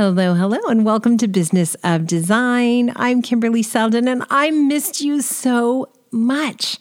Hello, 0.00 0.34
hello, 0.34 0.60
and 0.68 0.84
welcome 0.84 1.18
to 1.18 1.26
Business 1.26 1.74
of 1.82 2.06
Design. 2.06 2.92
I'm 2.94 3.20
Kimberly 3.20 3.64
Seldin, 3.64 4.08
and 4.08 4.22
I 4.30 4.52
missed 4.52 5.00
you 5.00 5.20
so 5.20 5.90
much. 6.12 6.78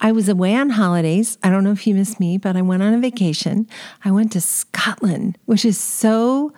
I 0.00 0.12
was 0.12 0.28
away 0.28 0.54
on 0.54 0.70
holidays. 0.70 1.38
I 1.42 1.50
don't 1.50 1.64
know 1.64 1.72
if 1.72 1.88
you 1.88 1.94
missed 1.96 2.20
me, 2.20 2.38
but 2.38 2.56
I 2.56 2.62
went 2.62 2.84
on 2.84 2.94
a 2.94 3.00
vacation. 3.00 3.66
I 4.04 4.12
went 4.12 4.30
to 4.34 4.40
Scotland, 4.40 5.38
which 5.46 5.64
is 5.64 5.76
so 5.76 6.52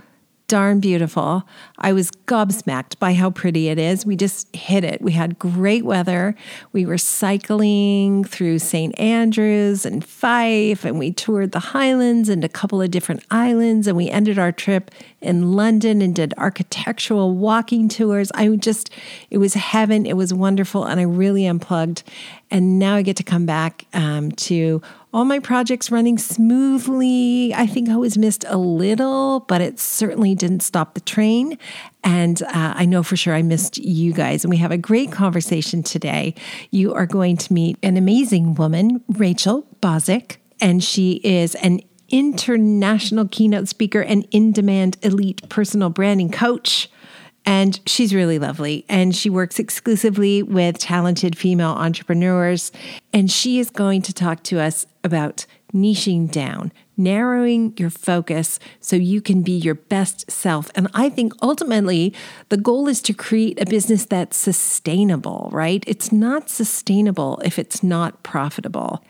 darn 0.47 0.79
beautiful. 0.79 1.43
I 1.79 1.93
was 1.93 2.11
gobsmacked 2.11 2.99
by 2.99 3.15
how 3.15 3.31
pretty 3.31 3.69
it 3.69 3.79
is. 3.79 4.05
We 4.05 4.15
just 4.15 4.55
hit 4.55 4.85
it. 4.85 5.01
We 5.01 5.13
had 5.13 5.39
great 5.39 5.85
weather. 5.85 6.35
We 6.73 6.85
were 6.85 6.99
cycling 6.99 8.25
through 8.25 8.59
St. 8.59 8.99
Andrews 9.01 9.87
and 9.87 10.05
Fife, 10.05 10.85
and 10.85 10.99
we 10.99 11.13
toured 11.13 11.53
the 11.53 11.61
Highlands 11.61 12.29
and 12.29 12.45
a 12.45 12.49
couple 12.49 12.83
of 12.83 12.91
different 12.91 13.25
islands. 13.31 13.87
And 13.87 13.97
we 13.97 14.11
ended 14.11 14.39
our 14.39 14.53
trip 14.53 14.91
in 15.25 15.53
London 15.53 16.03
and 16.03 16.15
did 16.15 16.35
architectural 16.37 17.35
walking 17.35 17.89
tours. 17.89 18.31
I 18.35 18.49
just, 18.57 18.91
it 19.31 19.39
was 19.39 19.55
heaven. 19.55 20.07
It 20.07 20.17
was 20.17 20.33
wonderful. 20.33 20.85
And 20.85 21.01
I 21.01 21.05
really 21.05 21.47
unplugged. 21.47 22.03
And 22.51 22.79
now 22.79 22.95
I 22.95 23.03
get 23.03 23.17
to 23.17 23.23
come 23.23 23.47
back 23.47 23.87
um, 23.95 24.31
to 24.33 24.81
all 25.13 25.25
my 25.25 25.39
projects 25.39 25.91
running 25.91 26.19
smoothly. 26.19 27.55
I 27.55 27.67
think 27.67 27.89
I 27.89 27.97
was 27.97 28.19
missed 28.19 28.45
a 28.49 28.57
little, 28.57 29.41
but 29.41 29.61
it 29.61 29.79
certainly 29.81 30.35
didn't 30.35 30.61
stop 30.61 30.95
the 30.95 31.01
train. 31.01 31.59
And 32.03 32.43
uh, 32.43 32.75
I 32.77 32.85
know 32.85 33.03
for 33.03 33.17
sure 33.17 33.35
I 33.35 33.43
missed 33.43 33.79
you 33.79 34.13
guys. 34.13 34.45
And 34.45 34.51
we 34.51 34.59
have 34.59 34.73
a 34.73 34.79
great 34.79 35.11
conversation 35.11 35.83
today. 35.83 36.35
You 36.71 36.95
are 36.95 37.07
going 37.07 37.37
to 37.39 37.53
meet 37.53 37.79
an 37.83 37.97
amazing 37.97 38.55
woman, 38.55 39.03
Rachel 39.09 39.67
Bozic, 39.81 40.37
and 40.61 40.83
she 40.83 41.21
is 41.25 41.55
an 41.57 41.81
international 42.15 43.27
keynote 43.27 43.67
speaker 43.67 44.01
and 44.01 44.25
in 44.31 44.53
demand 44.53 44.97
elite 45.03 45.49
personal 45.49 45.91
branding 45.91 46.31
coach. 46.31 46.89
And 47.45 47.81
she's 47.87 48.15
really 48.15 48.39
lovely. 48.39 48.85
And 48.89 49.17
she 49.17 49.29
works 49.29 49.59
exclusively 49.59 50.41
with 50.41 50.79
talented 50.79 51.37
female 51.37 51.73
entrepreneurs. 51.73 52.71
And 53.13 53.29
she 53.29 53.59
is 53.59 53.69
going 53.69 54.01
to 54.03 54.13
talk 54.13 54.45
to 54.45 54.61
us 54.61 54.87
about 55.03 55.45
niching 55.75 56.31
down, 56.31 56.73
narrowing 56.97 57.75
your 57.77 57.91
focus 57.91 58.61
so 58.79 58.95
you 58.95 59.21
can 59.21 59.43
be 59.43 59.51
your 59.51 59.75
best 59.75 60.31
self. 60.31 60.71
And 60.77 60.87
I 60.95 61.09
think 61.09 61.33
ultimately 61.43 62.15
the 62.49 62.57
goal 62.57 62.87
is 62.87 63.03
to 63.03 63.13
create 63.13 63.61
a 63.61 63.67
business 63.67 64.05
that's 64.05 64.37
sustainable, 64.37 65.49
right? 65.53 65.83
It's 65.89 66.13
not 66.13 66.49
sustainable 66.49 67.41
if 67.45 67.59
it's 67.59 67.83
not 67.83 68.23
profitable. 68.23 69.05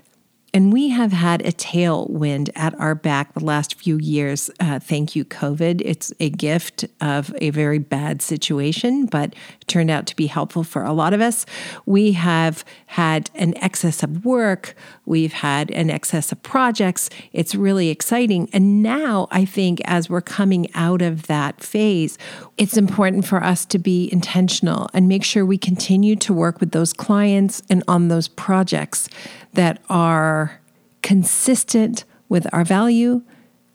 And 0.54 0.72
we 0.72 0.90
have 0.90 1.10
had 1.10 1.44
a 1.44 1.50
tailwind 1.50 2.48
at 2.54 2.78
our 2.78 2.94
back 2.94 3.34
the 3.34 3.44
last 3.44 3.74
few 3.74 3.98
years. 3.98 4.52
Uh, 4.60 4.78
thank 4.78 5.16
you, 5.16 5.24
COVID. 5.24 5.82
It's 5.84 6.12
a 6.20 6.30
gift 6.30 6.84
of 7.00 7.34
a 7.40 7.50
very 7.50 7.80
bad 7.80 8.22
situation, 8.22 9.06
but 9.06 9.34
turned 9.66 9.90
out 9.90 10.06
to 10.06 10.14
be 10.14 10.28
helpful 10.28 10.62
for 10.62 10.84
a 10.84 10.92
lot 10.92 11.12
of 11.12 11.20
us. 11.20 11.44
We 11.86 12.12
have 12.12 12.64
had 12.86 13.32
an 13.34 13.58
excess 13.58 14.04
of 14.04 14.24
work, 14.24 14.76
we've 15.04 15.32
had 15.32 15.72
an 15.72 15.90
excess 15.90 16.30
of 16.30 16.40
projects. 16.44 17.10
It's 17.32 17.56
really 17.56 17.88
exciting. 17.88 18.48
And 18.52 18.80
now 18.80 19.26
I 19.32 19.44
think 19.44 19.80
as 19.86 20.08
we're 20.08 20.20
coming 20.20 20.72
out 20.74 21.02
of 21.02 21.26
that 21.26 21.64
phase, 21.64 22.16
it's 22.56 22.76
important 22.76 23.26
for 23.26 23.42
us 23.42 23.64
to 23.66 23.78
be 23.80 24.08
intentional 24.12 24.88
and 24.94 25.08
make 25.08 25.24
sure 25.24 25.44
we 25.44 25.58
continue 25.58 26.14
to 26.14 26.32
work 26.32 26.60
with 26.60 26.70
those 26.70 26.92
clients 26.92 27.60
and 27.68 27.82
on 27.88 28.06
those 28.06 28.28
projects 28.28 29.08
that 29.54 29.82
are 29.88 30.60
consistent 31.02 32.04
with 32.28 32.46
our 32.52 32.64
value, 32.64 33.22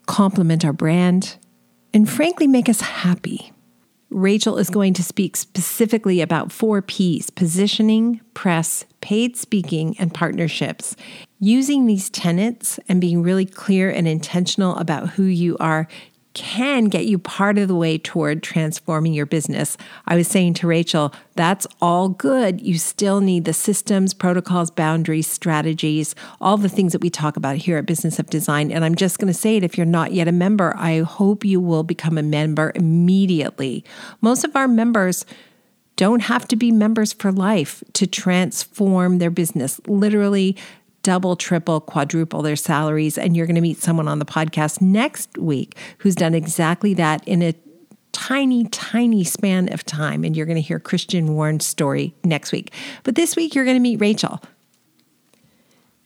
complement 0.06 0.64
our 0.64 0.72
brand, 0.72 1.36
and 1.92 2.08
frankly 2.08 2.46
make 2.46 2.68
us 2.68 2.80
happy. 2.80 3.52
Rachel 4.10 4.58
is 4.58 4.70
going 4.70 4.92
to 4.94 5.04
speak 5.04 5.36
specifically 5.36 6.20
about 6.20 6.50
four 6.50 6.82
P's 6.82 7.30
positioning, 7.30 8.20
press, 8.34 8.84
paid 9.00 9.36
speaking, 9.36 9.96
and 10.00 10.12
partnerships. 10.12 10.96
Using 11.38 11.86
these 11.86 12.10
tenets 12.10 12.80
and 12.88 13.00
being 13.00 13.22
really 13.22 13.46
clear 13.46 13.88
and 13.88 14.08
intentional 14.08 14.76
about 14.76 15.10
who 15.10 15.22
you 15.22 15.56
are 15.58 15.86
can 16.34 16.84
get 16.84 17.06
you 17.06 17.18
part 17.18 17.58
of 17.58 17.68
the 17.68 17.74
way 17.74 17.98
toward 17.98 18.42
transforming 18.42 19.12
your 19.12 19.26
business. 19.26 19.76
I 20.06 20.16
was 20.16 20.28
saying 20.28 20.54
to 20.54 20.66
Rachel, 20.66 21.12
that's 21.34 21.66
all 21.80 22.08
good. 22.08 22.60
You 22.60 22.78
still 22.78 23.20
need 23.20 23.44
the 23.44 23.52
systems, 23.52 24.14
protocols, 24.14 24.70
boundaries, 24.70 25.26
strategies, 25.26 26.14
all 26.40 26.56
the 26.56 26.68
things 26.68 26.92
that 26.92 27.00
we 27.00 27.10
talk 27.10 27.36
about 27.36 27.56
here 27.56 27.78
at 27.78 27.86
Business 27.86 28.18
of 28.18 28.30
Design. 28.30 28.70
And 28.70 28.84
I'm 28.84 28.94
just 28.94 29.18
going 29.18 29.32
to 29.32 29.38
say 29.38 29.56
it 29.56 29.64
if 29.64 29.76
you're 29.76 29.86
not 29.86 30.12
yet 30.12 30.28
a 30.28 30.32
member, 30.32 30.74
I 30.76 31.00
hope 31.00 31.44
you 31.44 31.60
will 31.60 31.82
become 31.82 32.16
a 32.16 32.22
member 32.22 32.72
immediately. 32.74 33.84
Most 34.20 34.44
of 34.44 34.54
our 34.54 34.68
members 34.68 35.26
don't 35.96 36.22
have 36.22 36.48
to 36.48 36.56
be 36.56 36.72
members 36.72 37.12
for 37.12 37.30
life 37.30 37.84
to 37.92 38.06
transform 38.06 39.18
their 39.18 39.30
business. 39.30 39.80
Literally, 39.86 40.56
double, 41.02 41.36
triple, 41.36 41.80
quadruple 41.80 42.42
their 42.42 42.56
salaries. 42.56 43.16
And 43.16 43.36
you're 43.36 43.46
going 43.46 43.56
to 43.56 43.60
meet 43.60 43.78
someone 43.78 44.08
on 44.08 44.18
the 44.18 44.24
podcast 44.24 44.80
next 44.80 45.36
week 45.38 45.76
who's 45.98 46.14
done 46.14 46.34
exactly 46.34 46.94
that 46.94 47.26
in 47.26 47.42
a 47.42 47.54
tiny, 48.12 48.64
tiny 48.64 49.24
span 49.24 49.72
of 49.72 49.84
time. 49.84 50.24
And 50.24 50.36
you're 50.36 50.46
going 50.46 50.56
to 50.56 50.62
hear 50.62 50.78
Christian 50.78 51.34
Warren's 51.34 51.66
story 51.66 52.14
next 52.24 52.52
week. 52.52 52.72
But 53.02 53.14
this 53.14 53.36
week, 53.36 53.54
you're 53.54 53.64
going 53.64 53.76
to 53.76 53.80
meet 53.80 54.00
Rachel. 54.00 54.42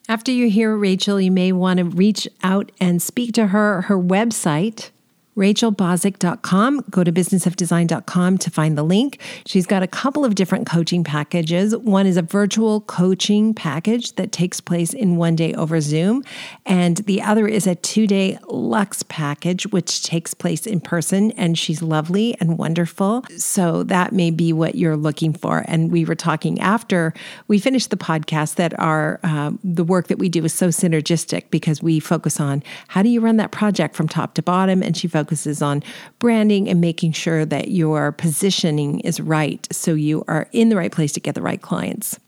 After 0.08 0.30
you 0.30 0.50
hear 0.50 0.76
Rachel, 0.76 1.18
you 1.20 1.30
may 1.30 1.50
want 1.52 1.78
to 1.78 1.84
reach 1.84 2.28
out 2.42 2.70
and 2.78 3.00
speak 3.00 3.32
to 3.34 3.48
her. 3.48 3.82
Her 3.82 3.98
website 3.98 4.90
rachelbozic.com. 5.36 6.84
Go 6.90 7.04
to 7.04 7.12
businessofdesign.com 7.12 8.38
to 8.38 8.50
find 8.50 8.78
the 8.78 8.82
link. 8.82 9.20
She's 9.46 9.66
got 9.66 9.82
a 9.82 9.86
couple 9.86 10.24
of 10.24 10.34
different 10.34 10.66
coaching 10.66 11.04
packages. 11.04 11.76
One 11.76 12.06
is 12.06 12.16
a 12.16 12.22
virtual 12.22 12.82
coaching 12.82 13.54
package 13.54 14.14
that 14.16 14.32
takes 14.32 14.60
place 14.60 14.92
in 14.92 15.16
one 15.16 15.36
day 15.36 15.52
over 15.54 15.80
Zoom, 15.80 16.22
and 16.64 16.98
the 16.98 17.20
other 17.22 17.48
is 17.48 17.66
a 17.66 17.74
two 17.74 18.06
day 18.06 18.38
Lux 18.48 19.02
package, 19.04 19.66
which 19.66 20.02
takes 20.02 20.34
place 20.34 20.66
in 20.66 20.80
person. 20.80 21.32
And 21.32 21.58
she's 21.58 21.82
lovely 21.82 22.36
and 22.40 22.58
wonderful. 22.58 23.24
So 23.36 23.82
that 23.84 24.12
may 24.12 24.30
be 24.30 24.52
what 24.52 24.76
you're 24.76 24.96
looking 24.96 25.32
for. 25.32 25.64
And 25.66 25.90
we 25.90 26.04
were 26.04 26.14
talking 26.14 26.60
after 26.60 27.12
we 27.48 27.58
finished 27.58 27.90
the 27.90 27.96
podcast 27.96 28.54
that 28.56 28.78
our 28.78 29.20
uh, 29.22 29.52
the 29.62 29.84
work 29.84 30.08
that 30.08 30.18
we 30.18 30.28
do 30.28 30.44
is 30.44 30.52
so 30.52 30.68
synergistic 30.68 31.50
because 31.50 31.82
we 31.82 32.00
focus 32.00 32.40
on 32.40 32.62
how 32.88 33.02
do 33.02 33.08
you 33.08 33.20
run 33.20 33.36
that 33.38 33.50
project 33.50 33.96
from 33.96 34.08
top 34.08 34.34
to 34.34 34.42
bottom, 34.42 34.82
and 34.82 34.96
she 34.96 35.08
focuses 35.08 35.23
focuses 35.24 35.62
on 35.62 35.82
branding 36.18 36.68
and 36.68 36.82
making 36.82 37.12
sure 37.12 37.46
that 37.46 37.68
your 37.68 38.12
positioning 38.12 39.00
is 39.00 39.20
right 39.20 39.66
so 39.72 39.94
you 39.94 40.22
are 40.28 40.48
in 40.52 40.68
the 40.68 40.76
right 40.76 40.92
place 40.92 41.12
to 41.12 41.20
get 41.20 41.34
the 41.34 41.40
right 41.40 41.62
clients. 41.62 42.20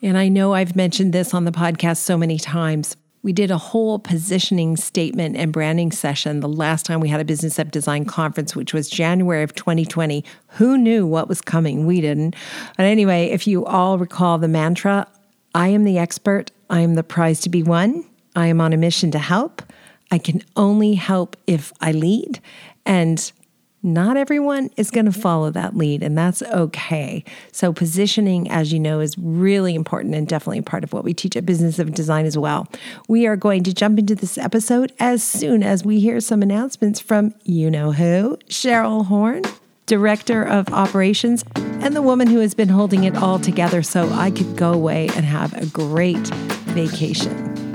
And 0.00 0.16
I 0.16 0.28
know 0.28 0.54
I've 0.54 0.74
mentioned 0.74 1.12
this 1.12 1.34
on 1.34 1.44
the 1.44 1.52
podcast 1.52 1.98
so 1.98 2.16
many 2.16 2.38
times. 2.38 2.96
We 3.22 3.34
did 3.34 3.50
a 3.50 3.58
whole 3.58 3.98
positioning 3.98 4.78
statement 4.78 5.36
and 5.36 5.52
branding 5.52 5.92
session 5.92 6.40
the 6.40 6.48
last 6.48 6.86
time 6.86 7.00
we 7.00 7.10
had 7.10 7.20
a 7.20 7.26
Business 7.26 7.58
of 7.58 7.70
Design 7.70 8.06
conference, 8.06 8.56
which 8.56 8.72
was 8.72 8.88
January 8.88 9.42
of 9.42 9.54
2020. 9.54 10.24
Who 10.56 10.78
knew 10.78 11.06
what 11.06 11.28
was 11.28 11.42
coming? 11.42 11.84
We 11.84 12.00
didn't. 12.00 12.34
But 12.78 12.86
anyway, 12.86 13.26
if 13.26 13.46
you 13.46 13.66
all 13.66 13.98
recall 13.98 14.38
the 14.38 14.48
mantra, 14.48 15.06
I 15.54 15.68
am 15.68 15.84
the 15.84 15.98
expert, 15.98 16.50
I 16.70 16.80
am 16.80 16.94
the 16.94 17.02
prize 17.02 17.40
to 17.40 17.50
be 17.50 17.62
won, 17.62 18.06
I 18.34 18.46
am 18.46 18.62
on 18.62 18.72
a 18.72 18.78
mission 18.78 19.10
to 19.10 19.18
help. 19.18 19.60
I 20.10 20.18
can 20.18 20.42
only 20.56 20.94
help 20.94 21.36
if 21.46 21.72
I 21.80 21.92
lead. 21.92 22.40
And 22.84 23.30
not 23.82 24.16
everyone 24.16 24.70
is 24.76 24.90
going 24.90 25.06
to 25.06 25.10
mm-hmm. 25.10 25.20
follow 25.20 25.50
that 25.50 25.76
lead, 25.76 26.02
and 26.02 26.16
that's 26.16 26.42
okay. 26.42 27.24
So, 27.52 27.72
positioning, 27.72 28.50
as 28.50 28.72
you 28.72 28.78
know, 28.78 29.00
is 29.00 29.16
really 29.16 29.74
important 29.74 30.14
and 30.14 30.28
definitely 30.28 30.60
part 30.60 30.84
of 30.84 30.92
what 30.92 31.04
we 31.04 31.14
teach 31.14 31.36
at 31.36 31.46
Business 31.46 31.78
of 31.78 31.94
Design 31.94 32.26
as 32.26 32.36
well. 32.36 32.68
We 33.08 33.26
are 33.26 33.36
going 33.36 33.62
to 33.64 33.72
jump 33.72 33.98
into 33.98 34.14
this 34.14 34.36
episode 34.36 34.92
as 34.98 35.22
soon 35.22 35.62
as 35.62 35.84
we 35.84 36.00
hear 36.00 36.20
some 36.20 36.42
announcements 36.42 37.00
from 37.00 37.34
you 37.44 37.70
know 37.70 37.92
who, 37.92 38.36
Cheryl 38.48 39.06
Horn, 39.06 39.44
Director 39.86 40.42
of 40.42 40.68
Operations, 40.72 41.42
and 41.54 41.96
the 41.96 42.02
woman 42.02 42.28
who 42.28 42.40
has 42.40 42.54
been 42.54 42.68
holding 42.68 43.04
it 43.04 43.16
all 43.16 43.38
together 43.38 43.82
so 43.82 44.10
I 44.10 44.30
could 44.30 44.56
go 44.56 44.72
away 44.74 45.08
and 45.16 45.24
have 45.24 45.54
a 45.54 45.66
great 45.66 46.26
vacation. 46.74 47.69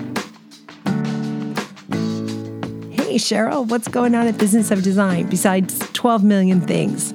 Cheryl, 3.18 3.68
what's 3.68 3.88
going 3.88 4.16
on 4.16 4.28
at 4.28 4.38
Business 4.38 4.72
of 4.72 4.84
Design 4.84 5.30
besides 5.30 5.80
12 5.94 6.24
million 6.24 6.62
things? 6.62 7.14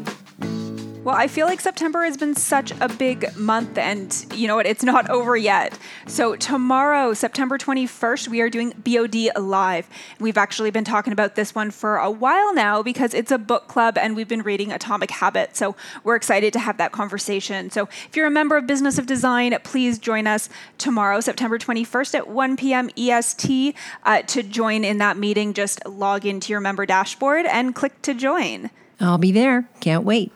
Well, 1.03 1.17
I 1.17 1.29
feel 1.29 1.47
like 1.47 1.63
September 1.63 2.03
has 2.05 2.19
been 2.19 2.35
such 2.35 2.73
a 2.79 2.87
big 2.87 3.35
month, 3.35 3.79
and 3.79 4.15
you 4.35 4.47
know 4.47 4.57
what? 4.57 4.67
It's 4.67 4.85
not 4.85 5.09
over 5.11 5.35
yet. 5.35 5.79
So, 6.07 6.37
tomorrow, 6.37 7.15
September 7.15 7.57
21st, 7.57 8.29
we 8.29 8.43
are 8.43 8.51
doing 8.51 8.75
BOD 8.77 9.31
Live. 9.41 9.89
We've 10.19 10.37
actually 10.37 10.71
been 10.71 10.85
talking 10.85 11.15
about 11.15 11.37
this 11.37 11.55
one 11.55 11.71
for 11.71 11.97
a 11.97 12.11
while 12.11 12.53
now 12.53 12.83
because 12.83 13.15
it's 13.15 13.33
a 13.33 13.39
book 13.39 13.67
club 13.67 13.97
and 13.97 14.15
we've 14.15 14.29
been 14.29 14.43
reading 14.43 14.73
Atomic 14.73 15.11
Habits. 15.11 15.59
So, 15.59 15.75
we're 16.05 16.17
excited 16.17 16.53
to 16.53 16.59
have 16.59 16.77
that 16.77 16.93
conversation. 16.93 17.71
So, 17.71 17.89
if 18.07 18.15
you're 18.15 18.27
a 18.27 18.31
member 18.31 18.59
of 18.59 18.67
Business 18.67 18.99
of 18.99 19.07
Design, 19.07 19.57
please 19.65 19.99
join 19.99 20.27
us 20.27 20.51
tomorrow, 20.77 21.21
September 21.21 21.59
21st 21.59 22.15
at 22.15 22.29
1 22.29 22.59
p.m. 22.59 22.91
EST. 22.99 23.75
Uh, 24.03 24.21
to 24.21 24.43
join 24.43 24.85
in 24.85 24.99
that 24.99 25.17
meeting, 25.17 25.55
just 25.55 25.81
log 25.87 26.27
into 26.27 26.53
your 26.53 26.61
member 26.61 26.85
dashboard 26.85 27.47
and 27.47 27.75
click 27.75 28.03
to 28.03 28.13
join. 28.13 28.69
I'll 29.01 29.17
be 29.17 29.33
there. 29.33 29.67
Can't 29.81 30.05
wait. 30.05 30.31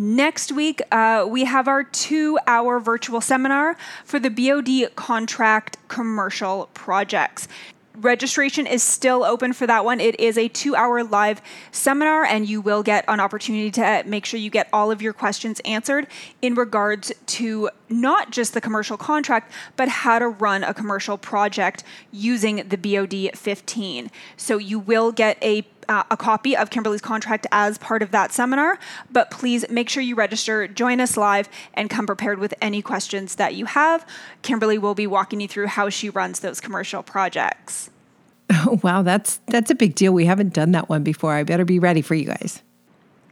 Next 0.00 0.52
week, 0.52 0.80
uh, 0.92 1.26
we 1.28 1.42
have 1.42 1.66
our 1.66 1.82
two 1.82 2.38
hour 2.46 2.78
virtual 2.78 3.20
seminar 3.20 3.76
for 4.04 4.20
the 4.20 4.30
BOD 4.30 4.94
contract 4.94 5.76
commercial 5.88 6.70
projects. 6.72 7.48
Registration 7.96 8.64
is 8.64 8.80
still 8.80 9.24
open 9.24 9.52
for 9.52 9.66
that 9.66 9.84
one. 9.84 9.98
It 9.98 10.20
is 10.20 10.38
a 10.38 10.46
two 10.46 10.76
hour 10.76 11.02
live 11.02 11.42
seminar, 11.72 12.24
and 12.24 12.48
you 12.48 12.60
will 12.60 12.84
get 12.84 13.06
an 13.08 13.18
opportunity 13.18 13.72
to 13.72 14.04
make 14.06 14.24
sure 14.24 14.38
you 14.38 14.50
get 14.50 14.68
all 14.72 14.92
of 14.92 15.02
your 15.02 15.12
questions 15.12 15.60
answered 15.64 16.06
in 16.42 16.54
regards 16.54 17.10
to 17.26 17.68
not 17.88 18.30
just 18.30 18.54
the 18.54 18.60
commercial 18.60 18.96
contract, 18.96 19.50
but 19.74 19.88
how 19.88 20.20
to 20.20 20.28
run 20.28 20.62
a 20.62 20.72
commercial 20.72 21.18
project 21.18 21.82
using 22.12 22.68
the 22.68 22.76
BOD 22.76 23.36
15. 23.36 24.12
So 24.36 24.58
you 24.58 24.78
will 24.78 25.10
get 25.10 25.42
a 25.42 25.62
uh, 25.88 26.04
a 26.10 26.16
copy 26.16 26.56
of 26.56 26.70
Kimberly's 26.70 27.00
contract 27.00 27.46
as 27.50 27.78
part 27.78 28.02
of 28.02 28.10
that 28.10 28.32
seminar, 28.32 28.78
but 29.10 29.30
please 29.30 29.68
make 29.70 29.88
sure 29.88 30.02
you 30.02 30.14
register, 30.14 30.68
join 30.68 31.00
us 31.00 31.16
live, 31.16 31.48
and 31.74 31.88
come 31.88 32.06
prepared 32.06 32.38
with 32.38 32.54
any 32.60 32.82
questions 32.82 33.36
that 33.36 33.54
you 33.54 33.66
have. 33.66 34.06
Kimberly 34.42 34.78
will 34.78 34.94
be 34.94 35.06
walking 35.06 35.40
you 35.40 35.48
through 35.48 35.66
how 35.66 35.88
she 35.88 36.10
runs 36.10 36.40
those 36.40 36.60
commercial 36.60 37.02
projects. 37.02 37.90
Oh, 38.50 38.78
wow, 38.82 39.02
that's 39.02 39.40
that's 39.46 39.70
a 39.70 39.74
big 39.74 39.94
deal. 39.94 40.12
We 40.12 40.26
haven't 40.26 40.52
done 40.52 40.72
that 40.72 40.88
one 40.88 41.02
before. 41.02 41.34
I 41.34 41.44
better 41.44 41.64
be 41.64 41.78
ready 41.78 42.02
for 42.02 42.14
you 42.14 42.26
guys. 42.26 42.62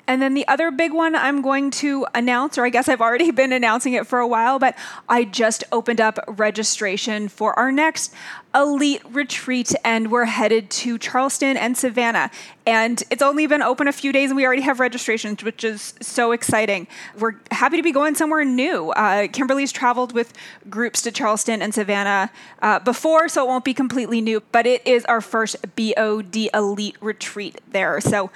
And 0.08 0.22
then 0.22 0.34
the 0.34 0.46
other 0.48 0.70
big 0.70 0.92
one 0.92 1.14
I'm 1.14 1.42
going 1.42 1.70
to 1.72 2.06
announce, 2.14 2.58
or 2.58 2.64
I 2.64 2.70
guess 2.70 2.88
I've 2.88 3.00
already 3.00 3.30
been 3.32 3.52
announcing 3.52 3.92
it 3.92 4.06
for 4.06 4.18
a 4.18 4.26
while, 4.26 4.58
but 4.58 4.76
I 5.08 5.24
just 5.24 5.64
opened 5.72 6.00
up 6.00 6.18
registration 6.28 7.28
for 7.28 7.58
our 7.58 7.72
next 7.72 8.12
elite 8.54 9.02
retreat 9.10 9.74
and 9.84 10.10
we're 10.10 10.24
headed 10.24 10.70
to 10.70 10.96
Charleston 10.96 11.56
and 11.58 11.76
Savannah. 11.76 12.30
And 12.66 13.02
it's 13.10 13.20
only 13.20 13.46
been 13.46 13.60
open 13.60 13.86
a 13.86 13.92
few 13.92 14.12
days 14.12 14.30
and 14.30 14.36
we 14.36 14.46
already 14.46 14.62
have 14.62 14.80
registrations, 14.80 15.44
which 15.44 15.62
is 15.62 15.94
so 16.00 16.32
exciting. 16.32 16.86
We're 17.18 17.34
happy 17.50 17.76
to 17.76 17.82
be 17.82 17.92
going 17.92 18.14
somewhere 18.14 18.44
new. 18.44 18.90
Uh, 18.90 19.28
Kimberly's 19.28 19.72
traveled 19.72 20.12
with 20.12 20.32
groups 20.70 21.02
to 21.02 21.12
Charleston 21.12 21.60
and 21.60 21.74
Savannah 21.74 22.30
uh, 22.62 22.78
before, 22.78 23.28
so 23.28 23.44
it 23.44 23.48
won't 23.48 23.64
be 23.64 23.74
completely 23.74 24.22
new, 24.22 24.42
but 24.52 24.66
it 24.66 24.86
is 24.86 25.04
our 25.04 25.20
first 25.20 25.56
BOD 25.76 26.36
elite 26.54 26.96
retreat 27.00 27.60
there. 27.70 28.00
So 28.00 28.30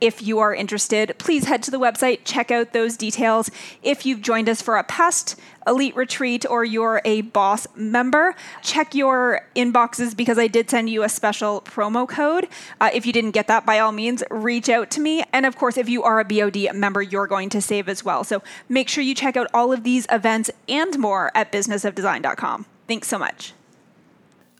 if 0.00 0.22
you 0.22 0.38
are 0.38 0.54
interested, 0.54 1.14
please 1.18 1.44
head 1.44 1.62
to 1.64 1.70
the 1.70 1.78
website, 1.78 2.20
check 2.24 2.50
out 2.50 2.72
those 2.72 2.96
details. 2.96 3.50
If 3.82 4.04
you've 4.04 4.20
joined 4.20 4.48
us 4.48 4.60
for 4.60 4.76
a 4.76 4.84
past 4.84 5.38
Elite 5.66 5.96
Retreat 5.96 6.44
or 6.48 6.64
you're 6.64 7.00
a 7.04 7.22
boss 7.22 7.66
member, 7.74 8.34
check 8.62 8.94
your 8.94 9.46
inboxes 9.56 10.16
because 10.16 10.38
I 10.38 10.46
did 10.46 10.68
send 10.68 10.90
you 10.90 11.02
a 11.02 11.08
special 11.08 11.62
promo 11.62 12.08
code. 12.08 12.48
Uh, 12.80 12.90
if 12.92 13.06
you 13.06 13.12
didn't 13.12 13.30
get 13.30 13.48
that, 13.48 13.64
by 13.64 13.78
all 13.78 13.92
means, 13.92 14.22
reach 14.30 14.68
out 14.68 14.90
to 14.92 15.00
me. 15.00 15.22
And 15.32 15.46
of 15.46 15.56
course, 15.56 15.76
if 15.76 15.88
you 15.88 16.02
are 16.02 16.20
a 16.20 16.24
BOD 16.24 16.74
member, 16.74 17.00
you're 17.00 17.26
going 17.26 17.48
to 17.50 17.62
save 17.62 17.88
as 17.88 18.04
well. 18.04 18.24
So 18.24 18.42
make 18.68 18.88
sure 18.88 19.02
you 19.02 19.14
check 19.14 19.36
out 19.36 19.48
all 19.54 19.72
of 19.72 19.84
these 19.84 20.06
events 20.10 20.50
and 20.68 20.98
more 20.98 21.30
at 21.34 21.50
businessofdesign.com. 21.50 22.66
Thanks 22.86 23.08
so 23.08 23.18
much. 23.18 23.54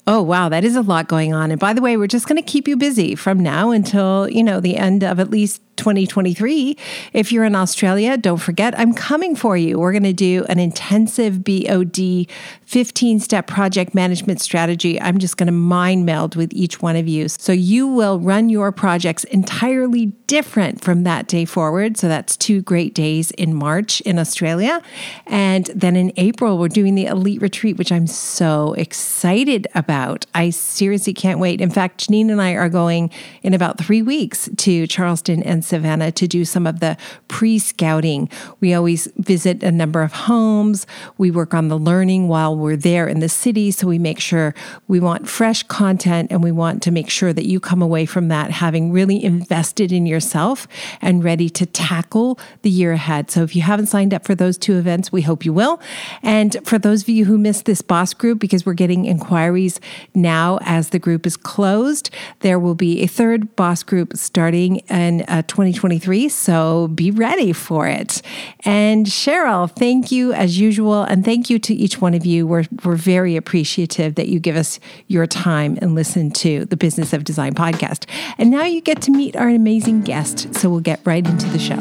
Oh, 0.07 0.23
wow. 0.23 0.49
That 0.51 0.65
is 0.65 0.77
a 0.77 0.83
lot 0.83 1.09
going 1.09 1.33
on. 1.33 1.51
And 1.51 1.59
by 1.59 1.73
the 1.73 1.81
way, 1.81 1.97
we're 1.97 2.07
just 2.07 2.29
going 2.29 2.37
to 2.37 2.43
keep 2.43 2.69
you 2.69 2.77
busy 2.77 3.15
from 3.15 3.41
now 3.41 3.71
until, 3.71 4.29
you 4.29 4.43
know, 4.43 4.61
the 4.61 4.77
end 4.77 5.03
of 5.03 5.19
at 5.19 5.31
least 5.31 5.63
2023. 5.77 6.77
If 7.13 7.33
you're 7.33 7.45
in 7.45 7.55
Australia, 7.55 8.17
don't 8.17 8.39
forget, 8.39 8.79
I'm 8.79 8.95
coming 8.95 9.37
for 9.37 9.57
you. 9.57 9.79
We're 9.79 9.93
going 9.93 10.05
to 10.05 10.13
do 10.13 10.45
an 10.49 10.59
intensive 10.59 11.45
BOD 11.45 12.27
15 12.67 13.21
step 13.21 13.47
project 13.47 13.95
management 13.95 14.41
strategy. 14.41 15.01
I'm 15.01 15.19
just 15.19 15.37
going 15.37 15.47
to 15.47 15.53
mind 15.53 16.07
meld 16.07 16.37
with 16.37 16.53
each 16.53 16.83
one 16.83 16.97
of 16.97 17.07
you. 17.07 17.29
So 17.29 17.53
you 17.53 17.87
will 17.87 18.19
run 18.19 18.49
your 18.49 18.73
projects 18.73 19.25
entirely 19.25 20.07
different 20.27 20.83
from 20.83 21.05
that 21.05 21.29
day 21.29 21.45
forward. 21.45 21.97
So 21.97 22.09
that's 22.09 22.37
two 22.37 22.63
great 22.63 22.95
days 22.95 23.31
in 23.33 23.55
March 23.55 24.01
in 24.03 24.19
Australia. 24.19 24.83
And 25.27 25.67
then 25.67 25.97
in 25.97 26.13
April, 26.17 26.59
we're 26.59 26.69
doing 26.69 26.95
the 26.95 27.07
Elite 27.07 27.41
Retreat, 27.41 27.77
which 27.77 27.93
I'm 27.93 28.07
so 28.07 28.73
excited 28.75 29.67
about. 29.75 30.27
I 30.35 30.51
seriously 30.51 31.15
can't 31.15 31.39
wait. 31.39 31.61
In 31.61 31.71
fact, 31.71 32.09
Janine 32.09 32.31
and 32.31 32.41
I 32.41 32.53
are 32.53 32.69
going 32.69 33.11
in 33.43 33.55
about 33.55 33.79
three 33.79 34.03
weeks 34.03 34.49
to 34.57 34.87
Charleston 34.87 35.43
and 35.43 35.64
Savannah 35.65 36.13
to 36.13 36.29
do 36.29 36.45
some 36.45 36.67
of 36.67 36.81
the 36.81 36.97
pre 37.29 37.59
scouting. 37.59 38.29
We 38.61 38.75
always 38.75 39.09
visit 39.17 39.63
a 39.63 39.73
number 39.73 40.03
of 40.03 40.13
homes. 40.13 40.87
We 41.19 41.31
work 41.31 41.55
on 41.55 41.69
the 41.69 41.79
learning 41.79 42.29
while 42.29 42.57
we're 42.57 42.77
there 42.77 43.09
in 43.09 43.21
the 43.21 43.29
city. 43.29 43.71
So 43.71 43.87
we 43.87 43.99
make 43.99 44.21
sure 44.21 44.55
we 44.89 45.01
want 45.01 45.29
fresh 45.29 45.63
content 45.65 46.31
and 46.31 46.43
we 46.43 46.53
want 46.53 46.83
to 46.83 46.91
make 46.91 47.11
sure 47.11 47.33
that 47.33 47.47
you 47.47 47.61
come 47.61 47.83
away 47.83 48.07
from 48.07 48.29
that 48.29 48.51
having 48.51 48.93
really 48.93 49.23
invested 49.23 49.93
in 49.93 50.07
yourself 50.07 50.69
and 51.01 51.25
ready 51.25 51.49
to 51.51 51.67
tackle 51.67 52.39
the 52.63 52.71
year 52.71 52.93
ahead. 52.93 53.31
So 53.31 53.43
if 53.43 53.57
you 53.57 53.63
haven't 53.63 53.87
signed 53.87 54.15
up 54.15 54.25
for 54.25 54.35
those 54.35 54.59
two 54.59 54.77
events, 54.77 55.11
we 55.11 55.23
hope 55.23 55.45
you 55.45 55.53
will. 55.53 55.81
And 56.23 56.57
for 56.65 56.79
those 56.79 57.03
of 57.03 57.09
you 57.09 57.25
who 57.25 57.39
missed 57.39 57.65
this 57.65 57.83
boss 57.83 58.15
group, 58.15 58.39
because 58.39 58.67
we're 58.67 58.75
getting 58.75 59.05
inquiries 59.05 59.81
now 60.15 60.59
as 60.63 60.91
the 60.91 60.99
group 60.99 61.27
is 61.27 61.37
closed, 61.37 62.11
there 62.41 62.59
will 62.59 62.75
be 62.75 63.03
a 63.03 63.07
third 63.07 63.57
boss 63.57 63.83
group 63.83 64.17
starting 64.17 64.77
in 64.91 65.23
uh, 65.29 65.43
2023. 65.55 66.29
So 66.29 66.89
be 66.89 67.13
ready 67.13 67.53
for 67.53 67.87
it. 67.87 68.21
And 68.65 69.07
Cheryl, 69.07 69.71
thank 69.71 70.11
you 70.11 70.33
as 70.33 70.59
usual. 70.59 71.05
And 71.05 71.25
thank 71.25 71.49
you 71.49 71.61
to 71.61 71.73
each 71.73 72.01
one 72.01 72.13
of 72.13 72.27
you. 72.27 72.45
We're, 72.45 72.65
we're 72.85 72.97
very 72.97 73.37
appreciative 73.37 74.17
that 74.17 74.27
you 74.27 74.41
give 74.41 74.57
us 74.57 74.81
your 75.07 75.29
time 75.29 75.79
and 75.81 75.95
listen 75.95 76.33
to 76.33 76.65
the 76.65 76.77
Business 76.77 77.13
of 77.13 77.23
Design 77.23 77.55
podcast. 77.55 78.07
And 78.37 78.51
now 78.51 78.65
you 78.65 78.81
get 78.81 79.01
to 79.03 79.13
meet 79.13 79.37
our 79.37 79.49
amazing 79.49 80.01
guest. 80.01 80.53
So 80.57 80.69
we'll 80.69 80.81
get 80.81 81.01
right 81.05 81.25
into 81.25 81.47
the 81.51 81.61
show. 81.61 81.79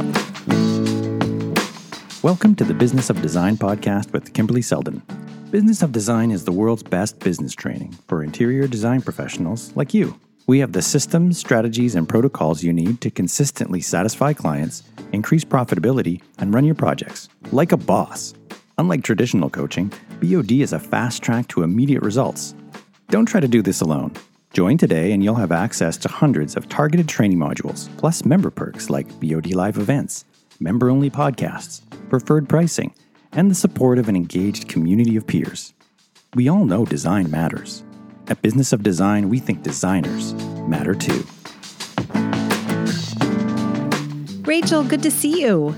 Welcome 2.22 2.54
to 2.58 2.64
the 2.64 2.76
Business 2.76 3.10
of 3.10 3.24
Design 3.24 3.58
podcast 3.58 4.14
with 4.14 4.34
Kimberly 4.36 4.62
Seldin. 4.62 5.02
Business 5.50 5.82
of 5.82 5.92
Design 5.92 6.30
is 6.30 6.46
the 6.46 6.52
world's 6.52 6.84
best 6.84 7.20
business 7.22 7.56
training 7.56 7.98
for 8.08 8.24
interior 8.24 8.68
design 8.68 9.02
professionals 9.02 9.76
like 9.76 9.96
you. 9.96 10.16
We 10.46 10.60
have 10.60 10.74
the 10.74 10.82
systems, 10.82 11.38
strategies, 11.38 11.96
and 11.96 12.08
protocols 12.08 12.64
you 12.64 12.74
need 12.74 13.00
to 13.00 13.10
consistently 13.10 13.80
satisfy 13.80 14.34
clients, 14.34 14.84
increase 15.14 15.46
profitability, 15.46 16.22
and 16.38 16.54
run 16.54 16.66
your 16.66 16.76
projects 16.76 17.30
like 17.54 17.72
a 17.72 17.78
boss. 17.78 18.34
Unlike 18.78 19.04
traditional 19.04 19.50
coaching, 19.50 19.94
BOD 20.22 20.52
is 20.52 20.74
a 20.74 20.80
fast 20.80 21.22
track 21.24 21.48
to 21.50 21.64
immediate 21.64 22.04
results. 22.04 22.56
Don't 23.10 23.26
try 23.26 23.40
to 23.40 23.48
do 23.48 23.62
this 23.62 23.80
alone. 23.80 24.12
Join 24.52 24.78
today 24.78 25.14
and 25.14 25.24
you'll 25.24 25.36
have 25.36 25.54
access 25.54 25.96
to 25.98 26.10
hundreds 26.10 26.58
of 26.58 26.68
targeted 26.68 27.08
training 27.08 27.38
modules, 27.38 27.88
plus 27.98 28.26
member 28.26 28.50
perks 28.50 28.90
like 28.90 29.08
BOD 29.22 29.54
Live 29.54 29.78
events, 29.78 30.26
member 30.60 30.90
only 30.90 31.10
podcasts, 31.10 31.82
preferred 32.10 32.50
pricing, 32.50 32.94
and 33.32 33.50
the 33.50 33.56
support 33.56 33.98
of 33.98 34.10
an 34.10 34.18
engaged 34.18 34.68
community 34.68 35.16
of 35.16 35.26
peers. 35.26 35.74
We 36.36 36.50
all 36.50 36.66
know 36.66 36.86
design 36.86 37.32
matters. 37.32 37.84
At 38.28 38.42
Business 38.42 38.74
of 38.74 38.84
Design, 38.84 39.30
we 39.30 39.40
think 39.40 39.64
designers 39.64 40.34
matter 40.68 40.96
too. 40.96 41.26
Rachel, 44.46 44.84
good 44.84 45.04
to 45.04 45.12
see 45.12 45.42
you. 45.42 45.76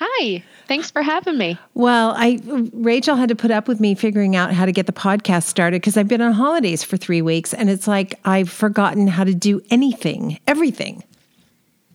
Hi. 0.00 0.42
Thanks 0.66 0.90
for 0.90 1.00
having 1.00 1.38
me. 1.38 1.58
Well, 1.74 2.12
I 2.14 2.40
Rachel 2.74 3.16
had 3.16 3.30
to 3.30 3.34
put 3.34 3.50
up 3.50 3.68
with 3.68 3.80
me 3.80 3.94
figuring 3.94 4.36
out 4.36 4.52
how 4.52 4.66
to 4.66 4.72
get 4.72 4.86
the 4.86 4.92
podcast 4.92 5.44
started 5.44 5.80
because 5.80 5.96
I've 5.96 6.08
been 6.08 6.20
on 6.20 6.32
holidays 6.32 6.84
for 6.84 6.98
3 6.98 7.22
weeks 7.22 7.54
and 7.54 7.70
it's 7.70 7.88
like 7.88 8.20
I've 8.24 8.50
forgotten 8.50 9.06
how 9.06 9.24
to 9.24 9.34
do 9.34 9.62
anything, 9.70 10.38
everything. 10.46 11.02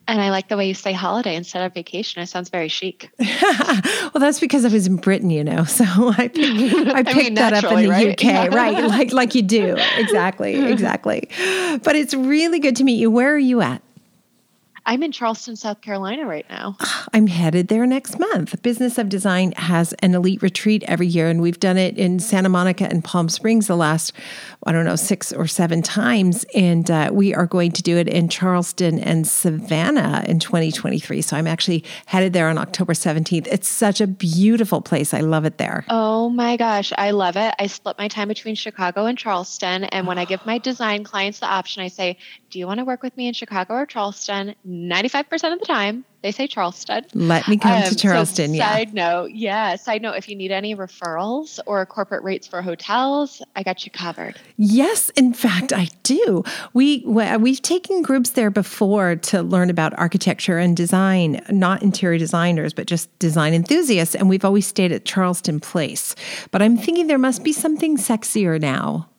And 0.06 0.20
I 0.20 0.30
like 0.30 0.48
the 0.48 0.56
way 0.56 0.68
you 0.68 0.74
say 0.74 0.92
holiday 0.92 1.34
instead 1.34 1.64
of 1.64 1.72
vacation. 1.72 2.22
It 2.22 2.26
sounds 2.26 2.50
very 2.50 2.68
chic. 2.68 3.10
well, 3.18 4.10
that's 4.14 4.38
because 4.38 4.64
I 4.64 4.68
was 4.68 4.86
in 4.86 4.96
Britain, 4.96 5.30
you 5.30 5.42
know. 5.42 5.64
So 5.64 5.84
I 5.86 6.28
picked, 6.34 6.38
I 6.38 7.02
picked 7.02 7.08
I 7.08 7.14
mean, 7.14 7.34
that 7.34 7.52
up 7.52 7.64
in 7.64 7.82
the 7.82 7.88
right? 7.88 8.12
UK, 8.12 8.22
yeah. 8.24 8.46
right? 8.46 8.84
Like 8.84 9.12
like 9.12 9.34
you 9.34 9.42
do. 9.42 9.76
Exactly, 9.96 10.54
exactly. 10.70 11.28
But 11.82 11.96
it's 11.96 12.14
really 12.14 12.60
good 12.60 12.76
to 12.76 12.84
meet 12.84 12.96
you. 12.96 13.10
Where 13.10 13.34
are 13.34 13.38
you 13.38 13.60
at? 13.60 13.82
I'm 14.86 15.02
in 15.02 15.12
Charleston, 15.12 15.56
South 15.56 15.80
Carolina 15.80 16.26
right 16.26 16.44
now. 16.50 16.76
I'm 17.14 17.26
headed 17.26 17.68
there 17.68 17.86
next 17.86 18.18
month. 18.18 18.60
Business 18.62 18.98
of 18.98 19.08
Design 19.08 19.52
has 19.52 19.92
an 19.94 20.14
elite 20.14 20.42
retreat 20.42 20.82
every 20.86 21.06
year, 21.06 21.28
and 21.28 21.40
we've 21.40 21.58
done 21.58 21.78
it 21.78 21.96
in 21.96 22.18
Santa 22.18 22.48
Monica 22.48 22.84
and 22.84 23.02
Palm 23.02 23.28
Springs 23.28 23.66
the 23.66 23.76
last, 23.76 24.12
I 24.66 24.72
don't 24.72 24.84
know, 24.84 24.96
six 24.96 25.32
or 25.32 25.46
seven 25.46 25.80
times. 25.80 26.44
And 26.54 26.90
uh, 26.90 27.10
we 27.12 27.34
are 27.34 27.46
going 27.46 27.72
to 27.72 27.82
do 27.82 27.96
it 27.96 28.08
in 28.08 28.28
Charleston 28.28 28.98
and 28.98 29.26
Savannah 29.26 30.22
in 30.28 30.38
2023. 30.38 31.22
So 31.22 31.36
I'm 31.36 31.46
actually 31.46 31.82
headed 32.06 32.34
there 32.34 32.48
on 32.48 32.58
October 32.58 32.92
17th. 32.92 33.46
It's 33.46 33.68
such 33.68 34.00
a 34.00 34.06
beautiful 34.06 34.82
place. 34.82 35.14
I 35.14 35.20
love 35.20 35.46
it 35.46 35.56
there. 35.56 35.86
Oh 35.88 36.28
my 36.28 36.56
gosh, 36.56 36.92
I 36.98 37.12
love 37.12 37.36
it. 37.36 37.54
I 37.58 37.68
split 37.68 37.96
my 37.96 38.08
time 38.08 38.28
between 38.28 38.54
Chicago 38.54 39.06
and 39.06 39.16
Charleston. 39.16 39.84
And 39.84 40.06
when 40.06 40.18
I 40.18 40.26
give 40.26 40.44
my 40.44 40.58
design 40.58 41.04
clients 41.04 41.38
the 41.38 41.46
option, 41.46 41.82
I 41.82 41.88
say, 41.88 42.18
Do 42.50 42.58
you 42.58 42.66
want 42.66 42.78
to 42.78 42.84
work 42.84 43.02
with 43.02 43.16
me 43.16 43.28
in 43.28 43.34
Chicago 43.34 43.74
or 43.74 43.86
Charleston? 43.86 44.54
95% 44.74 45.52
of 45.52 45.60
the 45.60 45.66
time, 45.66 46.04
they 46.22 46.32
say 46.32 46.46
Charleston. 46.46 47.04
Let 47.12 47.46
me 47.48 47.58
come 47.58 47.82
um, 47.82 47.82
to 47.82 47.94
Charleston. 47.94 48.48
So 48.48 48.56
yeah. 48.56 48.72
Side 48.72 48.94
note, 48.94 49.32
yeah. 49.32 49.76
Side 49.76 50.00
note: 50.00 50.16
if 50.16 50.26
you 50.26 50.34
need 50.34 50.50
any 50.50 50.74
referrals 50.74 51.60
or 51.66 51.84
corporate 51.84 52.24
rates 52.24 52.46
for 52.46 52.62
hotels, 52.62 53.42
I 53.56 53.62
got 53.62 53.84
you 53.84 53.90
covered. 53.90 54.40
Yes, 54.56 55.10
in 55.10 55.34
fact, 55.34 55.72
I 55.72 55.88
do. 56.02 56.42
We 56.72 57.04
we've 57.06 57.60
taken 57.60 58.00
groups 58.00 58.30
there 58.30 58.50
before 58.50 59.16
to 59.16 59.42
learn 59.42 59.68
about 59.68 59.96
architecture 59.98 60.58
and 60.58 60.74
design, 60.74 61.42
not 61.50 61.82
interior 61.82 62.18
designers, 62.18 62.72
but 62.72 62.86
just 62.86 63.16
design 63.18 63.52
enthusiasts, 63.52 64.14
and 64.14 64.28
we've 64.28 64.46
always 64.46 64.66
stayed 64.66 64.92
at 64.92 65.04
Charleston 65.04 65.60
Place. 65.60 66.16
But 66.50 66.62
I'm 66.62 66.78
thinking 66.78 67.06
there 67.06 67.18
must 67.18 67.44
be 67.44 67.52
something 67.52 67.98
sexier 67.98 68.58
now. 68.58 69.10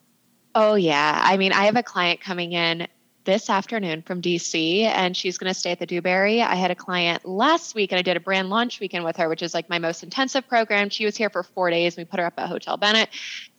Oh 0.55 0.75
yeah. 0.75 1.21
I 1.23 1.37
mean, 1.37 1.51
I 1.51 1.65
have 1.65 1.75
a 1.75 1.83
client 1.83 2.21
coming 2.21 2.53
in 2.53 2.87
this 3.25 3.49
afternoon 3.49 4.01
from 4.03 4.21
DC, 4.21 4.83
and 4.83 5.17
she's 5.17 5.37
going 5.37 5.51
to 5.51 5.59
stay 5.59 5.71
at 5.71 5.79
the 5.79 5.85
Dewberry. 5.85 6.41
I 6.41 6.55
had 6.55 6.71
a 6.71 6.75
client 6.75 7.25
last 7.25 7.75
week, 7.75 7.91
and 7.91 7.99
I 7.99 8.01
did 8.01 8.15
a 8.15 8.19
brand 8.19 8.49
launch 8.49 8.79
weekend 8.79 9.03
with 9.03 9.17
her, 9.17 9.27
which 9.27 9.41
is 9.41 9.53
like 9.53 9.69
my 9.69 9.79
most 9.79 10.03
intensive 10.03 10.47
program. 10.47 10.89
She 10.89 11.05
was 11.05 11.17
here 11.17 11.29
for 11.29 11.43
four 11.43 11.69
days. 11.69 11.97
We 11.97 12.05
put 12.05 12.19
her 12.19 12.25
up 12.25 12.35
at 12.37 12.47
Hotel 12.47 12.77
Bennett. 12.77 13.09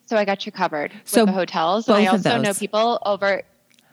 So 0.07 0.17
I 0.17 0.25
got 0.25 0.47
you 0.47 0.53
covered 0.53 0.93
so 1.05 1.23
with 1.23 1.29
the 1.29 1.33
hotels. 1.33 1.89
And 1.89 1.97
I 1.97 2.07
also 2.07 2.41
know 2.41 2.55
people 2.55 3.01
over 3.05 3.43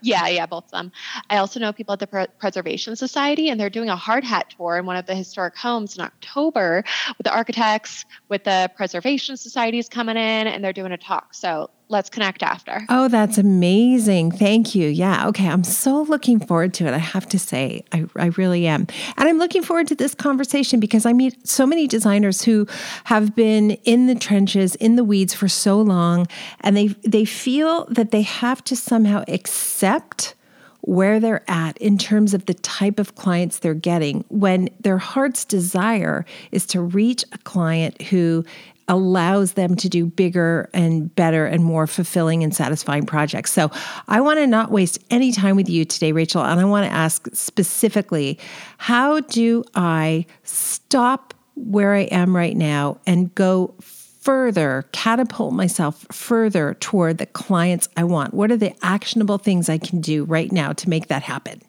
yeah, 0.03 0.27
yeah, 0.27 0.46
both 0.46 0.65
of 0.65 0.72
them. 0.72 0.92
I 1.30 1.38
also 1.38 1.62
know 1.62 1.72
people 1.72 1.94
at 1.94 2.00
the 2.00 2.08
Pre- 2.08 2.27
Preservation 2.38 2.96
Society, 2.98 3.50
and 3.50 3.58
they're 3.58 3.70
doing 3.70 3.88
a 3.88 3.96
hard 3.96 4.25
hat 4.25 4.53
tour 4.56 4.77
in 4.77 4.86
one 4.86 4.98
of 4.98 5.06
the 5.06 5.15
historic 5.15 5.56
homes 5.56 5.96
in 5.98 6.03
October 6.03 6.84
with 7.18 7.24
the 7.24 7.34
architects, 7.34 8.03
with 8.27 8.44
the 8.44 8.70
Preservation 8.75 9.38
Societies 9.38 9.88
coming 9.88 10.18
in, 10.18 10.48
and 10.48 10.62
they're 10.62 10.74
doing 10.74 10.92
a 10.92 10.98
talk. 10.98 11.34
So 11.34 11.70
let's 11.93 12.09
connect 12.09 12.43
after. 12.43 12.85
Oh, 12.89 13.07
that's 13.07 13.38
amazing. 13.38 14.31
Thank 14.31 14.75
you. 14.75 14.89
Yeah. 14.89 15.27
Okay. 15.29 15.47
I'm 15.47 15.63
so 15.63 16.01
looking 16.01 16.39
forward 16.39 16.73
to 16.75 16.88
it. 16.88 16.93
I 16.93 16.97
have 16.97 17.29
to 17.29 17.39
say, 17.39 17.85
I, 17.93 18.05
I 18.17 18.25
really 18.38 18.67
am. 18.67 18.88
And 19.17 19.29
I'm 19.29 19.38
looking 19.38 19.63
forward 19.63 19.88
to 19.88 19.95
this 19.95 20.13
conversation 20.13 20.79
because 20.79 21.05
I 21.05 21.13
meet 21.13 21.47
so 21.47 21.65
many 21.65 21.88
designers 21.88 22.41
who 22.41 22.67
have 23.05 23.35
been 23.35 23.71
in 23.85 24.07
the 24.07 24.15
trenches, 24.15 24.75
in 24.75 24.97
the 24.97 25.03
weeds 25.03 25.33
for 25.33 25.47
so 25.47 25.79
long, 25.79 26.27
and 26.62 26.75
they, 26.75 26.88
they 26.88 27.23
feel 27.23 27.85
that 27.85 28.12
they 28.12 28.23
have 28.23 28.63
to 28.65 28.75
somehow 28.75 29.23
accept 29.27 30.35
where 30.81 31.17
they're 31.21 31.50
at 31.50 31.77
in 31.77 31.97
terms 31.97 32.33
of 32.33 32.45
the 32.45 32.53
type 32.55 33.00
of 33.00 33.15
clients 33.15 33.59
they're 33.59 33.73
getting 33.73 34.25
when 34.27 34.67
their 34.81 34.97
heart's 34.97 35.45
desire 35.45 36.25
is 36.51 36.65
to 36.65 36.81
reach 36.81 37.23
a 37.31 37.38
client 37.39 38.01
who 38.01 38.43
allows 38.87 39.53
them 39.53 39.75
to 39.75 39.89
do 39.89 40.05
bigger 40.05 40.69
and 40.73 41.13
better 41.15 41.45
and 41.45 41.63
more 41.63 41.87
fulfilling 41.87 42.43
and 42.43 42.53
satisfying 42.55 43.05
projects. 43.05 43.51
So 43.51 43.71
I 44.07 44.21
want 44.21 44.39
to 44.39 44.47
not 44.47 44.71
waste 44.71 45.03
any 45.09 45.31
time 45.31 45.55
with 45.55 45.69
you 45.69 45.85
today, 45.85 46.11
Rachel, 46.11 46.43
and 46.43 46.59
I 46.59 46.65
want 46.65 46.85
to 46.85 46.91
ask 46.91 47.27
specifically 47.33 48.39
how 48.77 49.21
do 49.21 49.63
I 49.75 50.25
stop 50.43 51.33
where 51.55 51.93
I 51.93 52.03
am 52.03 52.35
right 52.35 52.57
now 52.57 52.99
and 53.05 53.33
go 53.35 53.75
further, 53.79 54.85
catapult 54.93 55.53
myself 55.53 56.05
further 56.11 56.75
toward 56.79 57.17
the 57.17 57.25
clients 57.25 57.89
I 57.97 58.05
want? 58.05 58.33
What 58.33 58.51
are 58.51 58.57
the 58.57 58.73
actionable 58.83 59.37
things 59.37 59.69
I 59.69 59.77
can 59.77 60.01
do 60.01 60.23
right 60.23 60.51
now 60.51 60.71
to 60.73 60.89
make 60.89 61.07
that 61.07 61.23
happen? 61.23 61.61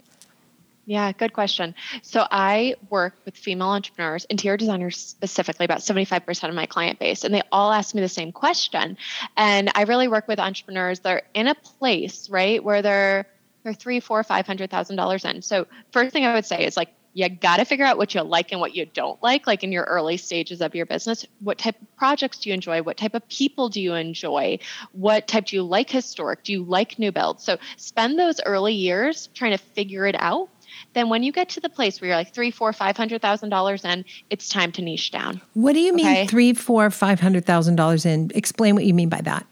Yeah, 0.86 1.12
good 1.12 1.32
question. 1.32 1.74
So 2.02 2.26
I 2.30 2.76
work 2.90 3.14
with 3.24 3.36
female 3.36 3.68
entrepreneurs, 3.68 4.26
interior 4.26 4.56
designers 4.56 4.98
specifically, 4.98 5.64
about 5.64 5.78
75% 5.78 6.48
of 6.48 6.54
my 6.54 6.66
client 6.66 6.98
base, 6.98 7.24
and 7.24 7.34
they 7.34 7.42
all 7.50 7.72
ask 7.72 7.94
me 7.94 8.02
the 8.02 8.08
same 8.08 8.32
question. 8.32 8.98
And 9.36 9.70
I 9.74 9.82
really 9.84 10.08
work 10.08 10.28
with 10.28 10.38
entrepreneurs 10.38 11.00
that 11.00 11.10
are 11.10 11.22
in 11.32 11.48
a 11.48 11.54
place, 11.54 12.28
right, 12.28 12.62
where 12.62 12.82
they're 12.82 13.26
they're 13.62 13.72
three, 13.72 14.00
four, 14.00 14.22
five 14.22 14.46
hundred 14.46 14.70
thousand 14.70 14.96
dollars 14.96 15.24
in. 15.24 15.40
So 15.40 15.66
first 15.90 16.12
thing 16.12 16.26
I 16.26 16.34
would 16.34 16.44
say 16.44 16.66
is 16.66 16.76
like 16.76 16.90
you 17.14 17.28
got 17.28 17.58
to 17.58 17.64
figure 17.64 17.86
out 17.86 17.96
what 17.96 18.14
you 18.14 18.20
like 18.22 18.52
and 18.52 18.60
what 18.60 18.74
you 18.74 18.84
don't 18.84 19.22
like 19.22 19.46
like 19.46 19.62
in 19.62 19.72
your 19.72 19.84
early 19.84 20.16
stages 20.16 20.60
of 20.60 20.74
your 20.74 20.84
business 20.84 21.24
what 21.40 21.58
type 21.58 21.80
of 21.80 21.96
projects 21.96 22.40
do 22.40 22.50
you 22.50 22.54
enjoy 22.54 22.82
what 22.82 22.96
type 22.96 23.14
of 23.14 23.26
people 23.28 23.68
do 23.68 23.80
you 23.80 23.94
enjoy 23.94 24.58
what 24.92 25.26
type 25.26 25.46
do 25.46 25.56
you 25.56 25.62
like 25.62 25.88
historic 25.88 26.42
do 26.42 26.52
you 26.52 26.64
like 26.64 26.98
new 26.98 27.12
builds 27.12 27.44
so 27.44 27.56
spend 27.76 28.18
those 28.18 28.40
early 28.44 28.74
years 28.74 29.28
trying 29.32 29.52
to 29.52 29.58
figure 29.58 30.06
it 30.06 30.16
out 30.18 30.50
then 30.94 31.08
when 31.08 31.22
you 31.22 31.32
get 31.32 31.48
to 31.50 31.60
the 31.60 31.68
place 31.68 32.00
where 32.00 32.08
you're 32.08 32.16
like 32.16 32.32
three, 32.32 32.50
four, 32.50 32.72
five 32.72 32.96
hundred 32.96 33.20
thousand 33.20 33.50
dollars 33.50 33.84
in, 33.84 34.04
it's 34.30 34.48
time 34.48 34.72
to 34.72 34.82
niche 34.82 35.10
down. 35.10 35.40
What 35.54 35.74
do 35.74 35.80
you 35.80 35.92
mean 35.92 36.06
okay? 36.06 36.26
three, 36.26 36.54
four, 36.54 36.90
five 36.90 37.20
hundred 37.20 37.44
thousand 37.44 37.76
dollars 37.76 38.06
in? 38.06 38.30
Explain 38.34 38.74
what 38.74 38.84
you 38.84 38.94
mean 38.94 39.08
by 39.08 39.20
that. 39.22 39.46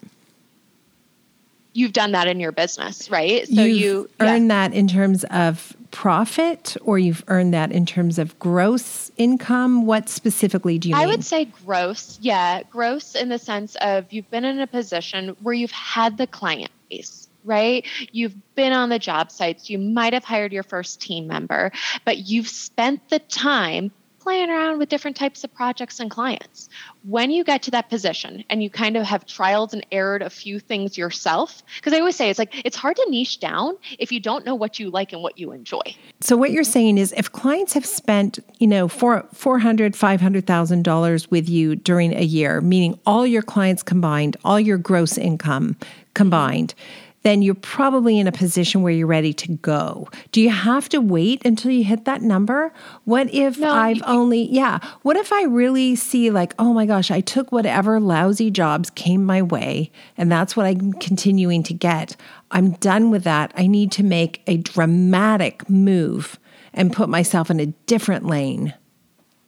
You've 1.75 1.93
done 1.93 2.13
that 2.13 2.29
in 2.29 2.39
your 2.39 2.53
business, 2.53 3.11
right? 3.11 3.47
So 3.47 3.63
you've 3.63 3.79
you 3.79 4.11
earn 4.21 4.49
yeah. 4.49 4.69
that 4.69 4.75
in 4.75 4.89
terms 4.89 5.25
of 5.25 5.75
profit 5.93 6.77
or 6.83 6.99
you've 6.99 7.23
earned 7.29 7.55
that 7.55 7.71
in 7.71 7.87
terms 7.87 8.19
of 8.19 8.37
gross 8.41 9.13
income? 9.17 9.87
What 9.87 10.09
specifically 10.09 10.79
do 10.79 10.89
you 10.89 10.97
I 10.97 11.01
mean? 11.01 11.09
would 11.09 11.25
say 11.25 11.45
gross. 11.65 12.19
Yeah, 12.21 12.63
gross 12.65 13.15
in 13.15 13.29
the 13.29 13.39
sense 13.39 13.77
of 13.77 14.13
you've 14.13 14.31
been 14.31 14.45
in 14.45 14.59
a 14.59 14.67
position 14.67 15.37
where 15.43 15.55
you've 15.55 15.71
had 15.71 16.19
the 16.19 16.27
client 16.27 16.73
base 16.91 17.22
right? 17.45 17.87
You've 18.13 18.35
been 18.55 18.73
on 18.73 18.89
the 18.89 18.99
job 18.99 19.31
sites, 19.31 19.71
you 19.71 19.79
might 19.79 20.13
have 20.13 20.25
hired 20.25 20.53
your 20.53 20.63
first 20.63 21.01
team 21.01 21.27
member, 21.27 21.73
but 22.05 22.19
you've 22.19 22.49
spent 22.49 23.09
the 23.09 23.19
time 23.19 23.91
playing 24.21 24.51
around 24.51 24.79
with 24.79 24.89
different 24.89 25.17
types 25.17 25.43
of 25.43 25.53
projects 25.53 25.99
and 25.99 26.09
clients. 26.09 26.69
When 27.03 27.33
you 27.33 27.43
get 27.43 27.61
to 27.65 27.73
that 27.73 27.91
position 27.91 28.45
and 28.51 28.63
you 28.63 28.71
kind 28.71 28.97
of 28.97 29.03
have 29.05 29.27
trialed 29.27 29.73
and 29.73 29.85
errored 29.91 30.23
a 30.23 30.31
few 30.31 30.61
things 30.61 30.97
yourself, 30.97 31.65
because 31.75 31.93
I 31.93 31.99
always 31.99 32.15
say 32.15 32.31
it's 32.31 32.39
like 32.39 32.65
it's 32.65 32.77
hard 32.77 32.95
to 32.95 33.07
niche 33.09 33.41
down 33.41 33.77
if 33.99 34.13
you 34.13 34.21
don't 34.21 34.47
know 34.47 34.55
what 34.55 34.79
you 34.79 34.91
like 34.91 35.13
and 35.13 35.25
what 35.25 35.39
you 35.39 35.51
enjoy. 35.51 35.83
So 36.21 36.37
what 36.37 36.53
you're 36.53 36.63
saying 36.63 36.99
is 36.99 37.13
if 37.17 37.33
clients 37.33 37.73
have 37.73 37.85
spent, 37.85 38.39
you 38.61 38.69
know, 38.69 38.87
four 38.87 39.27
four 39.35 39.59
hundred, 39.59 39.97
five 39.97 40.21
hundred 40.21 40.47
thousand 40.47 40.85
dollars 40.85 41.29
with 41.29 41.49
you 41.49 41.75
during 41.75 42.15
a 42.15 42.23
year, 42.23 42.61
meaning 42.61 42.97
all 43.05 43.27
your 43.27 43.43
clients 43.43 43.83
combined, 43.83 44.37
all 44.45 44.61
your 44.61 44.79
gross 44.79 45.19
income 45.19 45.77
combined, 46.15 46.75
then 47.23 47.43
you're 47.43 47.55
probably 47.55 48.19
in 48.19 48.27
a 48.27 48.33
position 48.33 48.83
where 48.83 48.93
you're 48.93 49.07
ready 49.07 49.33
to 49.33 49.53
go. 49.53 50.09
Do 50.33 50.41
you 50.41 50.51
have 50.51 50.89
to 50.91 51.01
wait 51.01 51.45
until 51.45 51.71
you 51.71 51.85
hit 51.85 52.05
that 52.05 52.23
number? 52.23 52.73
What 53.05 53.33
if 53.33 53.59
no, 53.59 53.73
I've 53.73 53.99
you, 53.99 54.03
only, 54.07 54.43
yeah, 54.51 54.81
what 55.03 55.17
if 55.17 55.33
I 55.33 55.45
really 55.45 55.95
see 55.97 56.31
like, 56.31 56.55
oh 56.59 56.73
my 56.73 56.87
gosh, 56.87 57.11
I 57.11 57.21
took 57.21 57.53
whatever 57.53 58.01
lousy 58.01 58.51
jobs 58.51 58.91
came 58.91 59.25
my 59.25 59.43
way 59.43 59.91
and 60.17 60.31
that's 60.31 60.57
what 60.57 60.67
I'm 60.67 60.93
continuing 60.95 61.63
to 61.65 61.75
get? 61.75 62.17
I'm 62.51 62.73
done 62.73 63.11
with 63.11 63.25
that. 63.25 63.53
I 63.57 63.67
need 63.67 63.93
to 63.93 64.03
make 64.03 64.43
a 64.47 64.57
dramatic 64.57 65.69
move 65.71 66.39
and 66.75 66.93
put 66.93 67.09
myself 67.09 67.51
in 67.51 67.61
a 67.61 67.67
different 67.67 68.27
lane. 68.27 68.75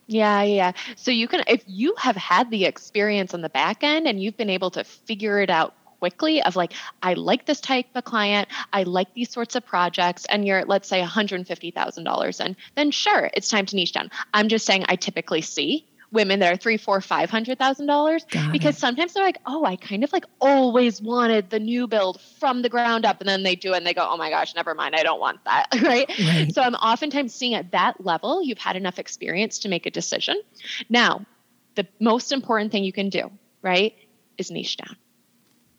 Yeah, 0.07 0.43
yeah. 0.43 0.73
So 0.97 1.11
you 1.11 1.27
can, 1.27 1.43
if 1.47 1.63
you 1.67 1.95
have 1.99 2.17
had 2.17 2.51
the 2.51 2.67
experience 2.67 3.33
on 3.33 3.41
the 3.41 3.49
back 3.49 3.83
end 3.83 4.07
and 4.07 4.23
you've 4.23 4.37
been 4.37 4.51
able 4.51 4.71
to 4.73 4.85
figure 4.85 5.41
it 5.41 5.49
out 5.49 5.75
quickly 6.05 6.43
of 6.43 6.55
like, 6.55 6.75
I 7.03 7.15
like 7.15 7.47
this 7.47 7.63
type 7.63 7.87
of 7.95 8.05
client, 8.05 8.47
I 8.75 8.83
like 8.83 9.15
these 9.15 9.31
sorts 9.31 9.55
of 9.55 9.65
projects, 9.65 10.27
and 10.27 10.47
you're, 10.47 10.63
let's 10.67 10.87
say, 10.87 11.01
$150,000 11.01 12.41
and 12.45 12.57
then 12.75 12.91
sure, 12.91 13.31
it's 13.33 13.49
time 13.49 13.65
to 13.65 13.75
niche 13.75 13.93
down. 13.93 14.11
I'm 14.35 14.49
just 14.49 14.67
saying 14.67 14.85
I 14.87 14.97
typically 14.97 15.41
see 15.41 15.87
women 16.13 16.41
that 16.41 16.53
are 16.53 16.57
three, 16.59 16.77
four, 16.77 17.01
five 17.01 17.31
hundred 17.31 17.59
thousand 17.59 17.87
dollars 17.87 18.27
because 18.53 18.77
sometimes 18.77 19.15
they're 19.15 19.25
like, 19.25 19.39
oh, 19.47 19.65
I 19.65 19.77
kind 19.77 20.05
of 20.05 20.13
like 20.13 20.27
always 20.41 21.01
wanted 21.01 21.49
the 21.49 21.59
new 21.59 21.87
build 21.87 22.21
from 22.39 22.61
the 22.61 22.69
ground 22.69 23.07
up, 23.07 23.21
and 23.21 23.29
then 23.29 23.43
they 23.43 23.57
do 23.57 23.73
it 23.73 23.79
and 23.79 23.87
they 23.87 23.95
go, 23.95 24.07
oh 24.09 24.19
my 24.19 24.29
gosh, 24.29 24.55
never 24.55 24.75
mind, 24.75 24.95
I 24.95 25.03
don't 25.03 25.21
want 25.21 25.43
that, 25.45 25.69
right? 25.83 26.07
right? 26.21 26.55
So 26.55 26.61
I'm 26.61 26.75
oftentimes 26.75 27.35
seeing 27.35 27.55
at 27.55 27.73
that 27.73 28.05
level, 28.05 28.43
you've 28.43 28.59
had 28.59 28.77
enough 28.77 28.99
experience 28.99 29.59
to 29.61 29.71
make 29.71 29.87
a 29.87 29.91
decision. 29.91 30.37
Now, 30.91 31.25
the 31.77 31.87
most 31.99 32.31
important 32.31 32.73
thing 32.73 32.85
you 32.85 32.93
can 32.93 33.09
do, 33.09 33.31
right, 33.63 33.95
is 34.37 34.51
niche 34.51 34.77
down. 34.77 34.97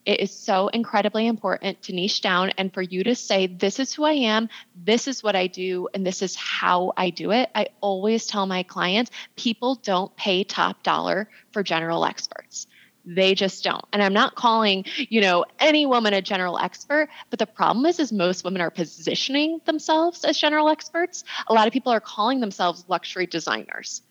It 0.06 0.20
is 0.20 0.32
so 0.32 0.68
incredibly 0.68 1.26
important 1.26 1.82
to 1.84 1.94
niche 1.94 2.22
down 2.22 2.52
and 2.58 2.72
for 2.72 2.82
you 2.82 3.04
to 3.06 3.16
say, 3.16 3.48
This 3.48 3.80
is 3.80 3.94
who 3.94 4.04
I 4.04 4.14
am, 4.14 4.50
this 4.76 5.08
is 5.08 5.24
what 5.24 5.36
I 5.36 5.48
do, 5.48 5.90
and 5.94 6.06
this 6.06 6.22
is 6.22 6.36
how 6.36 6.94
I 6.96 7.10
do 7.10 7.32
it. 7.32 7.50
I 7.56 7.68
always 7.82 8.28
tell 8.28 8.46
my 8.46 8.64
clients 8.64 9.10
people 9.36 9.76
don't 9.76 10.16
pay 10.16 10.44
top 10.44 10.84
dollar 10.84 11.30
for 11.52 11.64
general 11.64 12.06
experts. 12.06 12.68
They 13.08 13.36
just 13.36 13.64
don't. 13.64 13.86
And 13.94 14.02
I'm 14.02 14.14
not 14.14 14.36
calling, 14.36 14.86
you 14.98 15.22
know, 15.22 15.46
any 15.60 15.86
woman 15.86 16.14
a 16.14 16.22
general 16.22 16.58
expert, 16.58 17.10
but 17.30 17.38
the 17.38 17.46
problem 17.46 17.86
is 17.86 18.00
is 18.00 18.12
most 18.12 18.44
women 18.44 18.62
are 18.62 18.72
positioning 18.72 19.62
themselves 19.66 20.24
as 20.24 20.38
general 20.38 20.70
experts. 20.70 21.24
A 21.48 21.54
lot 21.54 21.68
of 21.68 21.74
people 21.74 21.92
are 21.92 22.00
calling 22.00 22.40
themselves 22.40 22.86
luxury 22.88 23.28
designers 23.28 24.02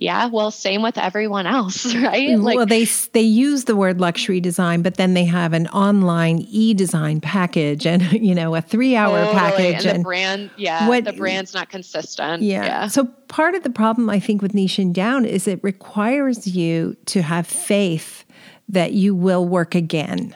yeah 0.00 0.26
well 0.26 0.50
same 0.50 0.82
with 0.82 0.96
everyone 0.96 1.46
else 1.46 1.94
right 1.94 2.30
mm, 2.30 2.42
like, 2.42 2.56
well 2.56 2.66
they 2.66 2.84
they 3.12 3.20
use 3.20 3.64
the 3.64 3.76
word 3.76 4.00
luxury 4.00 4.40
design 4.40 4.82
but 4.82 4.96
then 4.96 5.14
they 5.14 5.24
have 5.24 5.52
an 5.52 5.68
online 5.68 6.44
e-design 6.48 7.20
package 7.20 7.86
and 7.86 8.02
you 8.12 8.34
know 8.34 8.54
a 8.54 8.60
three 8.60 8.96
hour 8.96 9.18
totally. 9.18 9.30
Oh, 9.30 9.38
package 9.38 9.74
and, 9.74 9.86
and, 9.86 9.98
the 10.00 10.04
brand 10.04 10.50
yeah 10.56 10.88
what, 10.88 11.04
the 11.04 11.12
brand's 11.12 11.54
not 11.54 11.68
consistent 11.68 12.42
yeah. 12.42 12.64
yeah 12.64 12.86
so 12.88 13.04
part 13.28 13.54
of 13.54 13.62
the 13.62 13.70
problem 13.70 14.10
i 14.10 14.18
think 14.18 14.42
with 14.42 14.52
niching 14.52 14.92
down 14.92 15.24
is 15.24 15.46
it 15.46 15.62
requires 15.62 16.46
you 16.46 16.96
to 17.06 17.22
have 17.22 17.46
faith 17.46 18.24
that 18.68 18.94
you 18.94 19.14
will 19.14 19.46
work 19.46 19.74
again 19.74 20.34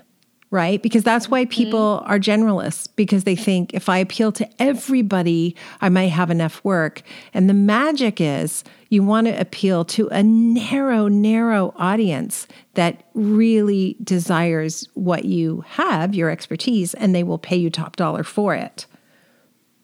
right? 0.54 0.80
Because 0.80 1.02
that's 1.02 1.28
why 1.28 1.42
mm-hmm. 1.42 1.50
people 1.50 2.02
are 2.06 2.20
generalists 2.20 2.88
because 2.94 3.24
they 3.24 3.34
think 3.34 3.74
if 3.74 3.88
I 3.88 3.98
appeal 3.98 4.30
to 4.32 4.48
everybody, 4.62 5.56
I 5.80 5.88
might 5.88 6.12
have 6.12 6.30
enough 6.30 6.62
work. 6.62 7.02
And 7.34 7.50
the 7.50 7.54
magic 7.54 8.20
is 8.20 8.62
you 8.88 9.02
want 9.02 9.26
to 9.26 9.38
appeal 9.38 9.84
to 9.86 10.06
a 10.10 10.22
narrow, 10.22 11.08
narrow 11.08 11.74
audience 11.76 12.46
that 12.74 13.02
really 13.14 13.96
desires 14.04 14.88
what 14.94 15.24
you 15.24 15.64
have, 15.66 16.14
your 16.14 16.30
expertise, 16.30 16.94
and 16.94 17.12
they 17.12 17.24
will 17.24 17.36
pay 17.36 17.56
you 17.56 17.68
top 17.68 17.96
dollar 17.96 18.22
for 18.22 18.54
it. 18.54 18.86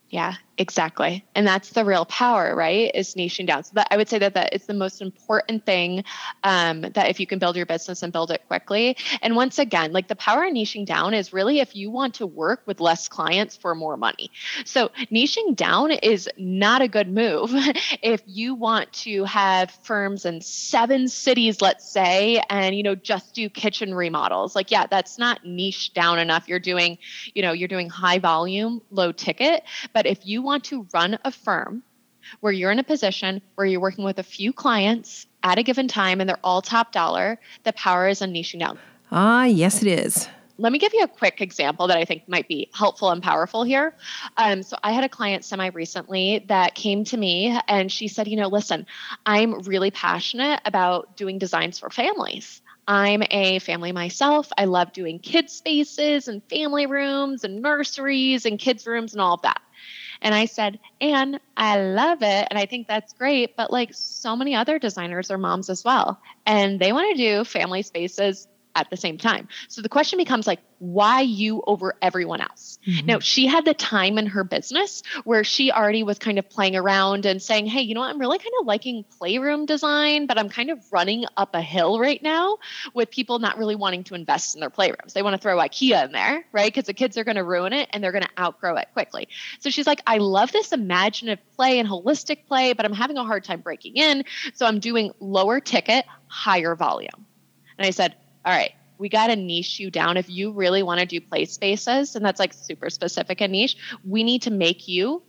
Yeah, 0.09 0.35
exactly. 0.61 1.25
And 1.35 1.47
that's 1.47 1.71
the 1.71 1.87
real 1.87 2.05
power, 2.05 2.55
right? 2.55 2.90
Is 2.95 3.14
niching 3.14 3.47
down. 3.47 3.64
So 3.64 3.73
that 3.76 3.88
I 3.90 3.97
would 3.97 4.11
say 4.11 4.19
that 4.19 4.35
that 4.35 4.55
is 4.55 4.67
the 4.67 4.75
most 4.75 5.00
important 5.00 5.64
thing 5.64 6.05
um, 6.45 6.83
that 6.83 7.09
if 7.09 7.19
you 7.19 7.26
can 7.26 7.38
build 7.38 7.57
your 7.57 7.64
business 7.64 8.02
and 8.02 8.12
build 8.12 8.31
it 8.31 8.47
quickly. 8.47 8.99
And 9.23 9.35
once 9.37 9.59
again, 9.59 9.93
like 9.93 10.09
the 10.09 10.17
power 10.17 10.45
of 10.45 10.52
niching 10.52 10.85
down 10.85 11.14
is 11.14 11.33
really 11.33 11.61
if 11.61 11.75
you 11.75 11.90
want 11.90 12.14
to 12.17 12.26
work 12.26 12.61
with 12.67 12.79
less 12.79 13.09
clients 13.09 13.57
for 13.57 13.75
more 13.75 13.97
money. 13.97 14.31
So 14.67 14.90
niching 15.11 15.57
down 15.57 15.93
is 15.93 16.29
not 16.37 16.83
a 16.83 16.88
good 16.88 17.09
move 17.09 17.50
if 18.02 18.21
you 18.26 18.55
want 18.55 18.93
to 18.93 19.25
have 19.25 19.71
firms 19.83 20.26
in 20.26 20.43
seven 20.43 21.09
cities, 21.09 21.62
let's 21.62 21.90
say, 21.90 22.43
and 22.50 22.76
you 22.76 22.83
know 22.83 22.95
just 22.95 23.35
do 23.35 23.49
kitchen 23.49 23.95
remodels. 23.95 24.55
Like, 24.55 24.71
yeah, 24.71 24.87
that's 24.87 25.17
not 25.17 25.47
niche 25.47 25.95
down 25.95 26.19
enough. 26.19 26.49
You're 26.49 26.59
doing, 26.59 26.99
you 27.33 27.40
know, 27.40 27.52
you're 27.52 27.67
doing 27.67 27.88
high 27.88 28.19
volume, 28.19 28.83
low 28.90 29.11
ticket, 29.11 29.62
but 29.95 30.05
if 30.05 30.26
you 30.26 30.43
want 30.43 30.50
to 30.59 30.87
run 30.92 31.19
a 31.25 31.30
firm 31.30 31.83
where 32.40 32.52
you're 32.52 32.71
in 32.71 32.78
a 32.78 32.85
position 32.85 33.40
where 33.54 33.66
you're 33.66 33.80
working 33.80 34.04
with 34.04 34.19
a 34.19 34.23
few 34.23 34.52
clients 34.52 35.26
at 35.42 35.59
a 35.59 35.62
given 35.62 35.88
time 35.88 36.21
and 36.21 36.28
they're 36.28 36.38
all 36.45 36.62
top 36.62 36.92
dollar, 36.92 37.38
the 37.64 37.73
power 37.73 38.09
is 38.09 38.23
in 38.23 38.33
niching 38.33 38.61
down. 38.61 38.78
Ah, 39.11 39.45
yes, 39.45 39.83
it 39.83 39.88
is. 39.88 40.28
Let 40.59 40.73
me 40.73 40.78
give 40.78 40.92
you 40.92 41.02
a 41.02 41.09
quick 41.09 41.40
example 41.40 41.87
that 41.87 41.97
I 41.97 42.04
think 42.04 42.28
might 42.28 42.47
be 42.47 42.69
helpful 42.75 43.11
and 43.11 43.23
powerful 43.23 43.64
here. 43.64 43.95
Um, 44.37 44.62
so, 44.62 44.76
I 44.83 44.92
had 44.92 45.04
a 45.04 45.09
client 45.09 45.42
semi 45.42 45.69
recently 45.69 46.45
that 46.49 46.75
came 46.75 47.02
to 47.04 47.16
me 47.16 47.59
and 47.66 47.90
she 47.90 48.09
said, 48.09 48.28
You 48.28 48.37
know, 48.37 48.49
listen, 48.49 48.87
I'm 49.25 49.62
really 49.62 49.90
passionate 49.90 50.61
about 50.66 51.16
doing 51.16 51.38
designs 51.38 51.78
for 51.78 51.88
families. 51.88 52.61
I'm 52.87 53.23
a 53.30 53.61
family 53.61 53.92
myself. 53.92 54.50
I 54.59 54.66
love 54.66 54.92
doing 54.92 55.19
kids 55.19 55.52
spaces 55.52 56.28
and 56.28 56.42
family 56.50 56.87
rooms 56.87 57.45
and 57.45 57.62
nurseries 57.62 58.45
and 58.45 58.59
kids 58.59 58.87
rooms 58.87 59.12
and 59.12 59.23
all 59.23 59.35
of 59.35 59.42
that. 59.42 59.62
And 60.23 60.35
I 60.35 60.45
said, 60.47 60.79
Anne, 61.00 61.41
I 61.57 61.81
love 61.81 62.23
it. 62.23 62.49
And 62.50 62.59
I 62.59 62.67
think 62.67 62.87
that's 62.87 63.12
great. 63.12 63.57
But 63.57 63.73
like 63.73 63.91
so 63.93 64.37
many 64.37 64.55
other 64.55 64.79
designers 64.79 65.31
are 65.31 65.39
moms 65.39 65.71
as 65.71 65.85
well. 65.85 66.21
And 66.47 66.79
they 66.79 66.93
want 66.93 67.17
to 67.17 67.23
do 67.23 67.45
family 67.45 67.83
spaces 67.83 68.47
at 68.75 68.91
the 68.91 68.97
same 68.97 69.19
time. 69.19 69.49
So 69.69 69.83
the 69.83 69.89
question 69.89 70.19
becomes 70.19 70.47
like, 70.47 70.61
why 70.79 71.21
you 71.21 71.62
over 71.67 71.95
everyone 72.00 72.41
else? 72.41 72.79
Mm-hmm. 72.87 73.07
Now, 73.07 73.19
she 73.19 73.47
had 73.47 73.67
the 73.67 73.75
time 73.75 74.17
in 74.17 74.27
her 74.27 74.45
business 74.45 75.03
where 75.25 75.45
she 75.45 75.71
already 75.71 76.03
was 76.03 76.19
kind 76.19 76.39
of 76.39 76.49
playing 76.49 76.75
around 76.75 77.27
and 77.27 77.43
saying, 77.43 77.67
hey, 77.67 77.83
you 77.83 77.95
know 77.95 78.00
what? 78.00 78.09
I'm 78.09 78.19
really 78.19 78.39
kind 78.39 78.53
of 78.61 78.67
liking 78.67 79.05
playroom 79.19 79.67
design, 79.67 80.27
but 80.27 80.39
I'm 80.39 80.49
kind 80.49 80.71
of 80.71 80.79
running 80.91 81.27
up 81.37 81.55
a 81.55 81.61
hill 81.61 82.00
right 82.00 82.23
now 82.23 82.59
with 82.95 83.11
people 83.11 83.39
not 83.41 83.59
really 83.59 83.77
wanting 83.77 84.05
to 84.05 84.15
invest 84.15 84.55
in 84.55 84.61
their 84.61 84.71
playrooms. 84.71 85.12
They 85.12 85.23
want 85.23 85.35
to 85.35 85.43
throw 85.43 85.59
IKEA 85.59 86.07
in 86.07 86.12
there, 86.12 86.45
right? 86.53 86.73
Because 86.73 86.87
the 86.87 86.95
kids 86.95 87.19
are 87.19 87.25
going 87.25 87.37
to 87.37 87.45
ruin 87.45 87.75
it 87.75 87.91
and 87.93 88.03
they're 88.03 88.12
going 88.12 88.25
to 88.25 88.43
outgrow 88.43 88.77
it 88.77 88.89
quickly. 88.95 89.29
So 89.59 89.69
she's 89.69 89.87
like, 89.87 90.00
I 90.07 90.17
love 90.17 90.50
this 90.50 90.73
imaginative 90.73 91.45
play 91.57 91.79
and 91.79 91.87
holistic 91.87 92.47
play, 92.47 92.73
but 92.73 92.87
I'm 92.87 92.95
having 92.95 93.19
a 93.19 93.25
hard 93.25 93.45
time 93.45 93.61
breaking 93.61 93.97
in. 93.97 94.25
So 94.55 94.65
I'm 94.65 94.81
doing 94.81 95.12
lower 95.21 95.61
ticket, 95.61 96.07
higher 96.27 96.75
volume. 96.75 97.27
And 97.77 97.87
I 97.87 97.91
said, 97.91 98.15
all 98.45 98.53
right, 98.53 98.73
we 98.99 99.09
got 99.09 99.29
to 99.29 99.37
niche 99.37 99.81
you 99.81 99.91
down. 99.91 100.17
If 100.17 100.29
you 100.29 100.53
really 100.53 100.83
want 100.83 101.01
to 101.01 101.07
do 101.07 101.21
play 101.21 101.45
spaces, 101.47 102.17
and 102.17 102.25
that's 102.25 102.39
like 102.39 102.53
super 102.53 102.91
specific 102.91 103.41
and 103.41 103.53
niche, 103.53 103.77
we 104.07 104.25
need 104.25 104.43
to 104.43 104.51
make 104.51 104.89
you 104.89 105.23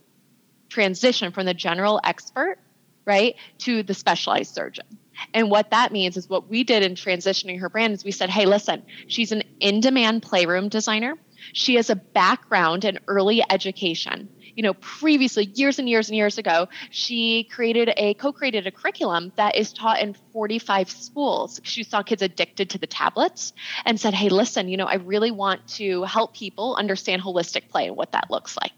transition 0.68 1.32
from 1.32 1.46
the 1.46 1.54
general 1.54 2.00
expert, 2.04 2.58
right, 3.04 3.36
to 3.58 3.82
the 3.82 3.94
specialized 3.94 4.54
surgeon. 4.54 4.86
And 5.34 5.50
what 5.50 5.70
that 5.70 5.92
means 5.92 6.16
is 6.16 6.28
what 6.28 6.48
we 6.48 6.64
did 6.64 6.82
in 6.82 6.94
transitioning 6.94 7.60
her 7.60 7.68
brand 7.68 7.92
is 7.92 8.04
we 8.04 8.10
said, 8.10 8.30
hey, 8.30 8.46
listen, 8.46 8.82
she's 9.06 9.32
an 9.32 9.42
in 9.60 9.80
demand 9.80 10.22
playroom 10.22 10.68
designer. 10.68 11.16
She 11.52 11.74
has 11.76 11.90
a 11.90 11.96
background 11.96 12.84
in 12.84 12.98
early 13.08 13.42
education 13.50 14.28
you 14.54 14.62
know, 14.62 14.74
previously, 14.74 15.46
years 15.54 15.78
and 15.78 15.88
years 15.88 16.08
and 16.08 16.16
years 16.16 16.38
ago, 16.38 16.68
she 16.90 17.44
created 17.44 17.92
a 17.96 18.14
co 18.14 18.32
created 18.32 18.66
a 18.66 18.70
curriculum 18.70 19.32
that 19.36 19.56
is 19.56 19.72
taught 19.72 20.00
in 20.00 20.14
45 20.32 20.90
schools. 20.90 21.60
She 21.62 21.82
saw 21.82 22.02
kids 22.02 22.22
addicted 22.22 22.70
to 22.70 22.78
the 22.78 22.86
tablets 22.86 23.52
and 23.84 23.98
said, 23.98 24.14
hey, 24.14 24.28
listen, 24.28 24.68
you 24.68 24.76
know, 24.76 24.86
I 24.86 24.96
really 24.96 25.30
want 25.30 25.66
to 25.68 26.02
help 26.04 26.34
people 26.34 26.76
understand 26.76 27.22
holistic 27.22 27.68
play 27.68 27.86
and 27.86 27.96
what 27.96 28.12
that 28.12 28.30
looks 28.30 28.56
like. 28.56 28.72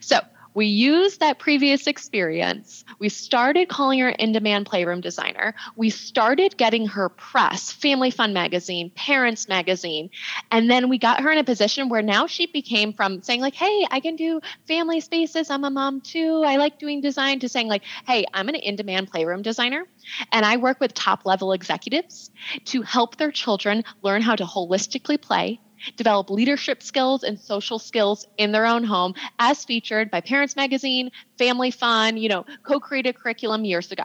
So 0.00 0.20
we 0.56 0.64
used 0.64 1.20
that 1.20 1.38
previous 1.38 1.86
experience. 1.86 2.82
We 2.98 3.10
started 3.10 3.68
calling 3.68 3.98
her 3.98 4.08
in 4.08 4.32
demand 4.32 4.64
playroom 4.64 5.02
designer. 5.02 5.54
We 5.76 5.90
started 5.90 6.56
getting 6.56 6.86
her 6.86 7.10
press, 7.10 7.70
Family 7.70 8.10
Fun 8.10 8.32
magazine, 8.32 8.90
Parents 8.94 9.48
magazine. 9.48 10.08
And 10.50 10.70
then 10.70 10.88
we 10.88 10.96
got 10.96 11.20
her 11.20 11.30
in 11.30 11.36
a 11.36 11.44
position 11.44 11.90
where 11.90 12.00
now 12.00 12.26
she 12.26 12.46
became 12.46 12.94
from 12.94 13.20
saying, 13.20 13.42
like, 13.42 13.54
hey, 13.54 13.86
I 13.90 14.00
can 14.00 14.16
do 14.16 14.40
family 14.66 15.00
spaces. 15.00 15.50
I'm 15.50 15.64
a 15.64 15.70
mom 15.70 16.00
too. 16.00 16.42
I 16.46 16.56
like 16.56 16.78
doing 16.78 17.02
design, 17.02 17.38
to 17.40 17.50
saying, 17.50 17.68
like, 17.68 17.82
hey, 18.06 18.24
I'm 18.32 18.48
an 18.48 18.54
in 18.54 18.76
demand 18.76 19.10
playroom 19.10 19.42
designer. 19.42 19.84
And 20.32 20.46
I 20.46 20.56
work 20.56 20.80
with 20.80 20.94
top 20.94 21.26
level 21.26 21.52
executives 21.52 22.30
to 22.64 22.80
help 22.80 23.18
their 23.18 23.30
children 23.30 23.84
learn 24.00 24.22
how 24.22 24.34
to 24.36 24.44
holistically 24.44 25.20
play 25.20 25.60
develop 25.96 26.30
leadership 26.30 26.82
skills 26.82 27.22
and 27.22 27.38
social 27.38 27.78
skills 27.78 28.26
in 28.36 28.52
their 28.52 28.66
own 28.66 28.84
home, 28.84 29.14
as 29.38 29.64
featured 29.64 30.10
by 30.10 30.20
Parents 30.20 30.56
Magazine, 30.56 31.10
Family 31.38 31.70
Fun, 31.70 32.16
you 32.16 32.28
know, 32.28 32.44
co 32.62 32.80
created 32.80 33.16
curriculum 33.16 33.64
years 33.64 33.92
ago. 33.92 34.04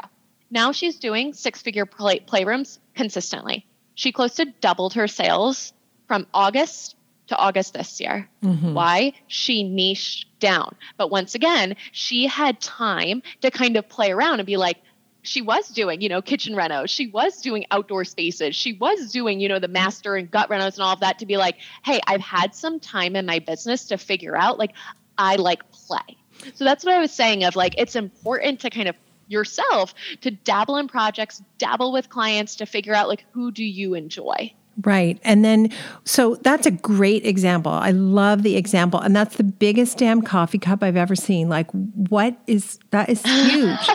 Now 0.49 0.71
she's 0.71 0.99
doing 0.99 1.33
six 1.33 1.61
figure 1.61 1.85
play- 1.85 2.19
playrooms 2.19 2.79
consistently. 2.95 3.65
She 3.95 4.11
close 4.11 4.35
to 4.35 4.45
doubled 4.45 4.93
her 4.93 5.07
sales 5.07 5.73
from 6.07 6.27
August 6.33 6.95
to 7.27 7.37
August 7.37 7.73
this 7.73 8.01
year. 8.01 8.29
Mm-hmm. 8.43 8.73
Why? 8.73 9.13
She 9.27 9.63
niched 9.63 10.27
down. 10.39 10.75
But 10.97 11.09
once 11.09 11.33
again, 11.35 11.77
she 11.93 12.27
had 12.27 12.59
time 12.59 13.23
to 13.41 13.49
kind 13.49 13.77
of 13.77 13.87
play 13.87 14.11
around 14.11 14.39
and 14.41 14.45
be 14.45 14.57
like, 14.57 14.77
she 15.23 15.41
was 15.41 15.67
doing, 15.69 16.01
you 16.01 16.09
know, 16.09 16.21
kitchen 16.21 16.55
renos. 16.55 16.89
She 16.89 17.07
was 17.07 17.41
doing 17.41 17.65
outdoor 17.71 18.03
spaces. 18.05 18.55
She 18.55 18.73
was 18.73 19.11
doing, 19.11 19.39
you 19.39 19.47
know, 19.47 19.59
the 19.59 19.67
master 19.67 20.15
and 20.15 20.29
gut 20.29 20.49
renos 20.49 20.73
and 20.73 20.81
all 20.81 20.93
of 20.93 20.99
that 21.01 21.19
to 21.19 21.25
be 21.25 21.37
like, 21.37 21.57
hey, 21.83 21.99
I've 22.07 22.21
had 22.21 22.55
some 22.55 22.79
time 22.79 23.15
in 23.15 23.25
my 23.25 23.39
business 23.39 23.85
to 23.87 23.97
figure 23.97 24.35
out, 24.35 24.57
like, 24.57 24.71
I 25.17 25.35
like 25.35 25.69
play. 25.71 26.17
So 26.55 26.65
that's 26.65 26.83
what 26.83 26.93
I 26.93 26.99
was 26.99 27.11
saying 27.11 27.43
of 27.43 27.55
like, 27.55 27.75
it's 27.77 27.95
important 27.95 28.59
to 28.61 28.69
kind 28.69 28.87
of 28.87 28.95
yourself 29.27 29.93
to 30.21 30.31
dabble 30.31 30.77
in 30.77 30.87
projects, 30.87 31.41
dabble 31.57 31.91
with 31.91 32.09
clients 32.09 32.55
to 32.57 32.65
figure 32.65 32.93
out 32.93 33.07
like, 33.07 33.25
who 33.31 33.51
do 33.51 33.63
you 33.63 33.93
enjoy? 33.93 34.53
Right. 34.83 35.19
And 35.23 35.43
then, 35.43 35.69
so 36.05 36.35
that's 36.35 36.65
a 36.65 36.71
great 36.71 37.25
example. 37.25 37.71
I 37.71 37.91
love 37.91 38.43
the 38.43 38.55
example. 38.55 38.99
And 38.99 39.15
that's 39.15 39.35
the 39.35 39.43
biggest 39.43 39.97
damn 39.97 40.21
coffee 40.21 40.57
cup 40.57 40.81
I've 40.81 40.97
ever 40.97 41.15
seen. 41.15 41.49
Like, 41.49 41.69
what 41.71 42.37
is 42.47 42.79
that? 42.91 43.09
Is 43.09 43.21
huge. 43.25 43.89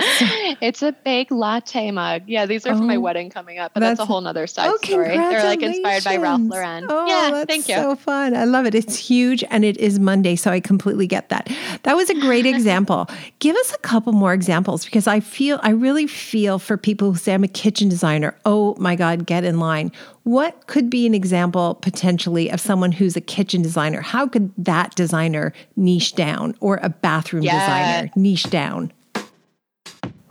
it's 0.60 0.82
a 0.82 0.92
big 0.92 1.30
latte 1.30 1.90
mug. 1.90 2.22
Yeah, 2.26 2.46
these 2.46 2.66
are 2.66 2.72
oh, 2.72 2.78
for 2.78 2.84
my 2.84 2.96
oh, 2.96 3.00
wedding 3.00 3.30
coming 3.30 3.58
up, 3.58 3.72
but 3.74 3.80
that's, 3.80 3.98
that's 3.98 4.08
a 4.08 4.10
whole 4.10 4.20
nother 4.20 4.46
side 4.46 4.70
oh, 4.70 4.78
story. 4.82 5.08
They're 5.08 5.44
like 5.44 5.62
inspired 5.62 6.04
by 6.04 6.16
Ralph 6.16 6.40
Lauren. 6.42 6.86
Oh, 6.88 7.06
yeah, 7.06 7.44
thank 7.44 7.68
you. 7.68 7.74
So 7.76 7.96
fun. 7.96 8.34
I 8.34 8.44
love 8.44 8.66
it. 8.66 8.74
It's 8.74 8.96
huge 8.96 9.44
and 9.50 9.64
it 9.64 9.76
is 9.78 9.98
Monday, 9.98 10.36
so 10.36 10.50
I 10.50 10.60
completely 10.60 11.06
get 11.06 11.28
that. 11.28 11.50
That 11.82 11.96
was 11.96 12.10
a 12.10 12.14
great 12.14 12.46
example. 12.54 13.08
Give 13.38 13.56
us 13.56 13.72
a 13.72 13.78
couple 13.78 14.12
more 14.12 14.32
examples 14.32 14.84
because 14.84 15.06
I 15.06 15.20
feel 15.20 15.60
I 15.62 15.70
really 15.70 16.06
feel 16.06 16.58
for 16.58 16.76
people 16.76 17.12
who 17.12 17.18
say 17.18 17.34
I'm 17.34 17.44
a 17.44 17.48
kitchen 17.48 17.88
designer. 17.88 18.36
Oh 18.44 18.74
my 18.78 18.96
God, 18.96 19.26
get 19.26 19.44
in 19.44 19.58
line. 19.58 19.92
What 20.24 20.66
could 20.66 20.90
be 20.90 21.06
an 21.06 21.14
example 21.14 21.76
potentially 21.76 22.50
of 22.50 22.60
someone 22.60 22.92
who's 22.92 23.16
a 23.16 23.20
kitchen 23.20 23.62
designer? 23.62 24.00
How 24.00 24.26
could 24.26 24.52
that 24.58 24.94
designer 24.94 25.52
niche 25.76 26.14
down 26.14 26.54
or 26.60 26.78
a 26.82 26.90
bathroom 26.90 27.42
yeah. 27.42 27.58
designer 27.58 28.12
niche 28.16 28.50
down? 28.50 28.92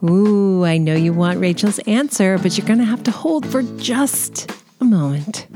Ooh, 0.02 0.64
I 0.64 0.78
know 0.78 0.96
you 0.96 1.12
want 1.12 1.40
Rachel's 1.40 1.80
answer, 1.80 2.38
but 2.38 2.58
you're 2.58 2.68
going 2.68 2.80
to 2.80 2.86
have 2.86 3.04
to 3.04 3.12
hold 3.12 3.46
for 3.46 3.64
just 3.78 4.50
a 4.80 4.86
moment. 4.86 5.48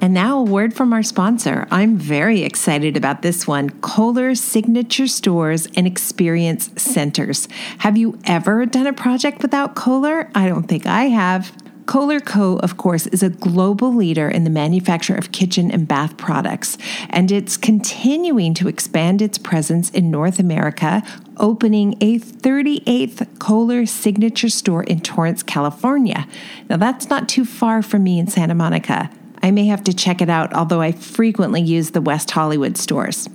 And 0.00 0.12
now, 0.12 0.40
a 0.40 0.42
word 0.42 0.74
from 0.74 0.92
our 0.92 1.02
sponsor. 1.02 1.66
I'm 1.70 1.96
very 1.96 2.42
excited 2.42 2.96
about 2.96 3.22
this 3.22 3.46
one 3.46 3.70
Kohler 3.80 4.34
Signature 4.34 5.06
Stores 5.06 5.68
and 5.76 5.86
Experience 5.86 6.70
Centers. 6.76 7.48
Have 7.78 7.96
you 7.96 8.18
ever 8.24 8.66
done 8.66 8.86
a 8.86 8.92
project 8.92 9.42
without 9.42 9.76
Kohler? 9.76 10.28
I 10.34 10.48
don't 10.48 10.64
think 10.64 10.86
I 10.86 11.04
have. 11.04 11.52
Kohler 11.86 12.20
Co., 12.20 12.56
of 12.56 12.76
course, 12.76 13.06
is 13.08 13.22
a 13.22 13.28
global 13.28 13.94
leader 13.94 14.28
in 14.28 14.44
the 14.44 14.50
manufacture 14.50 15.14
of 15.14 15.32
kitchen 15.32 15.70
and 15.70 15.86
bath 15.86 16.16
products, 16.16 16.78
and 17.10 17.30
it's 17.30 17.56
continuing 17.56 18.54
to 18.54 18.68
expand 18.68 19.20
its 19.20 19.36
presence 19.36 19.90
in 19.90 20.10
North 20.10 20.38
America, 20.38 21.02
opening 21.36 21.96
a 22.00 22.18
38th 22.18 23.38
Kohler 23.38 23.84
signature 23.84 24.48
store 24.48 24.82
in 24.84 25.00
Torrance, 25.00 25.42
California. 25.42 26.26
Now, 26.70 26.78
that's 26.78 27.10
not 27.10 27.28
too 27.28 27.44
far 27.44 27.82
from 27.82 28.02
me 28.02 28.18
in 28.18 28.28
Santa 28.28 28.54
Monica. 28.54 29.10
I 29.42 29.50
may 29.50 29.66
have 29.66 29.84
to 29.84 29.92
check 29.92 30.22
it 30.22 30.30
out, 30.30 30.54
although 30.54 30.80
I 30.80 30.92
frequently 30.92 31.60
use 31.60 31.90
the 31.90 32.00
West 32.00 32.30
Hollywood 32.30 32.78
stores. 32.78 33.28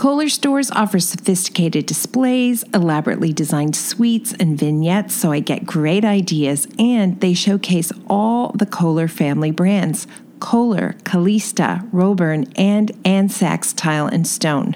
Kohler 0.00 0.30
stores 0.30 0.70
offer 0.70 0.98
sophisticated 0.98 1.84
displays, 1.84 2.64
elaborately 2.72 3.34
designed 3.34 3.76
suites, 3.76 4.32
and 4.40 4.58
vignettes, 4.58 5.12
so 5.12 5.30
I 5.30 5.40
get 5.40 5.66
great 5.66 6.06
ideas, 6.06 6.66
and 6.78 7.20
they 7.20 7.34
showcase 7.34 7.92
all 8.08 8.50
the 8.52 8.64
Kohler 8.64 9.08
family 9.08 9.50
brands 9.50 10.06
Kohler, 10.38 10.96
Kallista, 11.02 11.86
Robern, 11.92 12.50
and 12.56 12.92
Ann 13.04 13.28
Sacks 13.28 13.74
Tile 13.74 14.06
and 14.06 14.26
Stone. 14.26 14.72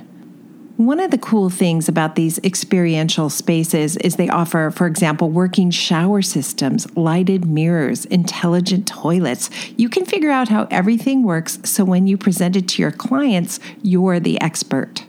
One 0.77 1.01
of 1.01 1.11
the 1.11 1.17
cool 1.17 1.49
things 1.49 1.89
about 1.89 2.17
these 2.17 2.39
experiential 2.41 3.31
spaces 3.31 3.97
is 3.97 4.17
they 4.17 4.29
offer, 4.29 4.71
for 4.71 4.87
example, 4.87 5.31
working 5.31 5.71
shower 5.71 6.21
systems, 6.21 6.95
lighted 6.99 7.47
mirrors, 7.47 8.05
intelligent 8.05 8.87
toilets. 8.87 9.49
You 9.79 9.89
can 9.89 10.05
figure 10.05 10.31
out 10.31 10.51
how 10.51 10.69
everything 10.71 11.23
works 11.23 11.61
so 11.65 11.83
when 11.83 12.07
you 12.07 12.19
present 12.19 12.57
it 12.57 12.69
to 12.69 12.83
your 12.83 12.93
clients, 12.93 13.59
you're 13.81 14.21
the 14.21 14.39
expert. 14.43 15.07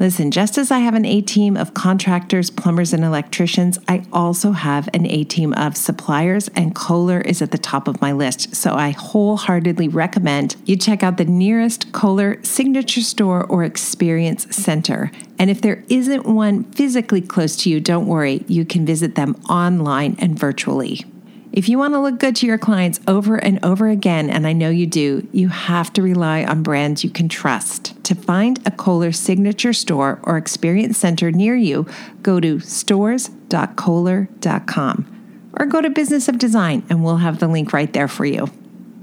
Listen, 0.00 0.30
just 0.30 0.58
as 0.58 0.70
I 0.70 0.78
have 0.78 0.94
an 0.94 1.04
A 1.04 1.20
team 1.20 1.56
of 1.56 1.74
contractors, 1.74 2.50
plumbers, 2.50 2.92
and 2.92 3.02
electricians, 3.02 3.80
I 3.88 4.04
also 4.12 4.52
have 4.52 4.88
an 4.94 5.06
A 5.06 5.24
team 5.24 5.52
of 5.54 5.76
suppliers, 5.76 6.46
and 6.54 6.72
Kohler 6.72 7.20
is 7.20 7.42
at 7.42 7.50
the 7.50 7.58
top 7.58 7.88
of 7.88 8.00
my 8.00 8.12
list. 8.12 8.54
So 8.54 8.74
I 8.74 8.90
wholeheartedly 8.90 9.88
recommend 9.88 10.54
you 10.64 10.76
check 10.76 11.02
out 11.02 11.16
the 11.16 11.24
nearest 11.24 11.92
Kohler 11.92 12.40
signature 12.44 13.00
store 13.00 13.44
or 13.46 13.64
experience 13.64 14.54
center. 14.54 15.10
And 15.36 15.50
if 15.50 15.60
there 15.60 15.82
isn't 15.88 16.26
one 16.26 16.64
physically 16.64 17.20
close 17.20 17.56
to 17.56 17.70
you, 17.70 17.80
don't 17.80 18.06
worry, 18.06 18.44
you 18.46 18.64
can 18.64 18.86
visit 18.86 19.16
them 19.16 19.34
online 19.50 20.14
and 20.20 20.38
virtually. 20.38 21.04
If 21.52 21.68
you 21.68 21.78
want 21.78 21.94
to 21.94 22.00
look 22.00 22.18
good 22.18 22.36
to 22.36 22.46
your 22.46 22.58
clients 22.58 23.00
over 23.08 23.36
and 23.36 23.58
over 23.64 23.88
again, 23.88 24.28
and 24.28 24.46
I 24.46 24.52
know 24.52 24.68
you 24.68 24.86
do, 24.86 25.26
you 25.32 25.48
have 25.48 25.92
to 25.94 26.02
rely 26.02 26.44
on 26.44 26.62
brands 26.62 27.02
you 27.02 27.10
can 27.10 27.28
trust. 27.28 28.04
To 28.04 28.14
find 28.14 28.60
a 28.66 28.70
Kohler 28.70 29.12
signature 29.12 29.72
store 29.72 30.20
or 30.22 30.36
experience 30.36 30.98
center 30.98 31.32
near 31.32 31.56
you, 31.56 31.86
go 32.22 32.38
to 32.38 32.60
stores.kohler.com 32.60 35.14
or 35.58 35.66
go 35.66 35.80
to 35.80 35.90
Business 35.90 36.28
of 36.28 36.38
Design 36.38 36.84
and 36.90 37.02
we'll 37.02 37.16
have 37.16 37.38
the 37.38 37.48
link 37.48 37.72
right 37.72 37.92
there 37.92 38.08
for 38.08 38.26
you. 38.26 38.48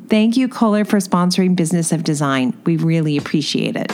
Thank 0.08 0.38
you, 0.38 0.48
Kohler, 0.48 0.86
for 0.86 0.98
sponsoring 0.98 1.56
Business 1.56 1.92
of 1.92 2.04
Design. 2.04 2.56
We 2.64 2.78
really 2.78 3.18
appreciate 3.18 3.76
it. 3.76 3.92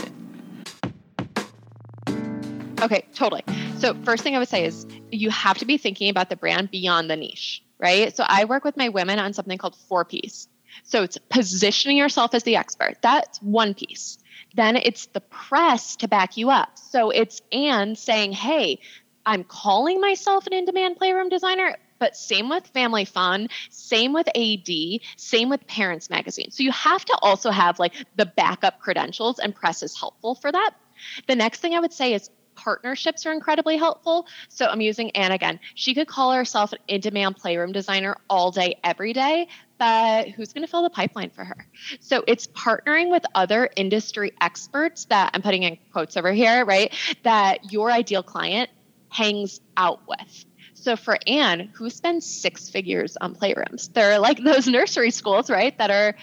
Okay, 2.82 3.06
totally. 3.14 3.44
So, 3.78 3.96
first 4.04 4.24
thing 4.24 4.36
I 4.36 4.40
would 4.40 4.50
say 4.50 4.66
is 4.66 4.86
you 5.12 5.30
have 5.30 5.58
to 5.60 5.66
be 5.66 5.78
thinking 5.78 6.10
about 6.10 6.30
the 6.30 6.36
brand 6.36 6.70
beyond 6.70 7.10
the 7.10 7.16
niche 7.16 7.64
right? 7.82 8.16
So 8.16 8.24
I 8.28 8.46
work 8.46 8.64
with 8.64 8.78
my 8.78 8.90
women 8.90 9.20
on 9.20 9.34
something 9.34 9.58
called 9.58 9.76
four 9.76 10.06
P's. 10.06 10.48
So 10.84 11.04
it's 11.04 11.18
positioning 11.30 11.98
yourself 11.98 12.34
as 12.34 12.44
the 12.44 12.56
expert. 12.56 12.96
That's 13.02 13.42
one 13.42 13.74
piece. 13.74 14.18
Then 14.56 14.78
it's 14.78 15.08
the 15.08 15.22
press 15.22 15.96
to 15.98 16.08
back 16.08 16.38
you 16.38 16.50
up. 16.50 16.78
So 16.78 17.10
it's 17.10 17.42
Anne 17.52 17.96
saying, 17.96 18.34
hey, 18.34 18.80
I'm 19.26 19.44
calling 19.44 20.02
myself 20.02 20.48
an 20.48 20.54
in 20.54 20.66
demand 20.66 20.98
playroom 20.98 21.30
designer, 21.30 21.76
but 22.00 22.18
same 22.18 22.50
with 22.50 22.66
Family 22.68 23.06
Fun, 23.06 23.48
same 23.70 24.14
with 24.14 24.28
AD, 24.36 24.70
same 25.18 25.50
with 25.50 25.66
Parents 25.68 26.10
Magazine. 26.10 26.52
So 26.52 26.64
you 26.64 26.72
have 26.72 27.06
to 27.06 27.18
also 27.22 27.52
have 27.52 27.80
like 27.80 27.94
the 28.16 28.26
backup 28.26 28.80
credentials, 28.80 29.40
and 29.40 29.56
press 29.56 29.84
is 29.84 29.98
helpful 29.98 30.36
for 30.36 30.52
that. 30.52 30.72
The 31.28 31.36
next 31.36 31.60
thing 31.60 31.76
I 31.76 31.80
would 31.80 31.94
say 31.94 32.14
is 32.14 32.30
partnerships 32.62 33.26
are 33.26 33.32
incredibly 33.32 33.78
helpful. 33.78 34.28
So 34.50 34.66
I'm 34.68 34.82
using 34.82 35.12
Anne 35.12 35.32
again. 35.32 35.60
She 35.76 35.94
could 35.94 36.08
call 36.08 36.34
herself 36.34 36.74
an 36.74 36.80
in 36.88 37.02
demand 37.02 37.38
playroom 37.38 37.72
designer 37.72 38.18
all 38.30 38.52
day, 38.52 38.76
every 38.84 39.14
day, 39.14 39.48
but 39.78 40.30
who's 40.30 40.54
going 40.54 40.64
to 40.64 40.70
fill 40.70 40.84
the 40.84 40.90
pipeline 40.92 41.32
for 41.32 41.44
her? 41.44 41.68
So 42.00 42.24
it's 42.28 42.48
partnering 42.48 43.10
with 43.10 43.24
other 43.34 43.70
industry 43.76 44.32
experts 44.40 45.06
that 45.06 45.32
I'm 45.34 45.42
putting 45.42 45.64
in 45.64 45.78
quotes 45.92 46.18
over 46.18 46.32
here, 46.32 46.64
right? 46.66 46.94
That 47.24 47.72
your 47.72 47.92
ideal 47.92 48.22
client 48.22 48.70
hangs 49.10 49.60
out 49.76 50.02
with. 50.08 50.46
So 50.74 50.96
for 50.96 51.18
Anne, 51.28 51.72
who 51.76 51.90
spends 51.90 52.26
six 52.26 52.70
figures 52.70 53.16
on 53.16 53.36
playrooms? 53.36 53.94
They're 53.94 54.20
like 54.20 54.44
those 54.44 54.68
nursery 54.80 55.12
schools, 55.12 55.50
right? 55.50 55.78
That 55.78 55.92
are 55.92 56.16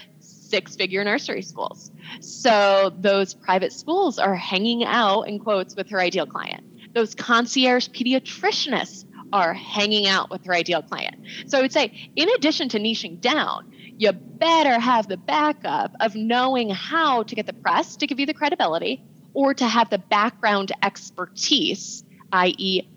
six 0.49 0.77
figure 0.77 1.05
nursery 1.05 1.43
schools. 1.43 1.91
So 2.21 2.93
those 2.99 3.35
private 3.35 3.73
schools 3.73 4.19
are 4.19 4.35
hanging 4.35 4.85
out 4.85 5.23
in 5.23 5.39
quotes 5.39 5.77
with 5.77 5.91
her 5.91 6.01
ideal 6.01 6.27
client. 6.27 6.95
Those 6.95 7.15
concierge 7.15 7.89
pediatricianists 7.89 9.05
are 9.33 9.53
hanging 9.53 10.07
out 10.07 10.31
with 10.31 10.45
her 10.47 10.55
ideal 10.55 10.83
client. 10.83 11.17
So 11.47 11.59
I 11.59 11.63
would 11.63 11.73
say, 11.73 12.11
in 12.17 12.29
addition 12.31 12.69
to 12.71 12.79
niching 12.79 13.21
down, 13.21 13.73
you 13.99 14.13
better 14.13 14.79
have 14.79 15.09
the 15.09 15.17
backup 15.17 15.93
of 16.01 16.15
knowing 16.15 16.71
how 16.71 17.25
to 17.25 17.35
get 17.35 17.47
the 17.47 17.53
press 17.53 17.97
to 17.97 18.07
give 18.07 18.19
you 18.19 18.27
the 18.27 18.35
credibility 18.35 19.03
or 19.35 19.55
to 19.55 19.67
have 19.67 19.91
the 19.91 19.99
background 19.99 20.73
expertise, 20.83 22.05
i.e., 22.33 22.89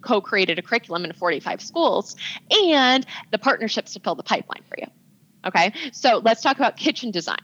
co 0.00 0.20
created 0.20 0.58
a 0.58 0.62
curriculum 0.62 1.04
in 1.04 1.12
45 1.12 1.60
schools, 1.60 2.16
and 2.50 3.06
the 3.30 3.38
partnerships 3.38 3.92
to 3.92 4.00
fill 4.00 4.14
the 4.14 4.22
pipeline 4.22 4.64
for 4.68 4.76
you. 4.78 4.86
Okay, 5.46 5.72
so 5.92 6.20
let's 6.24 6.42
talk 6.42 6.56
about 6.56 6.76
kitchen 6.76 7.10
design. 7.10 7.38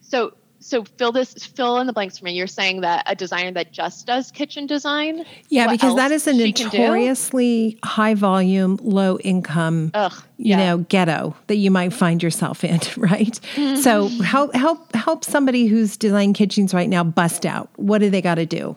So 0.00 0.34
so 0.64 0.82
fill 0.82 1.12
this 1.12 1.34
fill 1.34 1.78
in 1.78 1.86
the 1.86 1.92
blanks 1.92 2.18
for 2.18 2.24
me. 2.24 2.32
You're 2.32 2.46
saying 2.46 2.80
that 2.80 3.02
a 3.06 3.14
designer 3.14 3.52
that 3.52 3.70
just 3.70 4.06
does 4.06 4.30
kitchen 4.30 4.66
design. 4.66 5.26
Yeah, 5.50 5.70
because 5.70 5.94
that 5.96 6.10
is 6.10 6.26
a 6.26 6.32
notoriously 6.32 7.78
high 7.84 8.14
volume, 8.14 8.78
low 8.82 9.18
income, 9.18 9.90
Ugh, 9.92 10.12
you 10.38 10.50
yeah. 10.50 10.56
know, 10.56 10.78
ghetto 10.78 11.36
that 11.48 11.56
you 11.56 11.70
might 11.70 11.92
find 11.92 12.22
yourself 12.22 12.64
in, 12.64 12.80
right? 12.96 13.38
Mm-hmm. 13.56 13.76
So 13.76 14.08
help 14.22 14.54
help 14.54 14.94
help 14.94 15.24
somebody 15.24 15.66
who's 15.66 15.98
designing 15.98 16.32
kitchens 16.32 16.72
right 16.72 16.88
now 16.88 17.04
bust 17.04 17.44
out. 17.44 17.68
What 17.76 17.98
do 17.98 18.08
they 18.08 18.22
got 18.22 18.36
to 18.36 18.46
do? 18.46 18.76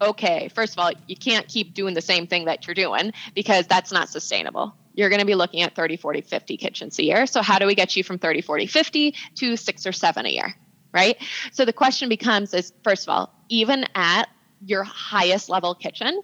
Okay, 0.00 0.48
first 0.54 0.72
of 0.72 0.78
all, 0.78 0.92
you 1.06 1.16
can't 1.16 1.46
keep 1.48 1.74
doing 1.74 1.94
the 1.94 2.02
same 2.02 2.26
thing 2.26 2.46
that 2.46 2.66
you're 2.66 2.74
doing 2.74 3.12
because 3.34 3.66
that's 3.66 3.92
not 3.92 4.08
sustainable 4.08 4.74
you're 4.94 5.10
going 5.10 5.20
to 5.20 5.26
be 5.26 5.34
looking 5.34 5.62
at 5.62 5.74
30, 5.74 5.96
40, 5.96 6.22
50 6.22 6.56
kitchens 6.56 6.98
a 6.98 7.04
year. 7.04 7.26
So, 7.26 7.42
how 7.42 7.58
do 7.58 7.66
we 7.66 7.74
get 7.74 7.96
you 7.96 8.02
from 8.02 8.18
30, 8.18 8.40
40, 8.40 8.66
50 8.66 9.14
to 9.36 9.56
six 9.56 9.86
or 9.86 9.92
seven 9.92 10.26
a 10.26 10.30
year? 10.30 10.54
Right. 10.92 11.16
So, 11.52 11.64
the 11.64 11.72
question 11.72 12.08
becomes 12.08 12.54
is 12.54 12.72
first 12.82 13.06
of 13.06 13.08
all, 13.10 13.34
even 13.48 13.84
at 13.94 14.28
your 14.64 14.84
highest 14.84 15.48
level 15.48 15.74
kitchen, 15.74 16.22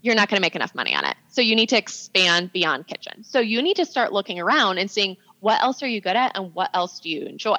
you're 0.00 0.16
not 0.16 0.28
going 0.28 0.38
to 0.38 0.42
make 0.42 0.56
enough 0.56 0.74
money 0.74 0.94
on 0.94 1.04
it. 1.04 1.16
So, 1.28 1.40
you 1.42 1.54
need 1.54 1.68
to 1.68 1.78
expand 1.78 2.52
beyond 2.52 2.86
kitchen. 2.86 3.24
So, 3.24 3.40
you 3.40 3.62
need 3.62 3.76
to 3.76 3.84
start 3.84 4.12
looking 4.12 4.40
around 4.40 4.78
and 4.78 4.90
seeing 4.90 5.16
what 5.40 5.60
else 5.62 5.82
are 5.82 5.88
you 5.88 6.00
good 6.00 6.16
at 6.16 6.36
and 6.36 6.54
what 6.54 6.70
else 6.74 7.00
do 7.00 7.10
you 7.10 7.26
enjoy. 7.26 7.58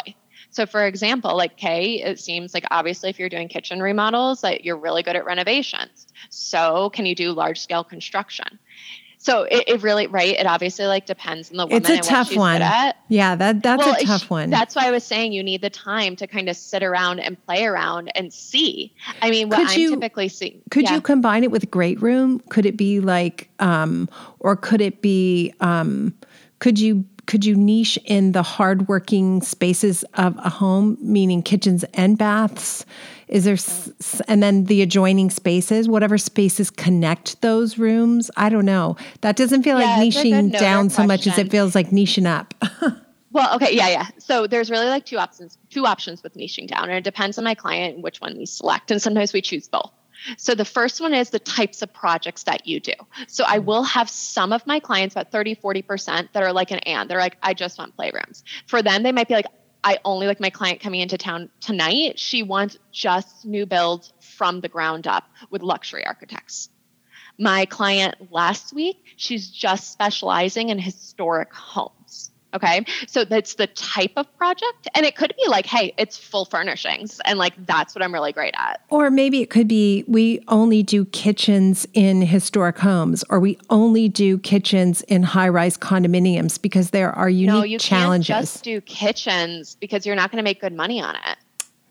So, 0.49 0.65
for 0.65 0.85
example, 0.85 1.35
like 1.35 1.57
Kay, 1.57 2.01
it 2.01 2.19
seems 2.19 2.53
like 2.53 2.65
obviously 2.69 3.09
if 3.09 3.17
you're 3.17 3.29
doing 3.29 3.47
kitchen 3.47 3.81
remodels, 3.81 4.41
that 4.41 4.63
you're 4.63 4.77
really 4.77 5.01
good 5.01 5.15
at 5.15 5.25
renovations. 5.25 6.07
So, 6.29 6.89
can 6.91 7.05
you 7.05 7.15
do 7.15 7.31
large 7.31 7.59
scale 7.59 7.83
construction? 7.83 8.59
So 9.23 9.43
it, 9.43 9.63
it, 9.67 9.83
really 9.83 10.07
right 10.07 10.35
it 10.37 10.45
obviously 10.45 10.85
like 10.85 11.05
depends 11.05 11.49
on 11.49 11.57
the 11.57 11.65
woman 11.65 11.77
it's 11.77 11.89
a 11.89 12.09
tough 12.09 12.35
one. 12.35 12.59
yeah 13.07 13.35
that 13.35 13.63
that's 13.63 13.85
well, 13.85 13.95
a 13.95 14.03
tough 14.03 14.29
one. 14.29 14.49
that's 14.49 14.75
why 14.75 14.87
i 14.87 14.91
was 14.91 15.03
saying 15.03 15.31
you 15.31 15.41
need 15.41 15.61
the 15.61 15.69
time 15.69 16.15
to 16.15 16.27
kind 16.27 16.49
of 16.49 16.57
sit 16.57 16.83
around 16.83 17.19
and 17.19 17.43
play 17.45 17.65
around 17.65 18.11
and 18.15 18.33
see. 18.33 18.93
I 19.21 19.29
mean 19.29 19.49
what 19.49 19.59
could 19.59 19.69
i'm 19.69 19.79
you, 19.79 19.89
typically 19.91 20.29
seeing 20.29 20.61
could 20.69 20.83
yeah. 20.83 20.95
you 20.95 21.01
combine 21.01 21.43
it 21.43 21.51
with 21.51 21.69
great 21.71 22.01
room? 22.01 22.39
Could 22.49 22.65
it 22.65 22.77
be 22.77 22.99
like 22.99 23.49
um 23.59 24.09
or 24.39 24.55
could 24.55 24.81
it 24.81 25.01
be 25.01 25.53
um 25.59 26.13
could 26.59 26.79
you 26.79 27.05
could 27.25 27.45
you 27.45 27.55
niche 27.55 27.97
in 28.05 28.33
the 28.33 28.43
hardworking 28.43 29.41
spaces 29.41 30.03
of 30.15 30.37
a 30.37 30.49
home 30.49 30.97
meaning 31.01 31.41
kitchens 31.41 31.83
and 31.93 32.17
baths 32.17 32.85
is 33.27 33.45
there, 33.45 33.57
and 34.27 34.43
then 34.43 34.65
the 34.65 34.81
adjoining 34.81 35.29
spaces, 35.29 35.87
whatever 35.87 36.17
spaces 36.17 36.69
connect 36.69 37.41
those 37.41 37.77
rooms? 37.77 38.29
I 38.37 38.49
don't 38.49 38.65
know. 38.65 38.95
That 39.21 39.35
doesn't 39.35 39.63
feel 39.63 39.79
yeah, 39.79 39.97
like 39.97 40.09
niching 40.09 40.51
down 40.57 40.89
so 40.89 41.05
much 41.05 41.25
as 41.25 41.37
it 41.37 41.49
feels 41.49 41.73
like 41.73 41.89
niching 41.89 42.27
up. 42.27 42.53
well, 43.31 43.55
okay, 43.55 43.75
yeah, 43.75 43.89
yeah. 43.89 44.07
So 44.19 44.45
there's 44.45 44.69
really 44.69 44.87
like 44.87 45.05
two 45.05 45.17
options, 45.17 45.57
two 45.69 45.85
options 45.85 46.21
with 46.21 46.35
niching 46.35 46.67
down, 46.67 46.83
and 46.83 46.93
it 46.93 47.03
depends 47.03 47.37
on 47.37 47.43
my 47.43 47.55
client 47.55 47.95
and 47.95 48.03
which 48.03 48.21
one 48.21 48.37
we 48.37 48.45
select. 48.45 48.91
And 48.91 49.01
sometimes 49.01 49.33
we 49.33 49.41
choose 49.41 49.67
both. 49.67 49.91
So 50.37 50.55
the 50.55 50.65
first 50.65 51.01
one 51.01 51.13
is 51.13 51.29
the 51.29 51.39
types 51.39 51.81
of 51.81 51.93
projects 51.93 52.43
that 52.43 52.67
you 52.67 52.79
do. 52.79 52.93
So 53.27 53.43
I 53.45 53.57
mm-hmm. 53.57 53.65
will 53.65 53.83
have 53.83 54.09
some 54.09 54.53
of 54.53 54.65
my 54.65 54.79
clients, 54.79 55.15
about 55.15 55.31
30, 55.31 55.55
40%, 55.55 56.29
that 56.33 56.43
are 56.43 56.53
like 56.53 56.71
an 56.71 56.79
Anne. 56.79 57.07
They're 57.07 57.19
like, 57.19 57.37
I 57.41 57.53
just 57.53 57.77
want 57.77 57.95
playrooms. 57.97 58.43
For 58.67 58.81
them, 58.81 59.03
they 59.03 59.11
might 59.11 59.27
be 59.27 59.33
like, 59.33 59.47
I 59.83 59.99
only 60.05 60.27
like 60.27 60.39
my 60.39 60.49
client 60.49 60.79
coming 60.79 61.01
into 61.01 61.17
town 61.17 61.49
tonight. 61.59 62.17
She 62.17 62.41
wants 62.41 62.77
just 62.91 63.45
new 63.45 63.65
builds 63.65 64.13
from 64.21 64.61
the 64.61 64.69
ground 64.69 65.07
up 65.07 65.25
with 65.49 65.61
luxury 65.61 66.05
architects. 66.05 66.69
My 67.37 67.65
client 67.65 68.31
last 68.31 68.73
week, 68.73 69.03
she's 69.17 69.49
just 69.49 69.91
specializing 69.91 70.69
in 70.69 70.79
historic 70.79 71.53
homes. 71.53 72.31
Okay. 72.53 72.85
So 73.07 73.25
that's 73.25 73.55
the 73.55 73.67
type 73.67 74.11
of 74.15 74.37
project. 74.37 74.87
And 74.93 75.05
it 75.05 75.15
could 75.15 75.33
be 75.41 75.49
like, 75.49 75.65
hey, 75.65 75.93
it's 75.97 76.17
full 76.17 76.45
furnishings. 76.45 77.19
And 77.25 77.39
like, 77.39 77.53
that's 77.65 77.95
what 77.95 78.03
I'm 78.03 78.13
really 78.13 78.31
great 78.31 78.53
at. 78.57 78.81
Or 78.89 79.09
maybe 79.09 79.41
it 79.41 79.49
could 79.49 79.67
be 79.67 80.03
we 80.07 80.43
only 80.47 80.83
do 80.83 81.05
kitchens 81.05 81.87
in 81.93 82.21
historic 82.21 82.77
homes, 82.77 83.23
or 83.29 83.39
we 83.39 83.57
only 83.69 84.09
do 84.09 84.37
kitchens 84.37 85.01
in 85.03 85.23
high 85.23 85.49
rise 85.49 85.77
condominiums 85.77 86.61
because 86.61 86.91
there 86.91 87.11
are 87.11 87.29
unique 87.29 87.53
no, 87.53 87.63
you 87.63 87.79
challenges. 87.79 88.27
Can't 88.27 88.43
just 88.43 88.63
do 88.63 88.81
kitchens 88.81 89.75
because 89.79 90.05
you're 90.05 90.15
not 90.15 90.31
going 90.31 90.37
to 90.37 90.43
make 90.43 90.61
good 90.61 90.73
money 90.73 91.01
on 91.01 91.15
it. 91.15 91.37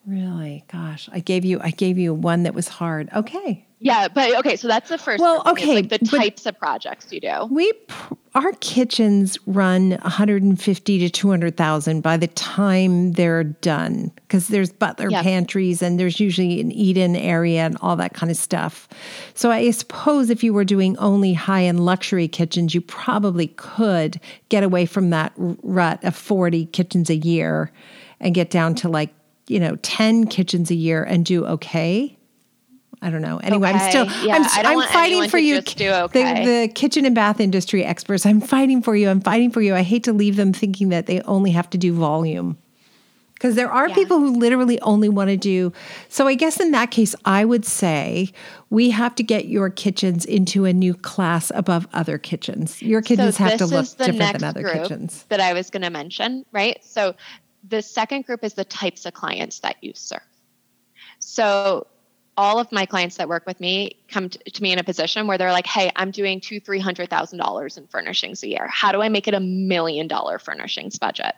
Really? 0.07 0.65
Gosh, 0.71 1.09
I 1.12 1.21
gave 1.21 1.45
you 1.45 1.61
I 1.61 1.71
gave 1.71 1.99
you 1.99 2.12
one 2.12 2.43
that 2.43 2.55
was 2.55 2.69
hard. 2.69 3.09
Okay. 3.15 3.67
Yeah, 3.79 4.07
but 4.07 4.37
okay, 4.38 4.55
so 4.55 4.69
that's 4.69 4.88
the 4.88 4.99
first. 4.99 5.21
Well, 5.21 5.43
okay, 5.45 5.75
like 5.75 5.88
the 5.88 5.99
types 5.99 6.47
of 6.47 6.57
projects 6.57 7.12
you 7.12 7.21
do. 7.21 7.49
We 7.51 7.73
our 8.35 8.53
kitchens 8.61 9.37
run 9.47 9.91
150 9.91 10.99
to 11.01 11.11
200,000 11.11 12.01
by 12.01 12.17
the 12.17 12.29
time 12.29 13.12
they're 13.12 13.45
done 13.45 14.11
because 14.17 14.49
there's 14.49 14.73
butler 14.73 15.11
yep. 15.11 15.23
pantries 15.23 15.83
and 15.83 16.01
there's 16.01 16.19
usually 16.19 16.61
an 16.61 16.73
eat-in 16.73 17.15
area 17.15 17.67
and 17.67 17.77
all 17.83 17.97
that 17.97 18.15
kind 18.15 18.31
of 18.31 18.37
stuff. 18.38 18.88
So 19.35 19.51
I 19.51 19.71
suppose 19.73 20.31
if 20.31 20.43
you 20.43 20.55
were 20.55 20.65
doing 20.65 20.97
only 20.99 21.35
high-end 21.35 21.85
luxury 21.85 22.29
kitchens, 22.29 22.75
you 22.75 22.81
probably 22.81 23.49
could 23.49 24.19
get 24.49 24.62
away 24.62 24.87
from 24.87 25.11
that 25.11 25.33
rut 25.37 26.03
of 26.05 26.17
40 26.17 26.67
kitchens 26.67 27.11
a 27.11 27.17
year 27.17 27.71
and 28.19 28.35
get 28.35 28.49
down 28.49 28.75
to 28.77 28.88
like, 28.88 29.12
you 29.48 29.61
know, 29.61 29.76
10 29.83 30.26
kitchens 30.26 30.70
a 30.70 30.74
year 30.74 31.02
and 31.02 31.24
do 31.24 31.44
okay. 31.46 32.16
I 33.05 33.11
don't 33.11 33.22
know. 33.22 33.38
Anyway, 33.38 33.68
okay. 33.68 33.78
I'm 33.78 33.90
still 33.90 34.24
yeah, 34.24 34.37
I'm, 34.37 34.66
I'm 34.66 34.88
fighting 34.88 35.28
for 35.28 35.38
you. 35.38 35.59
Okay. 35.59 36.44
The, 36.44 36.44
the 36.44 36.72
kitchen 36.72 37.05
and 37.05 37.16
bath 37.16 37.40
industry 37.40 37.85
experts. 37.85 38.24
I'm 38.24 38.40
fighting 38.40 38.81
for 38.81 38.94
you. 38.94 39.09
I'm 39.09 39.20
fighting 39.20 39.50
for 39.50 39.61
you. 39.61 39.74
I 39.74 39.83
hate 39.83 40.05
to 40.05 40.12
leave 40.12 40.37
them 40.37 40.52
thinking 40.52 40.90
that 40.90 41.07
they 41.07 41.20
only 41.22 41.50
have 41.50 41.68
to 41.70 41.78
do 41.78 41.92
volume. 41.92 42.57
Because 43.35 43.57
there 43.57 43.72
are 43.72 43.88
yeah. 43.88 43.94
people 43.96 44.20
who 44.20 44.38
literally 44.38 44.81
only 44.83 45.09
want 45.09 45.31
to 45.31 45.37
do. 45.37 45.72
So 46.09 46.28
I 46.28 46.35
guess 46.35 46.61
in 46.61 46.70
that 46.70 46.92
case, 46.92 47.16
I 47.24 47.44
would 47.44 47.64
say 47.64 48.31
we 48.70 48.90
have 48.90 49.16
to 49.16 49.24
get 49.24 49.46
your 49.46 49.68
kitchens 49.68 50.24
into 50.24 50.64
a 50.64 50.72
new 50.72 50.94
class 50.94 51.50
above 51.52 51.88
other 51.92 52.18
kitchens. 52.18 52.81
Your 52.81 53.02
kitchens 53.02 53.38
so 53.38 53.42
have 53.42 53.59
to 53.59 53.66
look 53.66 53.88
different 53.96 54.38
than 54.38 54.44
other 54.44 54.62
kitchens. 54.62 55.24
That 55.28 55.40
I 55.40 55.55
was 55.55 55.70
going 55.70 55.83
to 55.83 55.90
mention, 55.90 56.44
right? 56.52 56.78
So 56.85 57.16
the 57.68 57.83
second 57.83 58.27
group 58.27 58.44
is 58.44 58.55
the 58.55 58.64
types 58.64 59.07
of 59.07 59.14
clients 59.14 59.61
that 59.61 59.77
you 59.83 59.92
serve. 59.94 60.20
So 61.18 61.87
all 62.37 62.59
of 62.59 62.72
my 62.72 62.87
clients 62.87 63.16
that 63.16 63.29
work 63.29 63.46
with 63.46 63.61
me 63.61 63.96
come 64.09 64.31
to, 64.31 64.62
me 64.62 64.72
in 64.72 64.79
a 64.79 64.85
position 64.85 65.27
where 65.27 65.38
they're 65.38 65.53
like, 65.53 65.66
"Hey, 65.66 65.90
I'm 65.94 66.11
doing 66.11 66.40
two, 66.40 66.61
three 66.61 66.81
hundred 66.81 67.11
thousand 67.11 67.38
dollars 67.38 67.77
in 67.77 67.87
furnishings 67.87 68.42
a 68.42 68.48
year. 68.48 68.66
How 68.68 68.92
do 68.92 69.03
I 69.03 69.09
make 69.09 69.29
it 69.29 69.35
a 69.35 69.40
million 69.40 70.09
dollar 70.09 70.38
furnishings 70.38 70.98
budget?" 70.98 71.35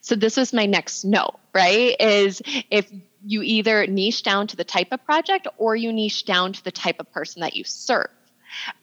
So 0.00 0.14
this 0.14 0.38
is 0.38 0.52
my 0.52 0.66
next 0.66 1.04
note, 1.04 1.38
right? 1.54 1.96
Is 2.00 2.42
if 2.70 2.90
you 3.24 3.42
either 3.42 3.86
niche 3.86 4.22
down 4.22 4.46
to 4.48 4.56
the 4.56 4.64
type 4.64 4.88
of 4.90 5.04
project 5.04 5.46
or 5.58 5.76
you 5.76 5.92
niche 5.92 6.24
down 6.24 6.52
to 6.52 6.64
the 6.64 6.72
type 6.72 6.96
of 6.98 7.10
person 7.12 7.40
that 7.40 7.54
you 7.54 7.64
serve. 7.64 8.08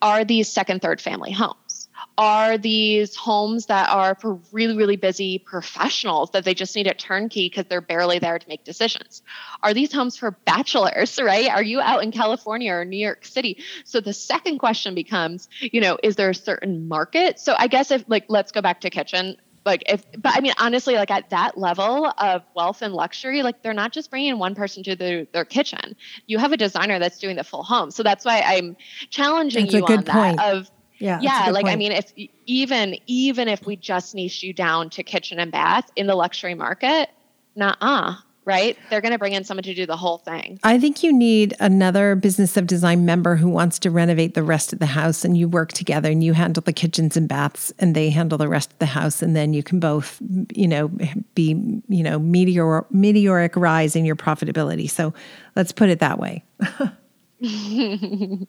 Are 0.01 0.25
these 0.25 0.49
second, 0.49 0.81
third 0.81 0.99
family 0.99 1.31
homes? 1.31 1.68
Are 2.17 2.57
these 2.57 3.15
homes 3.15 3.67
that 3.67 3.89
are 3.89 4.15
for 4.15 4.39
really, 4.51 4.75
really 4.75 4.97
busy 4.97 5.39
professionals 5.39 6.31
that 6.31 6.43
they 6.43 6.53
just 6.53 6.75
need 6.75 6.87
a 6.87 6.93
turnkey 6.93 7.47
because 7.47 7.65
they're 7.65 7.81
barely 7.81 8.19
there 8.19 8.37
to 8.37 8.47
make 8.49 8.63
decisions? 8.63 9.21
Are 9.63 9.73
these 9.73 9.93
homes 9.93 10.17
for 10.17 10.31
bachelors, 10.31 11.19
right? 11.21 11.49
Are 11.49 11.63
you 11.63 11.79
out 11.79 12.03
in 12.03 12.11
California 12.11 12.73
or 12.73 12.85
New 12.85 12.97
York 12.97 13.25
City? 13.25 13.63
So 13.85 13.99
the 13.99 14.13
second 14.13 14.59
question 14.59 14.95
becomes, 14.95 15.49
you 15.59 15.81
know, 15.81 15.97
is 16.03 16.15
there 16.15 16.29
a 16.29 16.35
certain 16.35 16.87
market? 16.87 17.39
So 17.39 17.55
I 17.57 17.67
guess 17.67 17.91
if, 17.91 18.03
like, 18.07 18.25
let's 18.27 18.51
go 18.51 18.61
back 18.61 18.81
to 18.81 18.89
kitchen 18.89 19.37
like 19.65 19.83
if 19.87 20.03
but 20.17 20.35
i 20.35 20.39
mean 20.39 20.53
honestly 20.57 20.95
like 20.95 21.11
at 21.11 21.29
that 21.29 21.57
level 21.57 22.11
of 22.17 22.43
wealth 22.55 22.81
and 22.81 22.93
luxury 22.93 23.43
like 23.43 23.61
they're 23.61 23.73
not 23.73 23.91
just 23.91 24.09
bringing 24.09 24.39
one 24.39 24.55
person 24.55 24.83
to 24.83 24.95
the, 24.95 25.27
their 25.33 25.45
kitchen 25.45 25.95
you 26.27 26.37
have 26.37 26.51
a 26.53 26.57
designer 26.57 26.97
that's 26.97 27.19
doing 27.19 27.35
the 27.35 27.43
full 27.43 27.63
home 27.63 27.91
so 27.91 28.01
that's 28.01 28.23
why 28.25 28.41
i'm 28.41 28.75
challenging 29.09 29.65
that's 29.65 29.75
you 29.75 29.85
on 29.85 30.03
that 30.05 30.13
point. 30.13 30.41
of 30.41 30.71
yeah. 30.99 31.19
Yeah. 31.21 31.49
Like, 31.49 31.63
point. 31.63 31.73
I 31.73 31.77
mean, 31.77 31.91
if 31.91 32.13
even, 32.45 32.95
even 33.07 33.47
if 33.47 33.65
we 33.65 33.75
just 33.75 34.13
niche 34.15 34.43
you 34.43 34.53
down 34.53 34.89
to 34.91 35.03
kitchen 35.03 35.39
and 35.39 35.51
bath 35.51 35.89
in 35.95 36.07
the 36.07 36.15
luxury 36.15 36.53
market, 36.53 37.09
nah, 37.55 37.75
uh, 37.81 38.15
right? 38.45 38.77
They're 38.89 39.01
going 39.01 39.11
to 39.11 39.19
bring 39.19 39.33
in 39.33 39.43
someone 39.43 39.63
to 39.63 39.75
do 39.75 39.85
the 39.85 39.95
whole 39.95 40.17
thing. 40.17 40.59
I 40.63 40.79
think 40.79 41.03
you 41.03 41.13
need 41.13 41.55
another 41.59 42.15
business 42.15 42.57
of 42.57 42.65
design 42.67 43.05
member 43.05 43.35
who 43.35 43.47
wants 43.47 43.77
to 43.79 43.91
renovate 43.91 44.33
the 44.33 44.43
rest 44.43 44.73
of 44.73 44.79
the 44.79 44.87
house 44.87 45.23
and 45.23 45.37
you 45.37 45.47
work 45.47 45.71
together 45.71 46.09
and 46.09 46.23
you 46.23 46.33
handle 46.33 46.61
the 46.61 46.73
kitchens 46.73 47.15
and 47.15 47.29
baths 47.29 47.71
and 47.79 47.95
they 47.95 48.09
handle 48.09 48.37
the 48.37 48.49
rest 48.49 48.71
of 48.73 48.79
the 48.79 48.87
house. 48.87 49.21
And 49.21 49.35
then 49.35 49.53
you 49.53 49.61
can 49.61 49.79
both, 49.79 50.19
you 50.53 50.67
know, 50.67 50.87
be, 51.35 51.81
you 51.87 52.03
know, 52.03 52.17
meteor, 52.19 52.85
meteoric 52.89 53.55
rise 53.55 53.95
in 53.95 54.03
your 54.03 54.15
profitability. 54.15 54.89
So 54.89 55.13
let's 55.55 55.71
put 55.71 55.89
it 55.89 55.99
that 55.99 56.17
way. 56.17 56.43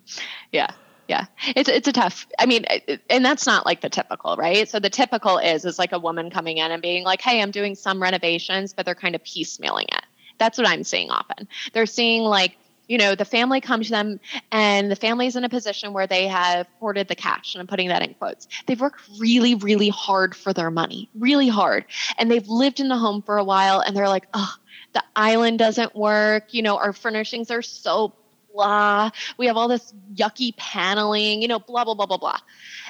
yeah 0.51 0.71
yeah. 1.11 1.27
It's 1.57 1.69
it's 1.69 1.89
a 1.89 1.93
tough 1.93 2.29
i 2.39 2.47
mean 2.47 2.65
and 3.11 3.25
that's 3.25 3.45
not 3.45 3.67
like 3.67 3.81
the 3.81 3.91
typical 3.91 4.37
right? 4.37 4.69
So 4.69 4.79
the 4.79 4.89
typical 4.89 5.39
is 5.39 5.65
is 5.65 5.77
like 5.77 5.91
a 5.91 5.99
woman 5.99 6.31
coming 6.31 6.59
in 6.59 6.71
and 6.71 6.81
being 6.81 7.03
like 7.03 7.21
hey 7.21 7.43
i'm 7.43 7.51
doing 7.51 7.75
some 7.75 8.01
renovations 8.01 8.73
but 8.73 8.87
they're 8.87 8.95
kind 8.95 9.17
of 9.17 9.23
piecemealing 9.25 9.89
it. 9.93 10.05
That's 10.39 10.57
what 10.57 10.69
i'm 10.69 10.85
seeing 10.85 11.11
often. 11.11 11.49
They're 11.73 11.87
seeing 11.87 12.23
like 12.23 12.57
you 12.87 12.97
know 12.97 13.17
the 13.17 13.25
family 13.25 13.61
comes 13.61 13.87
to 13.87 13.93
them 13.93 14.21
and 14.53 14.89
the 14.89 14.97
family's 14.97 15.35
in 15.35 15.43
a 15.43 15.49
position 15.49 15.93
where 15.93 16.07
they 16.07 16.29
have 16.29 16.69
hoarded 16.79 17.09
the 17.09 17.17
cash 17.17 17.55
and 17.55 17.61
i'm 17.61 17.67
putting 17.67 17.89
that 17.89 18.03
in 18.03 18.15
quotes. 18.15 18.47
They've 18.67 18.81
worked 18.81 19.03
really 19.19 19.57
really 19.57 19.89
hard 19.89 20.37
for 20.37 20.53
their 20.53 20.71
money 20.71 21.11
really 21.19 21.49
hard. 21.49 21.87
And 22.19 22.31
they've 22.31 22.49
lived 22.49 22.79
in 22.79 22.89
the 22.89 22.97
home 22.97 23.23
for 23.23 23.37
a 23.37 23.45
while 23.45 23.81
and 23.81 23.97
they're 23.97 24.09
like 24.09 24.29
oh 24.33 24.55
the 24.93 25.03
island 25.17 25.59
doesn't 25.59 25.97
work. 25.97 26.55
You 26.55 26.63
know 26.63 26.77
our 26.79 26.93
furnishings 26.93 27.51
are 27.51 27.63
so 27.63 28.15
blah. 28.53 29.11
We 29.39 29.47
have 29.47 29.57
all 29.57 29.69
this 29.69 29.93
yucky 30.15 30.57
paneling, 30.57 31.43
you 31.43 31.49
know, 31.49 31.59
blah, 31.59 31.85
blah, 31.85 31.95
blah, 31.95 32.07
blah, 32.07 32.19
blah. 32.19 32.39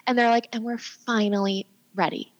And 0.06 0.18
they're 0.18 0.30
like, 0.30 0.48
and 0.52 0.64
we're 0.64 0.78
finally 0.78 1.66
ready. 1.94 2.32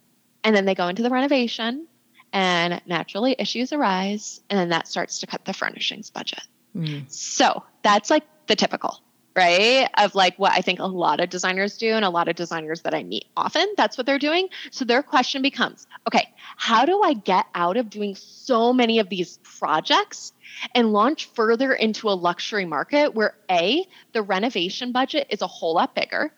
And 0.44 0.56
then 0.56 0.64
they 0.64 0.74
go 0.74 0.88
into 0.88 1.02
the 1.02 1.10
renovation, 1.10 1.86
and 2.32 2.80
naturally 2.86 3.36
issues 3.38 3.72
arise, 3.72 4.40
and 4.48 4.58
then 4.58 4.68
that 4.70 4.88
starts 4.88 5.20
to 5.20 5.26
cut 5.26 5.44
the 5.44 5.52
furnishings 5.52 6.10
budget. 6.10 6.42
Mm. 6.74 7.10
So 7.10 7.64
that's 7.82 8.08
like 8.10 8.24
the 8.46 8.56
typical, 8.56 9.02
right? 9.36 9.88
Of 9.98 10.14
like 10.14 10.38
what 10.38 10.52
I 10.52 10.60
think 10.60 10.80
a 10.80 10.86
lot 10.86 11.20
of 11.20 11.30
designers 11.30 11.76
do, 11.76 11.90
and 11.90 12.04
a 12.04 12.10
lot 12.10 12.28
of 12.28 12.36
designers 12.36 12.82
that 12.82 12.94
I 12.94 13.02
meet 13.02 13.26
often, 13.36 13.66
that's 13.76 13.96
what 13.96 14.06
they're 14.06 14.18
doing. 14.18 14.48
So 14.70 14.84
their 14.84 15.02
question 15.02 15.42
becomes 15.42 15.86
okay, 16.06 16.28
how 16.56 16.84
do 16.84 17.02
I 17.02 17.14
get 17.14 17.46
out 17.54 17.76
of 17.76 17.90
doing 17.90 18.14
so 18.14 18.72
many 18.72 18.98
of 18.98 19.08
these 19.08 19.38
projects 19.42 20.32
and 20.74 20.92
launch 20.92 21.26
further 21.26 21.72
into 21.72 22.08
a 22.08 22.12
luxury 22.12 22.64
market 22.64 23.14
where 23.14 23.34
A, 23.50 23.86
the 24.12 24.22
renovation 24.22 24.92
budget 24.92 25.26
is 25.30 25.42
a 25.42 25.46
whole 25.46 25.74
lot 25.74 25.94
bigger, 25.94 26.32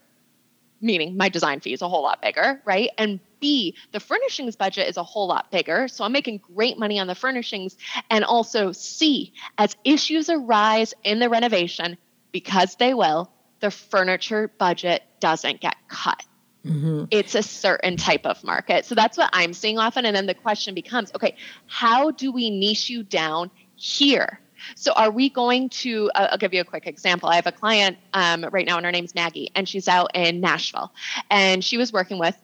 meaning 0.81 1.17
my 1.17 1.29
design 1.29 1.61
fee 1.61 1.73
is 1.73 1.83
a 1.83 1.89
whole 1.89 2.03
lot 2.03 2.21
bigger, 2.21 2.61
right? 2.65 2.91
And 2.99 3.21
B, 3.41 3.75
the 3.91 4.01
furnishings 4.01 4.55
budget 4.55 4.89
is 4.89 4.97
a 4.97 5.03
whole 5.03 5.27
lot 5.27 5.51
bigger. 5.51 5.89
So 5.89 6.05
I'm 6.05 6.13
making 6.13 6.39
great 6.55 6.79
money 6.79 7.01
on 7.01 7.07
the 7.09 7.15
furnishings. 7.15 7.77
And 8.11 8.25
also 8.25 8.71
C, 8.73 9.33
as 9.59 9.77
issues 9.85 10.29
arise 10.29 10.95
in 11.03 11.19
the 11.19 11.29
renovation, 11.29 11.99
because 12.33 12.77
they 12.77 12.95
will, 12.95 13.31
the 13.61 13.71
furniture 13.71 14.49
budget 14.59 15.03
doesn't 15.21 15.61
get 15.61 15.77
cut. 15.89 16.25
Mm-hmm. 16.67 17.05
It's 17.11 17.35
a 17.35 17.43
certain 17.43 17.97
type 17.97 18.25
of 18.25 18.43
market. 18.45 18.85
So 18.85 18.95
that's 18.95 19.19
what 19.19 19.31
I'm 19.33 19.53
seeing 19.53 19.79
often. 19.79 20.07
And 20.07 20.15
then 20.15 20.27
the 20.27 20.35
question 20.35 20.75
becomes 20.75 21.13
okay, 21.15 21.37
how 21.67 22.11
do 22.13 22.33
we 22.33 22.51
niche 22.51 22.89
you 22.89 23.03
down 23.03 23.51
here. 23.83 24.39
So, 24.77 24.93
are 24.93 25.11
we 25.11 25.29
going 25.29 25.69
to? 25.71 26.11
Uh, 26.15 26.29
I'll 26.31 26.39
give 26.39 26.55
you 26.55 26.61
a 26.61 26.65
quick 26.65 26.87
example. 26.87 27.29
I 27.29 27.35
have 27.35 27.49
a 27.49 27.53
client 27.53 27.99
um, 28.15 28.47
right 28.53 28.65
now, 28.65 28.77
and 28.77 28.87
her 28.87 28.93
name's 28.93 29.13
Maggie, 29.13 29.51
and 29.57 29.69
she's 29.69 29.89
out 29.89 30.13
in 30.15 30.41
Nashville. 30.41 30.93
And 31.31 31.65
she 31.65 31.79
was 31.79 31.93
working 31.93 32.19
with 32.19 32.37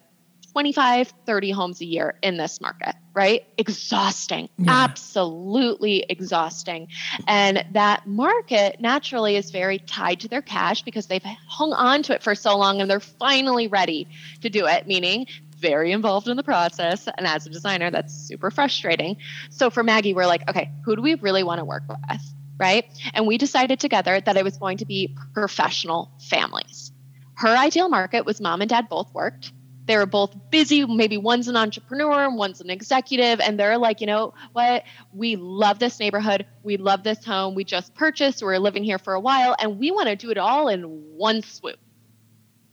25, 0.53 1.13
30 1.27 1.51
homes 1.51 1.81
a 1.81 1.85
year 1.85 2.19
in 2.23 2.37
this 2.37 2.61
market, 2.61 2.95
right? 3.15 3.45
Exhausting, 3.59 4.49
yeah. 4.59 4.71
absolutely 4.71 6.05
exhausting. 6.09 6.89
And 7.27 7.65
that 7.73 8.07
market 8.07 8.81
naturally 8.81 9.37
is 9.37 9.51
very 9.51 9.79
tied 9.79 10.21
to 10.21 10.29
their 10.29 10.43
cash 10.43 10.83
because 10.83 11.07
they've 11.07 11.23
hung 11.23 11.73
on 11.73 12.03
to 12.05 12.15
it 12.15 12.23
for 12.23 12.35
so 12.35 12.57
long 12.57 12.81
and 12.81 12.91
they're 12.91 13.01
finally 13.01 13.69
ready 13.69 14.09
to 14.41 14.49
do 14.49 14.67
it, 14.67 14.87
meaning 14.87 15.27
very 15.59 15.93
involved 15.93 16.29
in 16.29 16.37
the 16.37 16.43
process. 16.43 17.09
And 17.17 17.27
as 17.27 17.47
a 17.47 17.51
designer, 17.51 17.91
that's 17.91 18.15
super 18.15 18.51
frustrating. 18.51 19.17
So 19.51 19.71
for 19.71 19.83
Maggie, 19.83 20.15
we're 20.15 20.27
like, 20.27 20.49
okay, 20.49 20.71
who 20.85 20.97
do 20.97 21.03
we 21.03 21.15
really 21.17 21.43
want 21.43 21.59
to 21.59 21.65
work 21.65 21.83
with? 21.89 22.23
Right. 22.59 22.87
And 23.15 23.27
we 23.27 23.39
decided 23.39 23.79
together 23.79 24.21
that 24.21 24.37
it 24.37 24.45
was 24.45 24.57
going 24.57 24.79
to 24.79 24.85
be 24.85 25.15
professional 25.33 26.11
families. 26.29 26.93
Her 27.35 27.57
ideal 27.57 27.89
market 27.89 28.27
was 28.27 28.41
mom 28.41 28.63
and 28.63 28.69
dad 28.69 28.89
both 28.89 29.13
worked. 29.15 29.53
They 29.89 29.97
were 29.97 30.07
both 30.07 30.37
busy. 30.51 30.87
Maybe 30.87 31.19
one's 31.19 31.49
an 31.49 31.57
entrepreneur 31.57 32.25
and 32.25 32.37
one's 32.37 32.61
an 32.61 32.71
executive. 32.71 33.41
And 33.41 33.59
they're 33.59 33.79
like, 33.79 34.01
you 34.01 34.07
know 34.07 34.35
what? 34.53 34.85
We 35.13 35.35
love 35.35 35.81
this 35.81 35.99
neighborhood. 35.99 36.47
We 36.63 36.77
love 36.77 37.03
this 37.03 37.25
home. 37.25 37.57
We 37.57 37.65
just 37.65 37.95
purchased. 37.95 38.43
We're 38.43 38.59
living 38.59 38.85
here 38.85 38.99
for 38.99 39.15
a 39.15 39.21
while 39.21 39.57
and 39.59 39.81
we 39.81 39.91
want 39.91 40.09
to 40.09 40.15
do 40.15 40.31
it 40.31 40.39
all 40.39 40.69
in 40.69 40.83
one 41.17 41.43
swoop. 41.43 41.79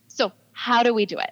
So, 0.10 0.32
how 0.52 0.84
do 0.84 0.94
we 0.94 1.08
do 1.08 1.18
it? 1.18 1.32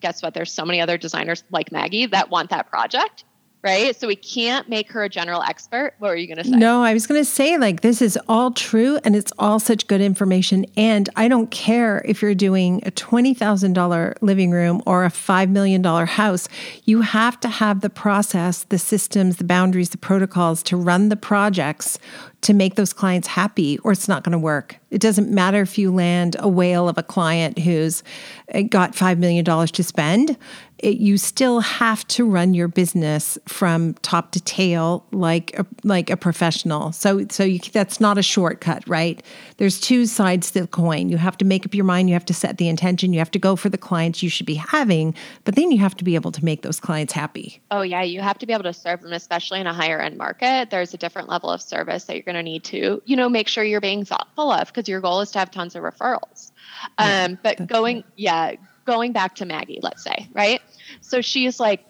guess 0.00 0.22
what? 0.22 0.34
There's 0.34 0.52
so 0.52 0.64
many 0.64 0.80
other 0.80 0.98
designers 0.98 1.42
like 1.50 1.72
Maggie 1.72 2.06
that 2.06 2.30
want 2.30 2.50
that 2.50 2.68
project 2.68 3.24
right? 3.66 3.98
So 3.98 4.06
we 4.06 4.14
can't 4.14 4.68
make 4.68 4.92
her 4.92 5.02
a 5.02 5.08
general 5.08 5.42
expert. 5.42 5.94
What 5.98 6.10
were 6.10 6.16
you 6.16 6.28
going 6.28 6.38
to 6.38 6.44
say? 6.44 6.50
No, 6.50 6.84
I 6.84 6.94
was 6.94 7.04
going 7.08 7.20
to 7.20 7.24
say, 7.24 7.58
like, 7.58 7.80
this 7.80 8.00
is 8.00 8.16
all 8.28 8.52
true 8.52 9.00
and 9.02 9.16
it's 9.16 9.32
all 9.40 9.58
such 9.58 9.88
good 9.88 10.00
information. 10.00 10.66
And 10.76 11.08
I 11.16 11.26
don't 11.26 11.50
care 11.50 12.00
if 12.04 12.22
you're 12.22 12.36
doing 12.36 12.80
a 12.86 12.92
$20,000 12.92 14.14
living 14.20 14.52
room 14.52 14.82
or 14.86 15.04
a 15.04 15.08
$5 15.08 15.50
million 15.50 15.82
house, 15.82 16.48
you 16.84 17.00
have 17.00 17.40
to 17.40 17.48
have 17.48 17.80
the 17.80 17.90
process, 17.90 18.62
the 18.62 18.78
systems, 18.78 19.38
the 19.38 19.44
boundaries, 19.44 19.90
the 19.90 19.98
protocols 19.98 20.62
to 20.62 20.76
run 20.76 21.08
the 21.08 21.16
projects 21.16 21.98
to 22.42 22.54
make 22.54 22.76
those 22.76 22.92
clients 22.92 23.26
happy, 23.26 23.78
or 23.78 23.90
it's 23.90 24.06
not 24.06 24.22
going 24.22 24.30
to 24.32 24.38
work. 24.38 24.78
It 24.90 25.00
doesn't 25.00 25.30
matter 25.30 25.60
if 25.62 25.78
you 25.78 25.92
land 25.92 26.36
a 26.38 26.48
whale 26.48 26.88
of 26.88 26.96
a 26.96 27.02
client 27.02 27.58
who's 27.58 28.02
eh, 28.48 28.62
got 28.62 28.92
$5 28.92 29.18
million 29.18 29.44
to 29.44 29.82
spend 29.82 30.36
it, 30.78 30.98
you 30.98 31.16
still 31.16 31.60
have 31.60 32.06
to 32.08 32.28
run 32.28 32.52
your 32.52 32.68
business 32.68 33.38
from 33.46 33.94
top 34.02 34.32
to 34.32 34.40
tail 34.40 35.06
like 35.10 35.58
a, 35.58 35.66
like 35.84 36.10
a 36.10 36.16
professional. 36.16 36.92
So 36.92 37.26
so 37.30 37.44
you, 37.44 37.58
that's 37.58 38.00
not 38.00 38.18
a 38.18 38.22
shortcut, 38.22 38.86
right? 38.86 39.22
There's 39.56 39.80
two 39.80 40.06
sides 40.06 40.50
to 40.52 40.62
the 40.62 40.66
coin. 40.66 41.08
You 41.08 41.16
have 41.16 41.38
to 41.38 41.44
make 41.44 41.64
up 41.64 41.74
your 41.74 41.84
mind. 41.84 42.08
You 42.08 42.14
have 42.14 42.26
to 42.26 42.34
set 42.34 42.58
the 42.58 42.68
intention. 42.68 43.12
You 43.12 43.20
have 43.20 43.30
to 43.30 43.38
go 43.38 43.56
for 43.56 43.68
the 43.68 43.78
clients 43.78 44.22
you 44.22 44.28
should 44.28 44.46
be 44.46 44.54
having, 44.54 45.14
but 45.44 45.54
then 45.54 45.70
you 45.70 45.78
have 45.78 45.96
to 45.96 46.04
be 46.04 46.14
able 46.14 46.32
to 46.32 46.44
make 46.44 46.62
those 46.62 46.78
clients 46.78 47.12
happy. 47.12 47.60
Oh 47.70 47.82
yeah, 47.82 48.02
you 48.02 48.20
have 48.20 48.38
to 48.38 48.46
be 48.46 48.52
able 48.52 48.64
to 48.64 48.74
serve 48.74 49.00
them, 49.00 49.12
especially 49.12 49.60
in 49.60 49.66
a 49.66 49.74
higher 49.74 50.00
end 50.00 50.18
market. 50.18 50.70
There's 50.70 50.92
a 50.92 50.98
different 50.98 51.28
level 51.28 51.50
of 51.50 51.62
service 51.62 52.04
that 52.04 52.14
you're 52.16 52.22
going 52.22 52.34
to 52.34 52.42
need 52.42 52.64
to, 52.64 53.02
you 53.06 53.16
know, 53.16 53.28
make 53.28 53.48
sure 53.48 53.64
you're 53.64 53.80
being 53.80 54.04
thoughtful 54.04 54.50
of 54.50 54.68
because 54.76 54.88
your 54.88 55.00
goal 55.00 55.22
is 55.22 55.30
to 55.30 55.38
have 55.38 55.50
tons 55.50 55.74
of 55.74 55.82
referrals. 55.82 56.52
Yeah, 57.00 57.24
um, 57.24 57.38
but 57.42 57.66
going, 57.66 58.04
yeah, 58.14 58.56
going 58.84 59.12
back 59.12 59.36
to 59.36 59.46
Maggie, 59.46 59.80
let's 59.82 60.04
say, 60.04 60.28
right? 60.34 60.60
So 61.00 61.22
she's 61.22 61.58
like, 61.58 61.86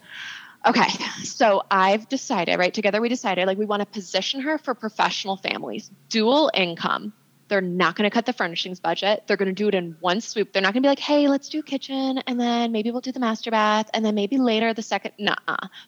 okay, 0.65 0.87
so 1.23 1.63
I've 1.69 2.07
decided, 2.07 2.57
right? 2.57 2.73
Together 2.73 3.01
we 3.01 3.09
decided 3.09 3.45
like 3.45 3.57
we 3.57 3.65
want 3.65 3.81
to 3.81 3.85
position 3.85 4.41
her 4.41 4.57
for 4.57 4.73
professional 4.73 5.35
families, 5.35 5.91
dual 6.07 6.49
income. 6.53 7.11
They're 7.49 7.61
not 7.61 7.95
going 7.95 8.09
to 8.09 8.13
cut 8.13 8.25
the 8.25 8.33
furnishings 8.33 8.79
budget. 8.79 9.23
They're 9.25 9.37
going 9.37 9.47
to 9.47 9.53
do 9.53 9.67
it 9.67 9.75
in 9.75 9.95
one 9.99 10.19
swoop. 10.19 10.51
They're 10.51 10.61
not 10.61 10.73
going 10.73 10.83
to 10.83 10.87
be 10.87 10.89
like, 10.89 10.99
hey, 10.99 11.27
let's 11.27 11.49
do 11.49 11.61
kitchen 11.61 12.19
and 12.25 12.39
then 12.39 12.71
maybe 12.71 12.91
we'll 12.91 13.01
do 13.01 13.11
the 13.11 13.19
master 13.19 13.51
bath 13.51 13.89
and 13.93 14.03
then 14.03 14.15
maybe 14.15 14.37
later 14.37 14.73
the 14.73 14.81
second. 14.81 15.11
Nah, 15.17 15.35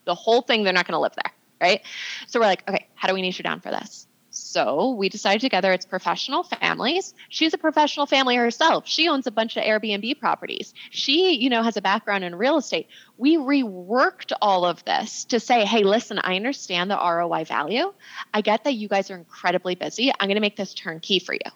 the 0.06 0.16
whole 0.16 0.42
thing, 0.42 0.64
they're 0.64 0.74
not 0.74 0.86
going 0.86 0.94
to 0.94 1.00
live 1.00 1.16
there, 1.16 1.34
right? 1.62 1.82
So 2.28 2.40
we're 2.40 2.46
like, 2.46 2.68
okay, 2.70 2.88
how 2.96 3.08
do 3.08 3.14
we 3.14 3.22
niche 3.22 3.38
her 3.38 3.44
down 3.44 3.60
for 3.62 3.72
this? 3.72 4.09
So 4.32 4.92
we 4.92 5.10
decided 5.10 5.42
together 5.42 5.72
it's 5.72 5.86
professional 5.86 6.44
families. 6.44 7.14
She's 7.30 7.54
a 7.54 7.58
professional 7.58 8.06
family 8.06 8.36
herself. 8.36 8.88
She 8.88 9.08
owns 9.08 9.26
a 9.26 9.32
bunch 9.32 9.58
of 9.58 9.64
Airbnb 9.64 10.20
properties. 10.20 10.74
She, 10.92 11.34
you 11.34 11.50
know, 11.50 11.64
has 11.64 11.78
a 11.78 11.82
background 11.82 12.24
in 12.24 12.36
real 12.36 12.58
estate. 12.58 12.88
We 13.18 13.38
reworked 13.38 14.32
all 14.42 14.66
of 14.66 14.86
this 14.86 15.26
to 15.26 15.40
say, 15.40 15.66
hey, 15.66 15.84
listen, 15.84 16.20
I 16.20 16.36
understand 16.36 16.92
the 16.92 16.98
ROI 16.98 17.46
value. 17.46 17.92
I 18.34 18.42
get 18.42 18.64
that 18.66 18.74
you 18.74 18.88
guys 18.88 19.10
are 19.10 19.16
incredibly 19.16 19.76
busy. 19.76 20.12
I'm 20.12 20.28
going 20.28 20.36
to 20.36 20.42
make 20.42 20.56
this 20.56 20.74
turnkey 20.74 21.20
for 21.20 21.34
you. 21.34 21.52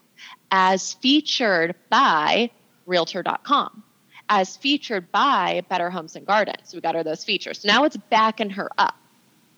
As 0.51 0.93
featured 0.93 1.75
by 1.89 2.49
realtor.com 2.85 3.83
as 4.29 4.55
featured 4.55 5.11
by 5.11 5.63
Better 5.69 5.89
Homes 5.89 6.15
and 6.15 6.25
Gardens. 6.25 6.73
We 6.73 6.81
got 6.81 6.95
her 6.95 7.03
those 7.03 7.23
features. 7.23 7.59
So 7.59 7.67
now 7.67 7.83
it's 7.83 7.97
backing 7.97 8.51
her 8.51 8.69
up. 8.77 8.95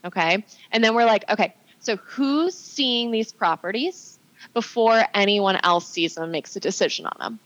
Okay. 0.04 0.44
And 0.72 0.84
then 0.84 0.96
we're 0.96 1.06
like, 1.06 1.24
okay, 1.30 1.56
so, 1.86 1.98
who's 1.98 2.56
seeing 2.56 3.12
these 3.12 3.32
properties 3.32 4.18
before 4.56 5.04
anyone 5.14 5.60
else 5.62 5.88
sees 5.88 6.16
them 6.16 6.32
makes 6.32 6.56
a 6.56 6.60
decision 6.60 7.06
on 7.06 7.16
them? 7.20 7.40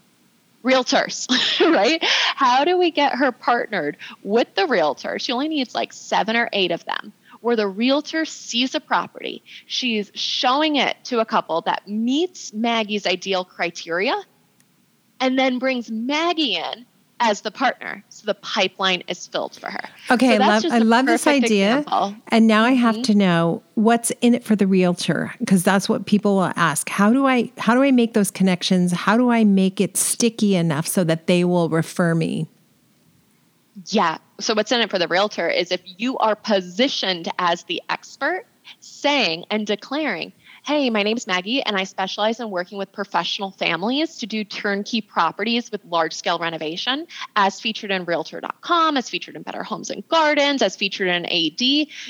Realtors, 0.64 1.28
right? 1.74 2.02
How 2.02 2.64
do 2.64 2.78
we 2.78 2.90
get 2.90 3.16
her 3.16 3.34
partnered 3.34 3.98
with 4.24 4.56
the 4.56 4.66
realtor? 4.66 5.20
She 5.20 5.34
only 5.34 5.50
needs 5.50 5.76
like 5.76 5.92
seven 5.92 6.38
or 6.38 6.50
eight 6.54 6.72
of 6.72 6.86
them 6.86 7.12
where 7.42 7.58
the 7.58 7.68
realtor 7.68 8.24
sees 8.24 8.76
a 8.76 8.80
property, 8.80 9.44
she's 9.66 10.12
showing 10.14 10.76
it 10.76 10.96
to 11.06 11.20
a 11.20 11.26
couple 11.26 11.62
that 11.62 11.88
meets 11.88 12.54
Maggie's 12.54 13.06
ideal 13.06 13.44
criteria, 13.46 14.16
and 15.20 15.38
then 15.38 15.60
brings 15.60 15.90
Maggie 15.90 16.56
in 16.56 16.86
as 17.20 17.42
the 17.42 17.52
partner. 17.52 18.04
So 18.10 18.26
the 18.26 18.34
pipeline 18.36 19.04
is 19.08 19.28
filled 19.28 19.56
for 19.56 19.70
her. 19.70 19.82
Okay, 20.12 20.38
so 20.38 20.44
I 20.44 20.48
love, 20.48 20.66
I 20.72 20.80
love 20.80 21.06
this 21.06 21.28
idea. 21.28 21.80
Example. 21.80 22.16
And 22.30 22.48
now 22.48 22.64
I 22.64 22.72
have 22.72 22.96
mm-hmm. 22.96 23.02
to 23.04 23.16
know 23.16 23.64
what's 23.76 24.12
in 24.22 24.34
it 24.34 24.44
for 24.44 24.56
the 24.56 24.68
realtor 24.68 25.34
because 25.40 25.64
that's 25.64 25.90
what 25.90 26.06
people 26.06 26.36
will 26.36 26.54
ask. 26.56 26.90
How 26.90 27.12
do 27.12 27.28
I 27.28 27.52
how 27.58 27.76
do 27.76 27.84
I 27.84 27.92
make 27.92 28.14
those 28.14 28.32
connections? 28.32 28.92
How 28.92 29.18
do 29.18 29.30
I 29.32 29.44
make 29.44 29.82
it 29.82 29.98
sticky 29.98 30.56
enough 30.56 30.88
so 30.88 31.04
that 31.04 31.28
they 31.28 31.44
will 31.44 31.70
refer 31.70 32.16
me? 32.16 32.48
Yeah. 33.88 34.18
So 34.40 34.54
what's 34.54 34.72
in 34.72 34.82
it 34.82 34.90
for 34.90 35.00
the 35.00 35.08
realtor 35.08 35.50
is 35.50 35.72
if 35.72 35.82
you 35.84 36.18
are 36.18 36.36
positioned 36.36 37.30
as 37.40 37.64
the 37.64 37.82
expert 37.90 38.46
saying 38.80 39.46
and 39.50 39.66
declaring 39.66 40.32
Hey, 40.70 40.92
my 40.92 41.02
name 41.02 41.18
is 41.18 41.26
Maggie, 41.26 41.64
and 41.64 41.76
I 41.76 41.84
specialize 41.84 42.40
in 42.40 42.52
working 42.52 42.78
with 42.78 42.92
professional 42.92 43.50
families 43.50 44.18
to 44.18 44.28
do 44.28 44.44
turnkey 44.44 45.02
properties 45.02 45.72
with 45.72 45.84
large 45.84 46.14
scale 46.14 46.38
renovation, 46.38 47.08
as 47.36 47.60
featured 47.60 47.90
in 47.90 48.06
Realtor.com, 48.06 48.96
as 48.96 49.10
featured 49.10 49.36
in 49.36 49.42
Better 49.42 49.64
Homes 49.64 49.90
and 49.90 50.08
Gardens, 50.08 50.62
as 50.62 50.76
featured 50.76 51.08
in 51.08 51.26
AD. 51.26 51.60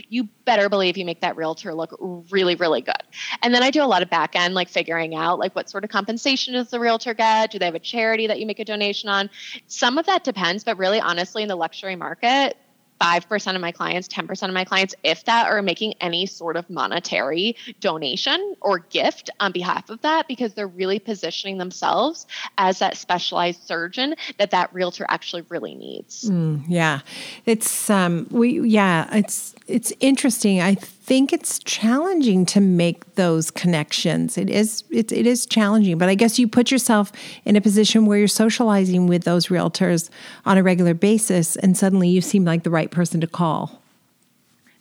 You 0.09 0.27
better 0.43 0.67
believe 0.67 0.97
you 0.97 1.05
make 1.05 1.21
that 1.21 1.37
realtor 1.37 1.73
look 1.73 1.97
really, 2.31 2.55
really 2.55 2.81
good. 2.81 3.01
And 3.41 3.55
then 3.55 3.63
I 3.63 3.71
do 3.71 3.81
a 3.81 3.87
lot 3.87 4.01
of 4.01 4.09
back 4.09 4.35
end, 4.35 4.55
like 4.55 4.67
figuring 4.67 5.15
out 5.15 5.39
like 5.39 5.55
what 5.55 5.69
sort 5.69 5.85
of 5.85 5.89
compensation 5.89 6.53
does 6.53 6.69
the 6.69 6.81
realtor 6.81 7.13
get? 7.13 7.51
Do 7.51 7.59
they 7.59 7.65
have 7.65 7.75
a 7.75 7.79
charity 7.79 8.27
that 8.27 8.41
you 8.41 8.45
make 8.45 8.59
a 8.59 8.65
donation 8.65 9.07
on? 9.07 9.29
Some 9.67 9.97
of 9.97 10.05
that 10.07 10.25
depends, 10.25 10.65
but 10.65 10.77
really 10.77 10.99
honestly, 10.99 11.43
in 11.43 11.47
the 11.47 11.55
luxury 11.55 11.95
market, 11.95 12.57
5% 12.99 13.55
of 13.55 13.61
my 13.61 13.71
clients, 13.71 14.07
10% 14.07 14.47
of 14.47 14.53
my 14.53 14.65
clients, 14.65 14.95
if 15.03 15.25
that, 15.25 15.47
are 15.47 15.61
making 15.61 15.93
any 16.01 16.25
sort 16.25 16.57
of 16.57 16.69
monetary 16.69 17.55
donation 17.79 18.55
or 18.61 18.79
gift 18.79 19.29
on 19.39 19.51
behalf 19.51 19.89
of 19.89 20.01
that 20.01 20.27
because 20.27 20.53
they're 20.53 20.67
really 20.67 20.99
positioning 20.99 21.57
themselves 21.57 22.27
as 22.57 22.79
that 22.79 22.97
specialized 22.97 23.65
surgeon 23.65 24.15
that 24.37 24.51
that 24.51 24.73
realtor 24.73 25.05
actually 25.09 25.43
really 25.49 25.75
needs. 25.75 26.29
Mm, 26.29 26.63
yeah. 26.67 26.99
It's, 27.45 27.89
um, 27.89 28.27
we, 28.31 28.59
yeah, 28.61 29.07
it's, 29.15 29.55
it's 29.67 29.93
interesting. 29.99 30.61
I 30.61 30.75
think 31.09 31.33
it's 31.33 31.57
challenging 31.57 32.45
to 32.45 32.61
make 32.61 33.15
those 33.15 33.49
connections. 33.49 34.37
It 34.37 34.47
is 34.47 34.83
it, 34.91 35.11
it 35.11 35.25
is 35.25 35.47
challenging, 35.47 35.97
but 35.97 36.07
I 36.07 36.13
guess 36.13 36.37
you 36.37 36.47
put 36.47 36.69
yourself 36.69 37.11
in 37.45 37.55
a 37.55 37.61
position 37.61 38.05
where 38.05 38.19
you're 38.19 38.27
socializing 38.27 39.07
with 39.07 39.23
those 39.23 39.47
realtors 39.47 40.11
on 40.45 40.59
a 40.59 40.63
regular 40.63 40.93
basis 40.93 41.55
and 41.55 41.75
suddenly 41.75 42.09
you 42.09 42.21
seem 42.21 42.45
like 42.45 42.61
the 42.61 42.69
right 42.69 42.91
person 42.91 43.19
to 43.21 43.27
call. 43.27 43.81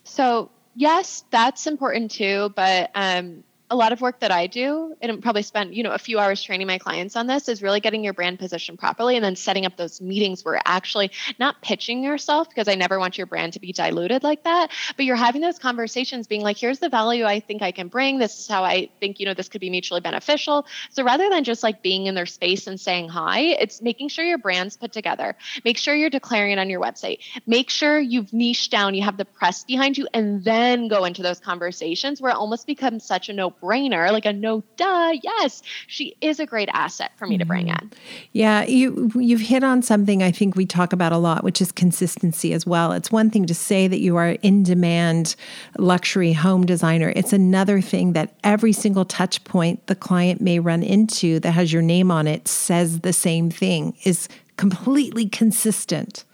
So, 0.04 0.50
yes, 0.74 1.24
that's 1.30 1.66
important 1.66 2.10
too, 2.10 2.52
but 2.54 2.90
um 2.94 3.42
a 3.70 3.76
lot 3.76 3.92
of 3.92 4.00
work 4.00 4.20
that 4.20 4.30
I 4.30 4.46
do, 4.46 4.94
and 5.00 5.22
probably 5.22 5.42
spend 5.42 5.74
you 5.74 5.82
know 5.82 5.92
a 5.92 5.98
few 5.98 6.18
hours 6.18 6.42
training 6.42 6.66
my 6.66 6.78
clients 6.78 7.16
on 7.16 7.26
this, 7.26 7.48
is 7.48 7.62
really 7.62 7.80
getting 7.80 8.04
your 8.04 8.14
brand 8.14 8.38
positioned 8.38 8.78
properly, 8.78 9.16
and 9.16 9.24
then 9.24 9.36
setting 9.36 9.66
up 9.66 9.76
those 9.76 10.00
meetings 10.00 10.44
where 10.44 10.60
actually 10.64 11.10
not 11.38 11.60
pitching 11.62 12.02
yourself 12.02 12.48
because 12.48 12.68
I 12.68 12.74
never 12.74 12.98
want 12.98 13.18
your 13.18 13.26
brand 13.26 13.54
to 13.54 13.60
be 13.60 13.72
diluted 13.72 14.22
like 14.22 14.44
that, 14.44 14.70
but 14.96 15.04
you're 15.04 15.16
having 15.16 15.42
those 15.42 15.58
conversations, 15.58 16.26
being 16.26 16.42
like, 16.42 16.56
here's 16.56 16.78
the 16.78 16.88
value 16.88 17.24
I 17.24 17.40
think 17.40 17.62
I 17.62 17.72
can 17.72 17.88
bring. 17.88 18.18
This 18.18 18.38
is 18.38 18.48
how 18.48 18.64
I 18.64 18.88
think 19.00 19.20
you 19.20 19.26
know 19.26 19.34
this 19.34 19.48
could 19.48 19.60
be 19.60 19.70
mutually 19.70 20.00
beneficial. 20.00 20.66
So 20.90 21.04
rather 21.04 21.28
than 21.28 21.44
just 21.44 21.62
like 21.62 21.82
being 21.82 22.06
in 22.06 22.14
their 22.14 22.26
space 22.26 22.66
and 22.66 22.80
saying 22.80 23.08
hi, 23.08 23.40
it's 23.40 23.82
making 23.82 24.08
sure 24.08 24.24
your 24.24 24.38
brand's 24.38 24.76
put 24.76 24.92
together. 24.92 25.36
Make 25.64 25.78
sure 25.78 25.94
you're 25.94 26.10
declaring 26.10 26.52
it 26.52 26.58
on 26.58 26.70
your 26.70 26.80
website. 26.80 27.20
Make 27.46 27.70
sure 27.70 27.98
you've 27.98 28.32
niched 28.32 28.70
down, 28.70 28.94
you 28.94 29.02
have 29.02 29.16
the 29.16 29.24
press 29.24 29.64
behind 29.64 29.98
you, 29.98 30.08
and 30.14 30.44
then 30.44 30.88
go 30.88 31.04
into 31.04 31.22
those 31.22 31.40
conversations 31.40 32.20
where 32.20 32.32
it 32.32 32.36
almost 32.36 32.66
becomes 32.66 33.04
such 33.04 33.28
a 33.28 33.32
no 33.32 33.50
brainer, 33.62 34.10
like 34.12 34.26
a 34.26 34.32
no 34.32 34.62
duh, 34.76 35.12
yes, 35.22 35.62
she 35.86 36.16
is 36.20 36.40
a 36.40 36.46
great 36.46 36.68
asset 36.72 37.12
for 37.16 37.26
me 37.26 37.34
mm-hmm. 37.34 37.40
to 37.40 37.46
bring 37.46 37.66
mm-hmm. 37.66 37.86
in. 37.86 37.92
Yeah, 38.32 38.64
you 38.64 39.10
you've 39.14 39.40
hit 39.40 39.64
on 39.64 39.82
something 39.82 40.22
I 40.22 40.30
think 40.30 40.56
we 40.56 40.66
talk 40.66 40.92
about 40.92 41.12
a 41.12 41.18
lot, 41.18 41.44
which 41.44 41.60
is 41.60 41.72
consistency 41.72 42.52
as 42.52 42.66
well. 42.66 42.92
It's 42.92 43.12
one 43.12 43.30
thing 43.30 43.46
to 43.46 43.54
say 43.54 43.88
that 43.88 44.00
you 44.00 44.16
are 44.16 44.30
in 44.42 44.62
demand 44.62 45.36
luxury 45.78 46.32
home 46.32 46.66
designer. 46.66 47.12
It's 47.16 47.32
another 47.32 47.80
thing 47.80 48.12
that 48.12 48.34
every 48.44 48.72
single 48.72 49.04
touch 49.04 49.42
point 49.44 49.86
the 49.86 49.94
client 49.94 50.40
may 50.40 50.58
run 50.58 50.82
into 50.82 51.40
that 51.40 51.52
has 51.52 51.72
your 51.72 51.82
name 51.82 52.10
on 52.10 52.26
it 52.26 52.48
says 52.48 53.00
the 53.00 53.12
same 53.12 53.50
thing 53.50 53.96
is 54.04 54.28
completely 54.56 55.28
consistent. 55.28 56.24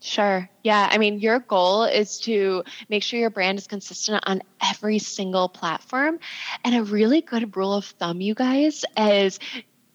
Sure. 0.00 0.48
Yeah. 0.62 0.88
I 0.90 0.98
mean, 0.98 1.18
your 1.18 1.40
goal 1.40 1.84
is 1.84 2.20
to 2.20 2.62
make 2.88 3.02
sure 3.02 3.18
your 3.18 3.30
brand 3.30 3.58
is 3.58 3.66
consistent 3.66 4.22
on 4.26 4.42
every 4.62 5.00
single 5.00 5.48
platform. 5.48 6.20
And 6.64 6.74
a 6.76 6.84
really 6.84 7.20
good 7.20 7.56
rule 7.56 7.74
of 7.74 7.84
thumb, 7.84 8.20
you 8.20 8.34
guys, 8.34 8.84
is 8.96 9.40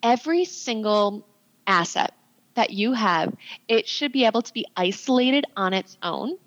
every 0.02 0.44
single 0.44 1.26
asset 1.66 2.14
that 2.56 2.72
you 2.72 2.94
have, 2.94 3.34
it 3.68 3.88
should 3.88 4.12
be 4.12 4.26
able 4.26 4.42
to 4.42 4.54
be 4.54 4.66
isolated 4.76 5.46
on 5.56 5.74
its 5.74 5.98
own. 6.04 6.38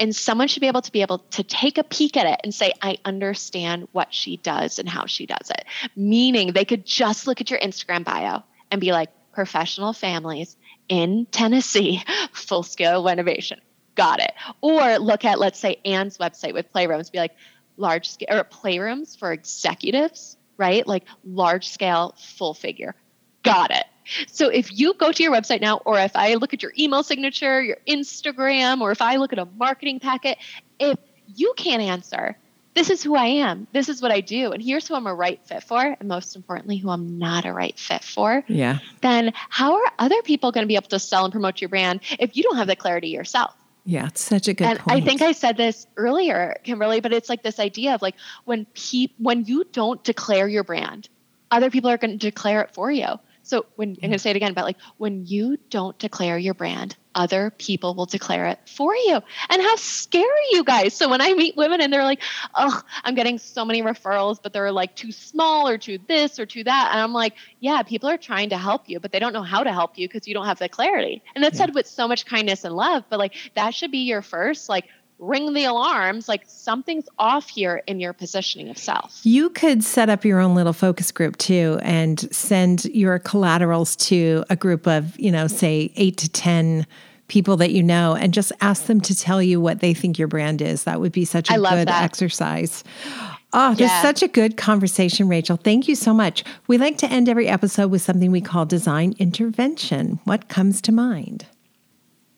And 0.00 0.14
someone 0.14 0.48
should 0.48 0.60
be 0.60 0.68
able 0.68 0.82
to 0.82 0.92
be 0.92 1.02
able 1.02 1.18
to 1.18 1.42
take 1.42 1.78
a 1.78 1.84
peek 1.84 2.16
at 2.16 2.26
it 2.26 2.40
and 2.44 2.54
say, 2.54 2.72
I 2.82 2.98
understand 3.04 3.88
what 3.92 4.12
she 4.12 4.38
does 4.38 4.78
and 4.78 4.88
how 4.88 5.06
she 5.06 5.26
does 5.26 5.50
it. 5.50 5.64
Meaning 5.96 6.52
they 6.52 6.64
could 6.64 6.84
just 6.84 7.26
look 7.26 7.40
at 7.40 7.50
your 7.50 7.60
Instagram 7.60 8.04
bio 8.04 8.42
and 8.70 8.80
be 8.80 8.92
like, 8.92 9.10
professional 9.32 9.92
families 9.92 10.56
in 10.88 11.26
Tennessee, 11.30 12.02
full 12.32 12.62
scale 12.62 13.04
renovation. 13.04 13.60
Got 13.94 14.20
it. 14.20 14.32
Or 14.60 14.98
look 14.98 15.24
at, 15.24 15.38
let's 15.38 15.58
say, 15.58 15.76
Anne's 15.84 16.18
website 16.18 16.54
with 16.54 16.72
playrooms, 16.72 17.12
be 17.12 17.18
like 17.18 17.32
large 17.76 18.10
scale 18.10 18.28
or 18.30 18.44
playrooms 18.44 19.18
for 19.18 19.32
executives, 19.32 20.36
right? 20.56 20.86
Like 20.86 21.04
large 21.24 21.68
scale, 21.68 22.14
full 22.18 22.54
figure. 22.54 22.94
Got 23.42 23.70
it. 23.70 23.84
So 24.28 24.48
if 24.48 24.76
you 24.76 24.94
go 24.94 25.12
to 25.12 25.22
your 25.22 25.32
website 25.32 25.60
now, 25.60 25.78
or 25.84 25.98
if 25.98 26.16
I 26.16 26.34
look 26.34 26.54
at 26.54 26.62
your 26.62 26.72
email 26.78 27.02
signature, 27.02 27.62
your 27.62 27.76
Instagram, 27.86 28.80
or 28.80 28.90
if 28.90 29.02
I 29.02 29.16
look 29.16 29.32
at 29.32 29.38
a 29.38 29.46
marketing 29.56 30.00
packet, 30.00 30.38
if 30.78 30.98
you 31.26 31.54
can't 31.56 31.82
answer, 31.82 32.36
this 32.74 32.90
is 32.90 33.02
who 33.02 33.14
I 33.16 33.26
am. 33.26 33.66
This 33.72 33.88
is 33.88 34.00
what 34.00 34.10
I 34.10 34.20
do. 34.20 34.52
And 34.52 34.62
here's 34.62 34.88
who 34.88 34.94
I'm 34.94 35.06
a 35.06 35.14
right 35.14 35.40
fit 35.44 35.62
for. 35.62 35.80
And 35.80 36.08
most 36.08 36.36
importantly, 36.36 36.76
who 36.76 36.90
I'm 36.90 37.18
not 37.18 37.44
a 37.44 37.52
right 37.52 37.78
fit 37.78 38.02
for. 38.02 38.44
Yeah. 38.48 38.78
Then 39.00 39.32
how 39.34 39.74
are 39.74 39.92
other 39.98 40.22
people 40.22 40.52
going 40.52 40.64
to 40.64 40.68
be 40.68 40.76
able 40.76 40.88
to 40.88 40.98
sell 40.98 41.24
and 41.24 41.32
promote 41.32 41.60
your 41.60 41.68
brand 41.68 42.00
if 42.18 42.36
you 42.36 42.42
don't 42.42 42.56
have 42.56 42.66
the 42.66 42.76
clarity 42.76 43.08
yourself? 43.08 43.54
Yeah, 43.84 44.06
it's 44.06 44.22
such 44.22 44.48
a 44.48 44.54
good 44.54 44.66
and 44.66 44.78
point. 44.78 45.02
I 45.02 45.04
think 45.04 45.22
I 45.22 45.32
said 45.32 45.56
this 45.56 45.86
earlier, 45.96 46.56
Kimberly, 46.62 47.00
but 47.00 47.12
it's 47.12 47.28
like 47.28 47.42
this 47.42 47.58
idea 47.58 47.94
of 47.94 48.02
like 48.02 48.14
when 48.44 48.64
pe- 48.66 49.08
when 49.18 49.44
you 49.44 49.64
don't 49.72 50.02
declare 50.04 50.46
your 50.46 50.62
brand, 50.62 51.08
other 51.50 51.68
people 51.68 51.90
are 51.90 51.98
going 51.98 52.12
to 52.12 52.16
declare 52.16 52.62
it 52.62 52.72
for 52.72 52.90
you. 52.92 53.08
So 53.42 53.66
when 53.74 53.90
I'm 53.90 53.94
going 53.96 54.12
to 54.12 54.18
say 54.20 54.30
it 54.30 54.36
again, 54.36 54.54
but 54.54 54.64
like 54.64 54.76
when 54.98 55.26
you 55.26 55.58
don't 55.68 55.98
declare 55.98 56.38
your 56.38 56.54
brand, 56.54 56.96
other 57.14 57.50
people 57.50 57.94
will 57.94 58.06
declare 58.06 58.46
it 58.46 58.58
for 58.66 58.94
you. 58.94 59.20
And 59.50 59.62
how 59.62 59.76
scary 59.76 60.26
you 60.52 60.64
guys. 60.64 60.94
So 60.94 61.08
when 61.08 61.20
I 61.20 61.32
meet 61.34 61.56
women 61.56 61.80
and 61.80 61.92
they're 61.92 62.04
like, 62.04 62.22
"Oh, 62.54 62.80
I'm 63.04 63.14
getting 63.14 63.38
so 63.38 63.64
many 63.64 63.82
referrals, 63.82 64.38
but 64.42 64.52
they're 64.52 64.72
like 64.72 64.96
too 64.96 65.12
small 65.12 65.68
or 65.68 65.78
too 65.78 65.98
this 66.08 66.38
or 66.38 66.46
too 66.46 66.64
that." 66.64 66.90
And 66.92 67.00
I'm 67.00 67.12
like, 67.12 67.34
"Yeah, 67.60 67.82
people 67.82 68.08
are 68.08 68.18
trying 68.18 68.50
to 68.50 68.58
help 68.58 68.88
you, 68.88 69.00
but 69.00 69.12
they 69.12 69.18
don't 69.18 69.32
know 69.32 69.42
how 69.42 69.62
to 69.62 69.72
help 69.72 69.98
you 69.98 70.08
because 70.08 70.26
you 70.26 70.34
don't 70.34 70.46
have 70.46 70.58
the 70.58 70.68
clarity." 70.68 71.22
And 71.34 71.44
that's 71.44 71.58
yeah. 71.58 71.66
said 71.66 71.74
with 71.74 71.86
so 71.86 72.08
much 72.08 72.26
kindness 72.26 72.64
and 72.64 72.74
love, 72.74 73.04
but 73.08 73.18
like 73.18 73.34
that 73.54 73.74
should 73.74 73.90
be 73.90 73.98
your 73.98 74.22
first 74.22 74.68
like 74.68 74.86
ring 75.22 75.54
the 75.54 75.64
alarms 75.64 76.28
like 76.28 76.42
something's 76.46 77.08
off 77.18 77.48
here 77.48 77.82
in 77.86 78.00
your 78.00 78.12
positioning 78.12 78.68
of 78.68 78.76
self. 78.76 79.20
You 79.22 79.50
could 79.50 79.84
set 79.84 80.10
up 80.10 80.24
your 80.24 80.40
own 80.40 80.56
little 80.56 80.72
focus 80.72 81.12
group 81.12 81.38
too 81.38 81.78
and 81.82 82.20
send 82.34 82.86
your 82.86 83.20
collaterals 83.20 83.94
to 83.96 84.44
a 84.50 84.56
group 84.56 84.86
of, 84.88 85.18
you 85.18 85.30
know, 85.30 85.46
say 85.46 85.92
8 85.94 86.16
to 86.18 86.28
10 86.28 86.86
people 87.28 87.56
that 87.58 87.70
you 87.70 87.82
know 87.82 88.14
and 88.14 88.34
just 88.34 88.52
ask 88.60 88.86
them 88.86 89.00
to 89.00 89.16
tell 89.16 89.40
you 89.40 89.60
what 89.60 89.80
they 89.80 89.94
think 89.94 90.18
your 90.18 90.28
brand 90.28 90.60
is. 90.60 90.84
That 90.84 91.00
would 91.00 91.12
be 91.12 91.24
such 91.24 91.50
a 91.50 91.54
good 91.54 91.88
that. 91.88 92.02
exercise. 92.02 92.82
Oh, 93.52 93.70
this 93.74 93.90
yeah. 93.90 93.98
is 93.98 94.02
such 94.02 94.22
a 94.22 94.28
good 94.28 94.56
conversation, 94.56 95.28
Rachel. 95.28 95.56
Thank 95.56 95.86
you 95.86 95.94
so 95.94 96.12
much. 96.12 96.42
We 96.66 96.78
like 96.78 96.98
to 96.98 97.06
end 97.06 97.28
every 97.28 97.48
episode 97.48 97.90
with 97.90 98.02
something 98.02 98.32
we 98.32 98.40
call 98.40 98.64
design 98.64 99.14
intervention. 99.18 100.18
What 100.24 100.48
comes 100.48 100.80
to 100.82 100.92
mind? 100.92 101.46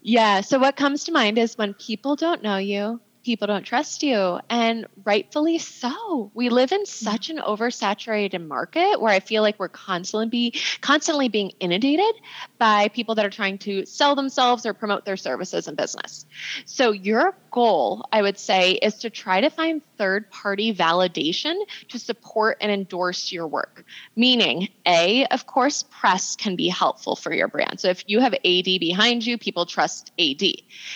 Yeah. 0.05 0.41
So, 0.43 0.61
what 0.61 0.77
comes 0.77 1.03
to 1.05 1.13
mind 1.13 1.37
is 1.37 1.59
when 1.59 1.75
people 1.75 2.15
don't 2.15 2.43
know 2.45 2.59
you, 2.59 3.01
people 3.25 3.47
don't 3.47 3.65
trust 3.65 4.03
you, 4.03 4.39
and 4.51 4.87
rightfully 5.05 5.59
so. 5.59 6.31
We 6.35 6.51
live 6.51 6.73
in 6.73 6.83
mm-hmm. 6.83 7.11
such 7.11 7.31
an 7.31 7.39
oversaturated 7.39 8.47
market 8.47 9.01
where 9.01 9.13
I 9.13 9.21
feel 9.21 9.43
like 9.43 9.59
we're 9.59 9.69
constantly 9.69 10.29
be 10.29 10.61
constantly 10.81 11.29
being 11.29 11.53
inundated 11.61 12.15
by 12.59 12.89
people 12.89 13.15
that 13.17 13.25
are 13.25 13.31
trying 13.31 13.59
to 13.59 13.87
sell 13.87 14.15
themselves 14.15 14.67
or 14.67 14.75
promote 14.75 15.05
their 15.05 15.17
services 15.17 15.67
and 15.67 15.77
business. 15.77 16.27
So, 16.67 16.93
your 16.93 17.37
goal, 17.51 18.07
I 18.13 18.23
would 18.23 18.39
say, 18.39 18.73
is 18.73 18.97
to 18.97 19.11
try 19.11 19.41
to 19.41 19.51
find 19.51 19.83
third 19.97 20.31
party 20.31 20.75
validation 20.75 21.55
to 21.89 21.99
support 21.99 22.59
and 22.61 22.71
endorse 22.71 23.33
your 23.33 23.47
work. 23.47 23.85
Meaning, 24.17 24.69
A, 24.87 25.27
of 25.27 25.47
course, 25.47 25.85
press 25.85 26.37
can 26.37 26.57
be 26.57 26.69
helpful 26.69 27.17
for 27.17 27.33
your 27.33 27.49
brand. 27.49 27.81
So 27.81 27.89
if 27.89 28.05
you 28.07 28.21
have 28.21 28.35
AD 28.35 28.65
behind 28.65 29.25
you, 29.25 29.39
people 29.39 29.67
trust 29.67 30.13
AD. 30.19 30.43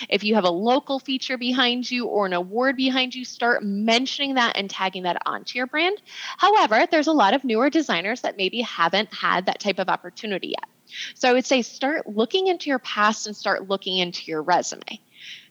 If 0.09 0.23
you 0.23 0.35
have 0.35 0.43
a 0.43 0.49
local 0.49 0.99
feature 0.99 1.37
behind 1.37 1.89
you 1.89 2.05
or 2.05 2.18
an 2.25 2.33
award 2.33 2.75
behind 2.75 3.15
you, 3.15 3.25
start 3.25 3.63
mentioning 3.63 4.35
that 4.35 4.57
and 4.57 4.69
tagging 4.69 5.03
that 5.03 5.21
onto 5.25 5.57
your 5.57 5.67
brand. 5.67 6.01
However, 6.37 6.87
there's 6.89 7.07
a 7.07 7.13
lot 7.13 7.33
of 7.33 7.43
newer 7.43 7.69
designers 7.69 8.21
that 8.21 8.37
maybe 8.37 8.61
haven't 8.61 9.13
had 9.13 9.45
that 9.45 9.59
type 9.59 9.79
of 9.79 9.89
opportunity 9.89 10.49
yet. 10.49 10.69
So 11.15 11.29
I 11.29 11.33
would 11.33 11.45
say 11.45 11.61
start 11.61 12.07
looking 12.07 12.47
into 12.47 12.69
your 12.69 12.79
past 12.79 13.27
and 13.27 13.35
start 13.35 13.69
looking 13.69 13.97
into 13.97 14.25
your 14.25 14.41
resume. 14.41 14.99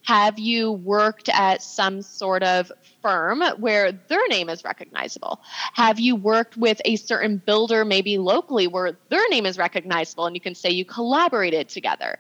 Have 0.05 0.39
you 0.39 0.73
worked 0.73 1.29
at 1.29 1.63
some 1.63 2.01
sort 2.03 2.43
of 2.43 2.73
firm 3.03 3.43
where 3.59 3.93
their 3.93 4.27
name 4.29 4.49
is 4.49 4.65
recognizable? 4.65 5.41
Have 5.75 6.01
you 6.01 6.17
worked 6.17 6.57
with 6.57 6.81
a 6.85 6.97
certain 6.97 7.43
builder, 7.45 7.85
maybe 7.85 8.17
locally, 8.17 8.67
where 8.67 8.97
their 9.11 9.29
name 9.29 9.45
is 9.45 9.59
recognizable 9.59 10.27
and 10.27 10.35
you 10.35 10.41
can 10.41 10.55
say 10.55 10.71
you 10.71 10.85
collaborated 10.85 11.69
together? 11.69 12.19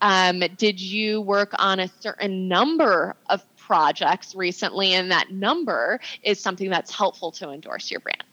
Um, 0.00 0.40
did 0.56 0.80
you 0.80 1.20
work 1.20 1.54
on 1.58 1.80
a 1.80 1.88
certain 2.00 2.48
number 2.48 3.14
of 3.28 3.44
projects 3.68 4.34
recently, 4.34 4.94
and 4.94 5.12
that 5.12 5.30
number 5.30 6.00
is 6.22 6.40
something 6.40 6.70
that's 6.70 6.90
helpful 6.90 7.32
to 7.32 7.50
endorse 7.50 7.90
your 7.90 8.00
brand? 8.00 8.24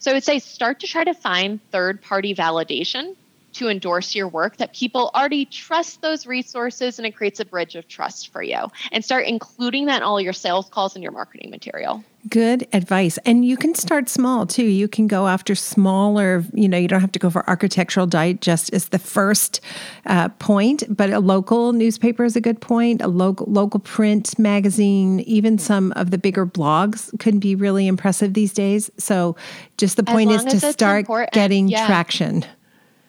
So 0.00 0.10
I 0.10 0.14
would 0.14 0.22
say 0.22 0.38
start 0.38 0.80
to 0.80 0.86
try 0.86 1.02
to 1.02 1.14
find 1.14 1.60
third 1.70 2.02
party 2.02 2.34
validation 2.34 3.16
to 3.52 3.68
endorse 3.68 4.14
your 4.14 4.28
work 4.28 4.56
that 4.56 4.74
people 4.74 5.10
already 5.14 5.44
trust 5.44 6.00
those 6.02 6.26
resources 6.26 6.98
and 6.98 7.06
it 7.06 7.12
creates 7.12 7.40
a 7.40 7.44
bridge 7.44 7.74
of 7.74 7.86
trust 7.88 8.32
for 8.32 8.42
you. 8.42 8.58
And 8.90 9.04
start 9.04 9.26
including 9.26 9.86
that 9.86 9.98
in 9.98 10.02
all 10.02 10.20
your 10.20 10.32
sales 10.32 10.68
calls 10.68 10.94
and 10.94 11.02
your 11.02 11.12
marketing 11.12 11.50
material. 11.50 12.02
Good 12.28 12.68
advice. 12.72 13.18
And 13.26 13.44
you 13.44 13.56
can 13.56 13.74
start 13.74 14.08
small 14.08 14.46
too. 14.46 14.64
You 14.64 14.86
can 14.86 15.08
go 15.08 15.26
after 15.26 15.54
smaller 15.56 16.44
you 16.52 16.68
know 16.68 16.78
you 16.78 16.86
don't 16.86 17.00
have 17.00 17.12
to 17.12 17.18
go 17.18 17.30
for 17.30 17.48
architectural 17.48 18.06
digest 18.06 18.72
as 18.72 18.88
the 18.88 18.98
first 18.98 19.60
uh, 20.06 20.28
point 20.38 20.84
but 20.88 21.10
a 21.10 21.18
local 21.18 21.72
newspaper 21.72 22.24
is 22.24 22.36
a 22.36 22.40
good 22.40 22.60
point. 22.60 23.02
A 23.02 23.08
local 23.08 23.46
local 23.50 23.80
print 23.80 24.38
magazine 24.38 25.20
even 25.20 25.58
some 25.58 25.92
of 25.92 26.10
the 26.10 26.18
bigger 26.18 26.46
blogs 26.46 27.18
could 27.18 27.40
be 27.40 27.54
really 27.56 27.88
impressive 27.88 28.34
these 28.34 28.52
days. 28.52 28.90
So 28.98 29.36
just 29.76 29.96
the 29.96 30.04
point 30.04 30.30
is 30.30 30.44
to 30.44 30.72
start 30.72 31.06
getting 31.32 31.68
yeah. 31.68 31.86
traction 31.86 32.44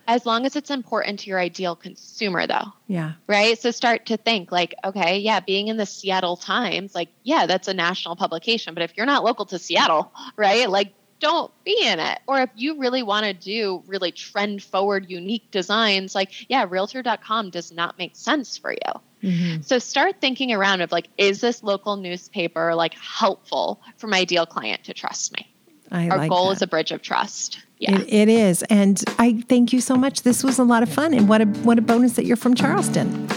as 0.07 0.25
long 0.25 0.45
as 0.45 0.55
it's 0.55 0.69
important 0.69 1.19
to 1.21 1.29
your 1.29 1.39
ideal 1.39 1.75
consumer 1.75 2.47
though. 2.47 2.73
Yeah. 2.87 3.13
Right? 3.27 3.57
So 3.59 3.71
start 3.71 4.07
to 4.07 4.17
think 4.17 4.51
like 4.51 4.75
okay 4.83 5.19
yeah 5.19 5.39
being 5.39 5.67
in 5.67 5.77
the 5.77 5.85
seattle 5.85 6.37
times 6.37 6.93
like 6.95 7.09
yeah 7.23 7.45
that's 7.45 7.67
a 7.67 7.73
national 7.73 8.15
publication 8.15 8.73
but 8.73 8.83
if 8.83 8.95
you're 8.95 9.05
not 9.05 9.23
local 9.23 9.45
to 9.47 9.59
seattle 9.59 10.11
right 10.35 10.69
like 10.69 10.93
don't 11.23 11.51
be 11.63 11.81
in 11.81 12.01
it. 12.01 12.19
Or 12.27 12.41
if 12.41 12.49
you 12.55 12.79
really 12.79 13.01
want 13.01 13.25
to 13.25 13.33
do 13.33 13.81
really 13.87 14.11
trend 14.11 14.61
forward 14.61 15.09
unique 15.09 15.49
designs 15.51 16.13
like 16.13 16.49
yeah 16.49 16.65
realtor.com 16.69 17.49
does 17.49 17.71
not 17.71 17.97
make 17.97 18.15
sense 18.15 18.57
for 18.57 18.71
you. 18.71 19.01
Mm-hmm. 19.23 19.61
so 19.61 19.79
start 19.79 20.19
thinking 20.19 20.51
around 20.51 20.81
of 20.81 20.91
like 20.91 21.07
is 21.17 21.39
this 21.39 21.63
local 21.63 21.95
newspaper 21.95 22.75
like 22.75 22.93
helpful 22.95 23.81
for 23.95 24.07
my 24.07 24.19
ideal 24.19 24.45
client 24.45 24.83
to 24.83 24.93
trust 24.93 25.31
me? 25.37 25.49
I 25.89 26.09
our 26.09 26.17
like 26.17 26.29
goal 26.29 26.49
that. 26.49 26.57
is 26.57 26.61
a 26.61 26.67
bridge 26.67 26.91
of 26.91 27.01
trust 27.01 27.59
yeah. 27.83 27.99
It, 27.99 28.13
it 28.13 28.29
is. 28.29 28.63
And 28.63 29.03
I 29.19 29.43
thank 29.49 29.73
you 29.73 29.81
so 29.81 29.95
much. 29.95 30.21
This 30.21 30.41
was 30.41 30.57
a 30.57 30.63
lot 30.63 30.83
of 30.83 30.89
fun. 30.89 31.13
And 31.13 31.27
what 31.27 31.41
a, 31.41 31.45
what 31.45 31.77
a 31.77 31.81
bonus 31.81 32.13
that 32.13 32.25
you're 32.25 32.37
from 32.37 32.55
Charleston. 32.55 33.27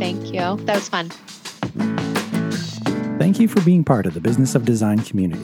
Thank 0.00 0.26
you. 0.26 0.56
That 0.66 0.74
was 0.74 0.88
fun. 0.88 1.10
Thank 3.18 3.38
you 3.38 3.46
for 3.46 3.60
being 3.60 3.84
part 3.84 4.06
of 4.06 4.14
the 4.14 4.20
Business 4.20 4.56
of 4.56 4.64
Design 4.64 4.98
community 4.98 5.42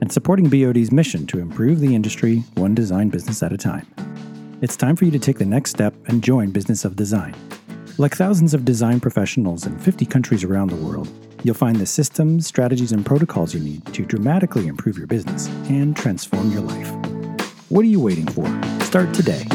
and 0.00 0.10
supporting 0.10 0.48
BOD's 0.48 0.90
mission 0.90 1.26
to 1.28 1.38
improve 1.38 1.80
the 1.80 1.94
industry 1.94 2.42
one 2.54 2.74
design 2.74 3.10
business 3.10 3.42
at 3.42 3.52
a 3.52 3.58
time. 3.58 3.86
It's 4.62 4.76
time 4.76 4.96
for 4.96 5.04
you 5.04 5.10
to 5.10 5.18
take 5.18 5.38
the 5.38 5.44
next 5.44 5.70
step 5.70 5.94
and 6.06 6.24
join 6.24 6.50
Business 6.50 6.86
of 6.86 6.96
Design. 6.96 7.34
Like 7.98 8.16
thousands 8.16 8.54
of 8.54 8.64
design 8.64 9.00
professionals 9.00 9.66
in 9.66 9.78
50 9.78 10.06
countries 10.06 10.44
around 10.44 10.70
the 10.70 10.76
world, 10.76 11.08
you'll 11.42 11.54
find 11.54 11.76
the 11.76 11.86
systems, 11.86 12.46
strategies, 12.46 12.92
and 12.92 13.04
protocols 13.04 13.54
you 13.54 13.60
need 13.60 13.84
to 13.92 14.06
dramatically 14.06 14.66
improve 14.66 14.96
your 14.96 15.06
business 15.06 15.48
and 15.68 15.94
transform 15.94 16.50
your 16.50 16.62
life. 16.62 17.11
What 17.72 17.86
are 17.86 17.88
you 17.88 18.00
waiting 18.00 18.26
for? 18.26 18.44
Start 18.84 19.14
today 19.14 19.46